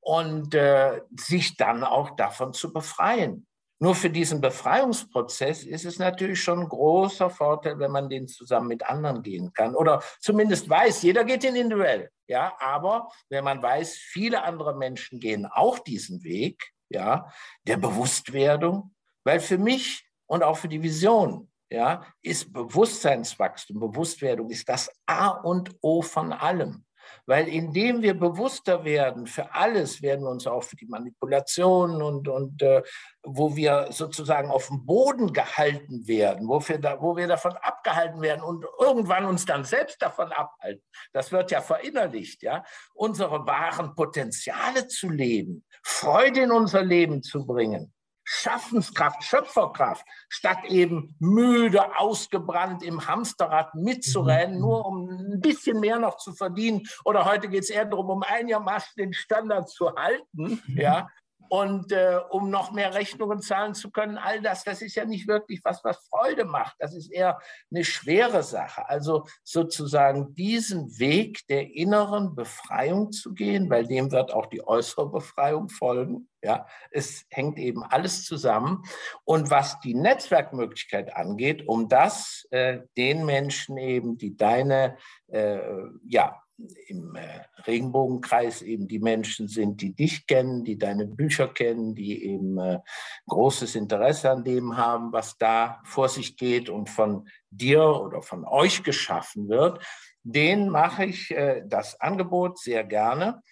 und 0.00 0.54
äh, 0.54 1.00
sich 1.18 1.56
dann 1.56 1.82
auch 1.82 2.10
davon 2.10 2.52
zu 2.52 2.72
befreien. 2.72 3.45
Nur 3.78 3.94
für 3.94 4.08
diesen 4.08 4.40
Befreiungsprozess 4.40 5.64
ist 5.64 5.84
es 5.84 5.98
natürlich 5.98 6.40
schon 6.40 6.60
ein 6.60 6.68
großer 6.68 7.28
Vorteil, 7.28 7.78
wenn 7.78 7.90
man 7.90 8.08
den 8.08 8.26
zusammen 8.26 8.68
mit 8.68 8.86
anderen 8.86 9.22
gehen 9.22 9.52
kann. 9.52 9.74
Oder 9.74 10.02
zumindest 10.20 10.68
weiß, 10.68 11.02
jeder 11.02 11.24
geht 11.24 11.42
den 11.42 11.56
individuell. 11.56 12.10
Ja, 12.26 12.54
aber 12.58 13.08
wenn 13.28 13.44
man 13.44 13.62
weiß, 13.62 13.96
viele 13.96 14.44
andere 14.44 14.74
Menschen 14.74 15.20
gehen 15.20 15.46
auch 15.46 15.78
diesen 15.78 16.24
Weg, 16.24 16.72
ja, 16.88 17.30
der 17.64 17.76
Bewusstwerdung, 17.76 18.94
weil 19.24 19.40
für 19.40 19.58
mich 19.58 20.08
und 20.26 20.42
auch 20.42 20.56
für 20.56 20.68
die 20.68 20.82
Vision 20.82 21.50
ja, 21.70 22.06
ist 22.22 22.52
Bewusstseinswachstum, 22.52 23.78
Bewusstwerdung 23.78 24.50
ist 24.50 24.68
das 24.68 24.90
A 25.04 25.28
und 25.28 25.76
O 25.82 26.00
von 26.00 26.32
allem. 26.32 26.85
Weil 27.24 27.48
indem 27.48 28.02
wir 28.02 28.14
bewusster 28.14 28.84
werden 28.84 29.26
für 29.26 29.54
alles, 29.54 30.02
werden 30.02 30.24
wir 30.24 30.30
uns 30.30 30.46
auch 30.46 30.62
für 30.62 30.76
die 30.76 30.86
Manipulationen 30.86 32.02
und, 32.02 32.28
und 32.28 32.62
äh, 32.62 32.82
wo 33.22 33.56
wir 33.56 33.88
sozusagen 33.90 34.50
auf 34.50 34.68
dem 34.68 34.86
Boden 34.86 35.32
gehalten 35.32 36.06
werden, 36.06 36.48
wo 36.48 36.60
wir, 36.66 36.78
da, 36.78 37.00
wo 37.00 37.16
wir 37.16 37.26
davon 37.26 37.52
abgehalten 37.56 38.20
werden 38.20 38.42
und 38.42 38.64
irgendwann 38.78 39.24
uns 39.24 39.44
dann 39.44 39.64
selbst 39.64 40.00
davon 40.00 40.30
abhalten. 40.32 40.82
Das 41.12 41.32
wird 41.32 41.50
ja 41.50 41.60
verinnerlicht, 41.60 42.42
ja, 42.42 42.64
unsere 42.94 43.46
wahren 43.46 43.94
Potenziale 43.94 44.86
zu 44.86 45.08
leben, 45.08 45.64
Freude 45.82 46.42
in 46.42 46.52
unser 46.52 46.82
Leben 46.82 47.22
zu 47.22 47.46
bringen. 47.46 47.92
Schaffenskraft, 48.28 49.22
Schöpferkraft, 49.22 50.04
statt 50.28 50.64
eben 50.66 51.14
müde, 51.20 51.96
ausgebrannt 51.96 52.82
im 52.82 53.06
Hamsterrad 53.06 53.74
mitzurennen, 53.76 54.56
mhm. 54.56 54.60
nur 54.60 54.84
um 54.84 55.08
ein 55.08 55.40
bisschen 55.40 55.78
mehr 55.78 55.98
noch 56.00 56.16
zu 56.16 56.34
verdienen. 56.34 56.82
Oder 57.04 57.24
heute 57.24 57.48
geht 57.48 57.62
es 57.62 57.70
eher 57.70 57.84
darum, 57.84 58.10
um 58.10 58.22
einigermaßen 58.24 58.92
den 58.98 59.14
Standard 59.14 59.70
zu 59.70 59.94
halten, 59.94 60.60
mhm. 60.66 60.76
ja, 60.76 61.08
und 61.48 61.92
äh, 61.92 62.18
um 62.30 62.50
noch 62.50 62.72
mehr 62.72 62.94
Rechnungen 62.94 63.40
zahlen 63.40 63.74
zu 63.74 63.90
können, 63.90 64.18
all 64.18 64.40
das, 64.40 64.64
das 64.64 64.82
ist 64.82 64.94
ja 64.94 65.04
nicht 65.04 65.28
wirklich 65.28 65.60
was, 65.64 65.82
was 65.84 66.06
Freude 66.08 66.44
macht. 66.44 66.76
Das 66.78 66.94
ist 66.94 67.10
eher 67.10 67.38
eine 67.70 67.84
schwere 67.84 68.42
Sache. 68.42 68.88
Also 68.88 69.26
sozusagen 69.42 70.34
diesen 70.34 70.98
Weg 70.98 71.46
der 71.48 71.74
inneren 71.74 72.34
Befreiung 72.34 73.12
zu 73.12 73.34
gehen, 73.34 73.70
weil 73.70 73.86
dem 73.86 74.12
wird 74.12 74.32
auch 74.32 74.46
die 74.46 74.66
äußere 74.66 75.10
Befreiung 75.10 75.68
folgen. 75.68 76.28
Ja, 76.42 76.66
es 76.90 77.24
hängt 77.30 77.58
eben 77.58 77.82
alles 77.82 78.24
zusammen. 78.24 78.82
Und 79.24 79.50
was 79.50 79.80
die 79.80 79.94
Netzwerkmöglichkeit 79.94 81.16
angeht, 81.16 81.66
um 81.66 81.88
das 81.88 82.46
äh, 82.50 82.80
den 82.96 83.24
Menschen 83.24 83.78
eben, 83.78 84.16
die 84.16 84.36
deine 84.36 84.96
äh, 85.28 85.58
ja, 86.06 86.40
im 86.88 87.14
äh, 87.16 87.42
Regenbogenkreis 87.66 88.62
eben 88.62 88.88
die 88.88 88.98
Menschen 88.98 89.48
sind, 89.48 89.80
die 89.82 89.94
dich 89.94 90.26
kennen, 90.26 90.64
die 90.64 90.78
deine 90.78 91.06
Bücher 91.06 91.48
kennen, 91.48 91.94
die 91.94 92.24
eben 92.24 92.58
äh, 92.58 92.80
großes 93.28 93.74
Interesse 93.74 94.30
an 94.30 94.44
dem 94.44 94.76
haben, 94.76 95.12
was 95.12 95.36
da 95.36 95.80
vor 95.84 96.08
sich 96.08 96.36
geht 96.36 96.70
und 96.70 96.88
von 96.88 97.28
dir 97.50 97.82
oder 97.84 98.22
von 98.22 98.44
euch 98.44 98.82
geschaffen 98.82 99.48
wird, 99.48 99.84
den 100.22 100.70
mache 100.70 101.04
ich 101.04 101.30
äh, 101.30 101.62
das 101.66 102.00
Angebot 102.00 102.58
sehr 102.58 102.84
gerne, 102.84 103.42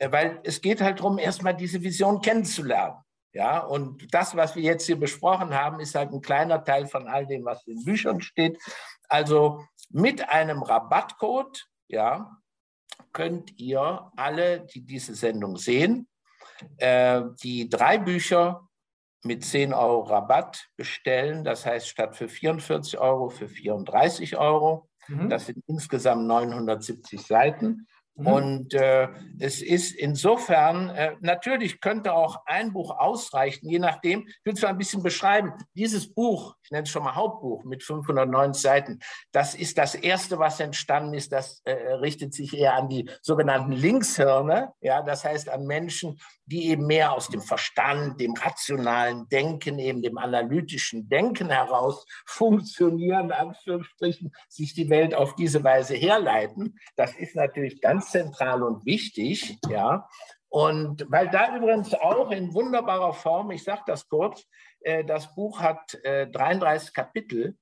weil 0.00 0.40
es 0.44 0.60
geht 0.60 0.80
halt 0.80 0.98
darum, 0.98 1.18
erstmal 1.18 1.56
diese 1.56 1.82
Vision 1.82 2.20
kennenzulernen. 2.20 2.96
Ja, 3.32 3.60
und 3.60 4.12
das, 4.12 4.34
was 4.36 4.56
wir 4.56 4.62
jetzt 4.62 4.86
hier 4.86 4.98
besprochen 4.98 5.54
haben, 5.54 5.80
ist 5.80 5.94
halt 5.94 6.12
ein 6.12 6.22
kleiner 6.22 6.64
Teil 6.64 6.86
von 6.86 7.06
all 7.06 7.26
dem, 7.26 7.44
was 7.44 7.66
in 7.66 7.84
Büchern 7.84 8.20
steht. 8.20 8.58
Also 9.08 9.64
mit 9.90 10.28
einem 10.28 10.62
Rabattcode, 10.62 11.68
ja, 11.88 12.38
könnt 13.12 13.58
ihr 13.58 14.10
alle, 14.16 14.60
die 14.60 14.82
diese 14.82 15.14
Sendung 15.14 15.56
sehen, 15.56 16.08
äh, 16.76 17.22
die 17.42 17.68
drei 17.68 17.98
Bücher 17.98 18.68
mit 19.24 19.44
10 19.44 19.74
Euro 19.74 20.02
Rabatt 20.02 20.68
bestellen. 20.76 21.44
Das 21.44 21.66
heißt, 21.66 21.88
statt 21.88 22.16
für 22.16 22.28
44 22.28 22.98
Euro 22.98 23.28
für 23.28 23.48
34 23.48 24.36
Euro. 24.36 24.88
Mhm. 25.08 25.28
Das 25.28 25.46
sind 25.46 25.62
insgesamt 25.66 26.26
970 26.26 27.20
Seiten. 27.20 27.86
Mhm. 28.14 28.26
Und 28.26 28.74
äh, 28.74 29.08
es 29.38 29.62
ist 29.62 29.94
insofern, 29.94 30.90
äh, 30.90 31.16
natürlich 31.20 31.80
könnte 31.80 32.12
auch 32.12 32.42
ein 32.46 32.72
Buch 32.72 32.98
ausreichen, 32.98 33.68
je 33.68 33.78
nachdem. 33.78 34.26
Ich 34.26 34.40
will 34.44 34.54
es 34.54 34.62
mal 34.62 34.68
ein 34.68 34.78
bisschen 34.78 35.02
beschreiben. 35.02 35.52
Dieses 35.74 36.12
Buch, 36.12 36.56
ich 36.68 36.72
nenne 36.72 36.82
es 36.82 36.90
schon 36.90 37.04
mal 37.04 37.14
Hauptbuch 37.14 37.64
mit 37.64 37.82
590 37.82 38.62
Seiten, 38.62 38.98
das 39.32 39.54
ist 39.54 39.78
das 39.78 39.94
erste, 39.94 40.38
was 40.38 40.60
entstanden 40.60 41.14
ist. 41.14 41.32
Das 41.32 41.62
äh, 41.64 41.72
richtet 41.94 42.34
sich 42.34 42.54
eher 42.54 42.74
an 42.74 42.90
die 42.90 43.08
sogenannten 43.22 43.72
Linkshirne. 43.72 44.74
Ja, 44.82 45.00
das 45.00 45.24
heißt 45.24 45.48
an 45.48 45.64
Menschen, 45.64 46.20
die 46.44 46.68
eben 46.68 46.86
mehr 46.86 47.14
aus 47.14 47.28
dem 47.28 47.40
Verstand, 47.40 48.20
dem 48.20 48.34
rationalen 48.34 49.26
Denken, 49.30 49.78
eben 49.78 50.02
dem 50.02 50.18
analytischen 50.18 51.08
Denken 51.08 51.48
heraus 51.48 52.04
funktionieren, 52.26 53.32
Anführungsstrichen, 53.32 54.34
sich 54.50 54.74
die 54.74 54.90
Welt 54.90 55.14
auf 55.14 55.36
diese 55.36 55.64
Weise 55.64 55.94
herleiten. 55.94 56.78
Das 56.96 57.16
ist 57.16 57.34
natürlich 57.34 57.80
ganz 57.80 58.10
zentral 58.10 58.62
und 58.62 58.84
wichtig, 58.84 59.56
ja. 59.70 60.06
Und 60.50 61.06
weil 61.10 61.28
da 61.28 61.56
übrigens 61.56 61.94
auch 61.94 62.30
in 62.30 62.54
wunderbarer 62.54 63.12
Form, 63.12 63.50
ich 63.50 63.64
sage 63.64 63.82
das 63.86 64.08
kurz, 64.08 64.46
das 65.06 65.34
Buch 65.34 65.60
hat 65.60 65.98
33 66.04 66.88
äh, 66.88 66.92
Kapitel 66.92 67.56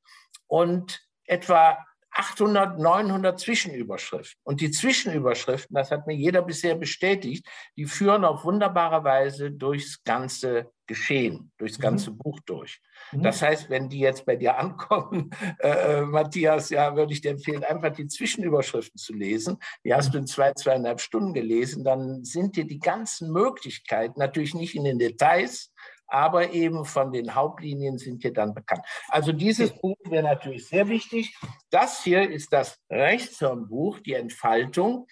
und 0.46 1.00
etwa 1.24 1.78
800, 2.16 2.78
900 2.78 3.38
Zwischenüberschriften. 3.38 4.40
Und 4.42 4.60
die 4.62 4.70
Zwischenüberschriften, 4.70 5.74
das 5.74 5.90
hat 5.90 6.06
mir 6.06 6.14
jeder 6.14 6.40
bisher 6.40 6.74
bestätigt, 6.74 7.46
die 7.76 7.84
führen 7.84 8.24
auf 8.24 8.44
wunderbare 8.44 9.04
Weise 9.04 9.50
durchs 9.50 10.02
ganze 10.02 10.70
Geschehen, 10.86 11.52
durchs 11.58 11.78
mhm. 11.78 11.82
ganze 11.82 12.10
mhm. 12.12 12.18
Buch 12.18 12.40
durch. 12.46 12.80
Mhm. 13.12 13.22
Das 13.22 13.42
heißt, 13.42 13.68
wenn 13.68 13.90
die 13.90 13.98
jetzt 13.98 14.24
bei 14.24 14.36
dir 14.36 14.56
ankommen, 14.56 15.30
äh, 15.58 15.68
äh, 15.98 16.02
Matthias, 16.02 16.70
ja, 16.70 16.96
würde 16.96 17.12
ich 17.12 17.20
dir 17.20 17.32
empfehlen, 17.32 17.64
einfach 17.64 17.92
die 17.92 18.08
Zwischenüberschriften 18.08 18.98
zu 18.98 19.12
lesen. 19.12 19.58
Die 19.84 19.92
hast 19.92 20.14
du 20.14 20.18
in 20.18 20.26
zwei, 20.26 20.52
zweieinhalb 20.52 21.00
Stunden 21.02 21.34
gelesen, 21.34 21.84
dann 21.84 22.24
sind 22.24 22.56
dir 22.56 22.66
die 22.66 22.78
ganzen 22.78 23.30
Möglichkeiten, 23.30 24.18
natürlich 24.18 24.54
nicht 24.54 24.74
in 24.74 24.84
den 24.84 24.98
Details, 24.98 25.70
aber 26.06 26.52
eben 26.52 26.84
von 26.84 27.12
den 27.12 27.34
Hauptlinien 27.34 27.98
sind 27.98 28.22
hier 28.22 28.32
dann 28.32 28.54
bekannt. 28.54 28.82
Also 29.08 29.32
dieses 29.32 29.72
Buch 29.72 29.96
wäre 30.04 30.22
natürlich 30.22 30.68
sehr 30.68 30.88
wichtig. 30.88 31.36
Das 31.70 32.02
hier 32.02 32.30
ist 32.30 32.52
das 32.52 32.78
Rechtshirnbuch, 32.90 34.00
die 34.00 34.14
Entfaltung. 34.14 35.06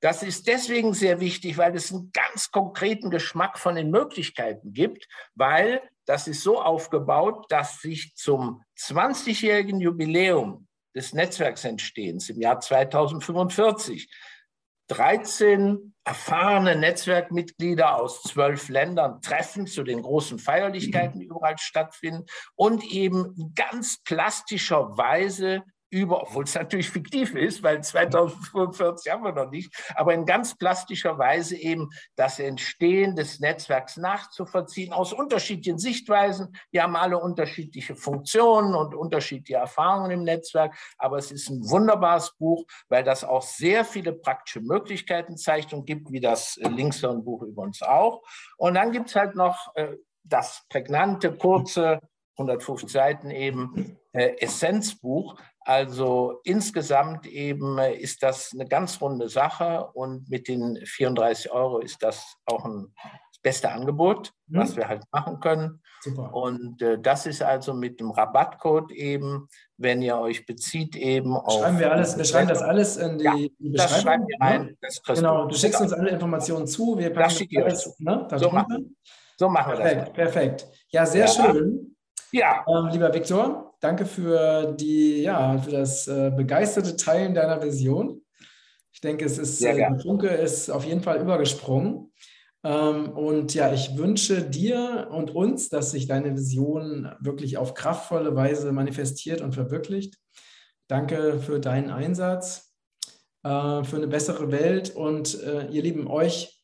Das 0.00 0.22
ist 0.22 0.46
deswegen 0.46 0.94
sehr 0.94 1.20
wichtig, 1.20 1.58
weil 1.58 1.76
es 1.76 1.92
einen 1.92 2.10
ganz 2.12 2.50
konkreten 2.50 3.10
Geschmack 3.10 3.58
von 3.58 3.74
den 3.74 3.90
Möglichkeiten 3.90 4.72
gibt, 4.72 5.06
weil 5.34 5.82
das 6.06 6.26
ist 6.26 6.42
so 6.42 6.60
aufgebaut, 6.60 7.46
dass 7.50 7.80
sich 7.80 8.16
zum 8.16 8.62
20-jährigen 8.78 9.78
Jubiläum 9.78 10.66
des 10.94 11.12
Netzwerksentstehens 11.12 12.30
im 12.30 12.40
Jahr 12.40 12.60
2045 12.60 14.10
13 14.90 15.94
erfahrene 16.02 16.74
Netzwerkmitglieder 16.74 17.96
aus 17.96 18.22
zwölf 18.22 18.68
Ländern 18.68 19.22
treffen 19.22 19.68
zu 19.68 19.84
den 19.84 20.02
großen 20.02 20.40
Feierlichkeiten, 20.40 21.20
die 21.20 21.26
überall 21.26 21.58
stattfinden 21.58 22.26
und 22.56 22.82
eben 22.84 23.52
ganz 23.54 24.02
plastischer 24.02 24.96
Weise 24.96 25.62
über, 25.90 26.22
obwohl 26.22 26.44
es 26.44 26.54
natürlich 26.54 26.90
fiktiv 26.90 27.34
ist, 27.34 27.62
weil 27.62 27.82
2045 27.82 29.12
haben 29.12 29.24
wir 29.24 29.32
noch 29.32 29.50
nicht, 29.50 29.74
aber 29.94 30.14
in 30.14 30.24
ganz 30.24 30.56
plastischer 30.56 31.18
Weise 31.18 31.56
eben 31.56 31.90
das 32.16 32.38
Entstehen 32.38 33.16
des 33.16 33.40
Netzwerks 33.40 33.96
nachzuvollziehen 33.96 34.92
aus 34.92 35.12
unterschiedlichen 35.12 35.78
Sichtweisen. 35.78 36.56
Wir 36.70 36.84
haben 36.84 36.96
alle 36.96 37.18
unterschiedliche 37.18 37.96
Funktionen 37.96 38.74
und 38.74 38.94
unterschiedliche 38.94 39.58
Erfahrungen 39.58 40.10
im 40.12 40.22
Netzwerk, 40.22 40.76
aber 40.96 41.18
es 41.18 41.32
ist 41.32 41.50
ein 41.50 41.68
wunderbares 41.68 42.36
Buch, 42.38 42.64
weil 42.88 43.04
das 43.04 43.24
auch 43.24 43.42
sehr 43.42 43.84
viele 43.84 44.12
praktische 44.12 44.60
Möglichkeiten 44.60 45.36
zeigt 45.36 45.72
und 45.72 45.86
gibt, 45.86 46.12
wie 46.12 46.20
das 46.20 46.56
Linkshirn-Buch 46.62 47.42
übrigens 47.42 47.82
auch. 47.82 48.22
Und 48.56 48.74
dann 48.74 48.92
gibt 48.92 49.08
es 49.08 49.16
halt 49.16 49.34
noch 49.34 49.74
äh, 49.74 49.96
das 50.22 50.64
prägnante, 50.68 51.32
kurze, 51.36 52.00
150 52.36 52.90
Seiten 52.90 53.30
eben, 53.30 53.98
äh, 54.12 54.36
Essenzbuch, 54.38 55.36
also 55.60 56.40
insgesamt 56.44 57.26
eben 57.26 57.78
äh, 57.78 57.94
ist 57.94 58.22
das 58.22 58.50
eine 58.52 58.66
ganz 58.66 59.00
runde 59.00 59.28
Sache 59.28 59.88
und 59.92 60.28
mit 60.28 60.48
den 60.48 60.78
34 60.84 61.52
Euro 61.52 61.78
ist 61.78 62.02
das 62.02 62.36
auch 62.46 62.64
ein 62.64 62.94
das 63.32 63.40
beste 63.42 63.70
Angebot, 63.70 64.32
mhm. 64.46 64.58
was 64.58 64.76
wir 64.76 64.88
halt 64.88 65.02
machen 65.12 65.40
können. 65.40 65.82
Super. 66.02 66.34
Und 66.34 66.80
äh, 66.80 66.98
das 66.98 67.26
ist 67.26 67.42
also 67.42 67.74
mit 67.74 68.00
dem 68.00 68.10
Rabattcode 68.10 68.90
eben, 68.92 69.48
wenn 69.76 70.00
ihr 70.02 70.16
euch 70.18 70.46
bezieht 70.46 70.96
eben 70.96 71.36
auf. 71.36 71.60
Schreiben 71.60 71.78
wir 71.78 71.92
alles, 71.92 72.16
wir 72.16 72.24
schreiben 72.24 72.48
das 72.48 72.62
alles 72.62 72.96
in 72.96 73.18
die, 73.18 73.24
ja, 73.24 73.34
die 73.34 73.70
Beschreibung. 73.70 74.26
Wir 74.28 74.40
rein. 74.40 74.78
Genau, 75.06 75.46
du 75.46 75.54
schickst 75.54 75.80
uns 75.80 75.92
alle 75.92 76.10
Informationen 76.10 76.66
zu. 76.66 76.96
Wir 76.96 77.10
packen 77.10 77.28
das 77.28 77.36
schicke 77.36 77.64
alles, 77.64 77.82
zu. 77.82 77.94
Ne, 77.98 78.26
so, 78.36 78.50
machen, 78.50 78.96
so 79.36 79.48
machen 79.48 79.74
perfekt, 79.74 79.96
wir 79.96 80.04
das. 80.04 80.12
Perfekt. 80.12 80.66
Ja, 80.88 81.06
sehr 81.06 81.26
ja. 81.26 81.30
schön. 81.30 81.96
Ja. 82.32 82.64
Ähm, 82.66 82.88
lieber 82.88 83.12
Viktor, 83.12 83.69
Danke 83.80 84.04
für 84.04 84.72
die, 84.72 85.22
ja, 85.22 85.58
für 85.58 85.70
das 85.70 86.06
äh, 86.06 86.30
begeisterte 86.36 86.96
Teilen 86.96 87.34
deiner 87.34 87.62
Vision. 87.62 88.22
Ich 88.92 89.00
denke, 89.00 89.24
es 89.24 89.38
ist, 89.38 89.62
äh, 89.62 89.74
der 89.74 89.98
Funke 89.98 90.28
ist 90.28 90.70
auf 90.70 90.84
jeden 90.84 91.00
Fall 91.00 91.20
übergesprungen. 91.20 92.12
Ähm, 92.62 93.10
und 93.12 93.54
ja, 93.54 93.72
ich 93.72 93.96
wünsche 93.96 94.42
dir 94.42 95.08
und 95.10 95.34
uns, 95.34 95.70
dass 95.70 95.92
sich 95.92 96.06
deine 96.06 96.36
Vision 96.36 97.10
wirklich 97.20 97.56
auf 97.56 97.72
kraftvolle 97.72 98.36
Weise 98.36 98.72
manifestiert 98.72 99.40
und 99.40 99.54
verwirklicht. 99.54 100.18
Danke 100.86 101.40
für 101.40 101.58
deinen 101.58 101.90
Einsatz, 101.90 102.74
äh, 103.44 103.82
für 103.84 103.96
eine 103.96 104.08
bessere 104.08 104.52
Welt 104.52 104.94
und 104.94 105.42
äh, 105.42 105.68
ihr 105.68 105.82
Lieben, 105.82 106.06
euch 106.06 106.59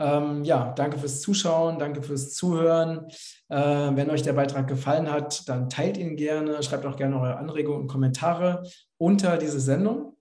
Ähm, 0.00 0.44
ja, 0.44 0.72
danke 0.72 0.98
fürs 0.98 1.20
Zuschauen, 1.20 1.78
danke 1.78 2.02
fürs 2.02 2.32
Zuhören. 2.32 3.06
Äh, 3.50 3.90
wenn 3.94 4.08
euch 4.08 4.22
der 4.22 4.32
Beitrag 4.32 4.66
gefallen 4.66 5.12
hat, 5.12 5.46
dann 5.46 5.68
teilt 5.68 5.98
ihn 5.98 6.16
gerne, 6.16 6.62
schreibt 6.62 6.86
auch 6.86 6.96
gerne 6.96 7.20
eure 7.20 7.36
Anregungen 7.36 7.82
und 7.82 7.88
Kommentare 7.88 8.62
unter 8.96 9.36
diese 9.36 9.60
Sendung. 9.60 10.16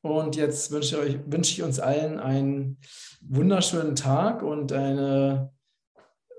Und 0.00 0.36
jetzt 0.36 0.70
wünsche 0.70 1.04
ich, 1.04 1.18
wünsche 1.26 1.52
ich 1.52 1.62
uns 1.64 1.80
allen 1.80 2.20
einen 2.20 2.78
wunderschönen 3.20 3.96
Tag 3.96 4.42
und 4.42 4.72
eine 4.72 5.50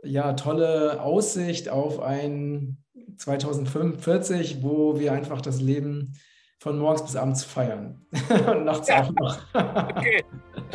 ja, 0.04 0.32
tolle 0.34 1.02
Aussicht 1.02 1.68
auf 1.68 2.00
ein 2.00 2.78
2045, 3.18 4.64
wo 4.64 4.98
wir 4.98 5.12
einfach 5.12 5.42
das 5.42 5.60
Leben 5.60 6.14
von 6.60 6.80
morgens 6.80 7.04
bis 7.04 7.16
abends 7.16 7.44
feiern. 7.44 8.02
und 8.52 8.66
nachts 8.66 8.88
ja. 8.88 9.04
auch 9.04 9.12
noch. 9.12 9.38
okay. 9.54 10.24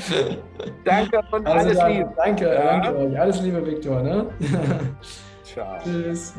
Danke 0.85 1.21
und 1.31 1.47
also 1.47 1.69
alles 1.69 1.79
dann, 1.79 1.93
Liebe. 1.93 2.13
Danke, 2.17 2.55
ja. 2.55 2.81
danke 2.81 2.97
euch. 2.99 3.21
Alles 3.21 3.41
Liebe, 3.43 3.67
Viktor. 3.67 4.03
Ne? 4.03 4.27
Ciao. 5.43 5.79
Tschüss. 5.83 6.35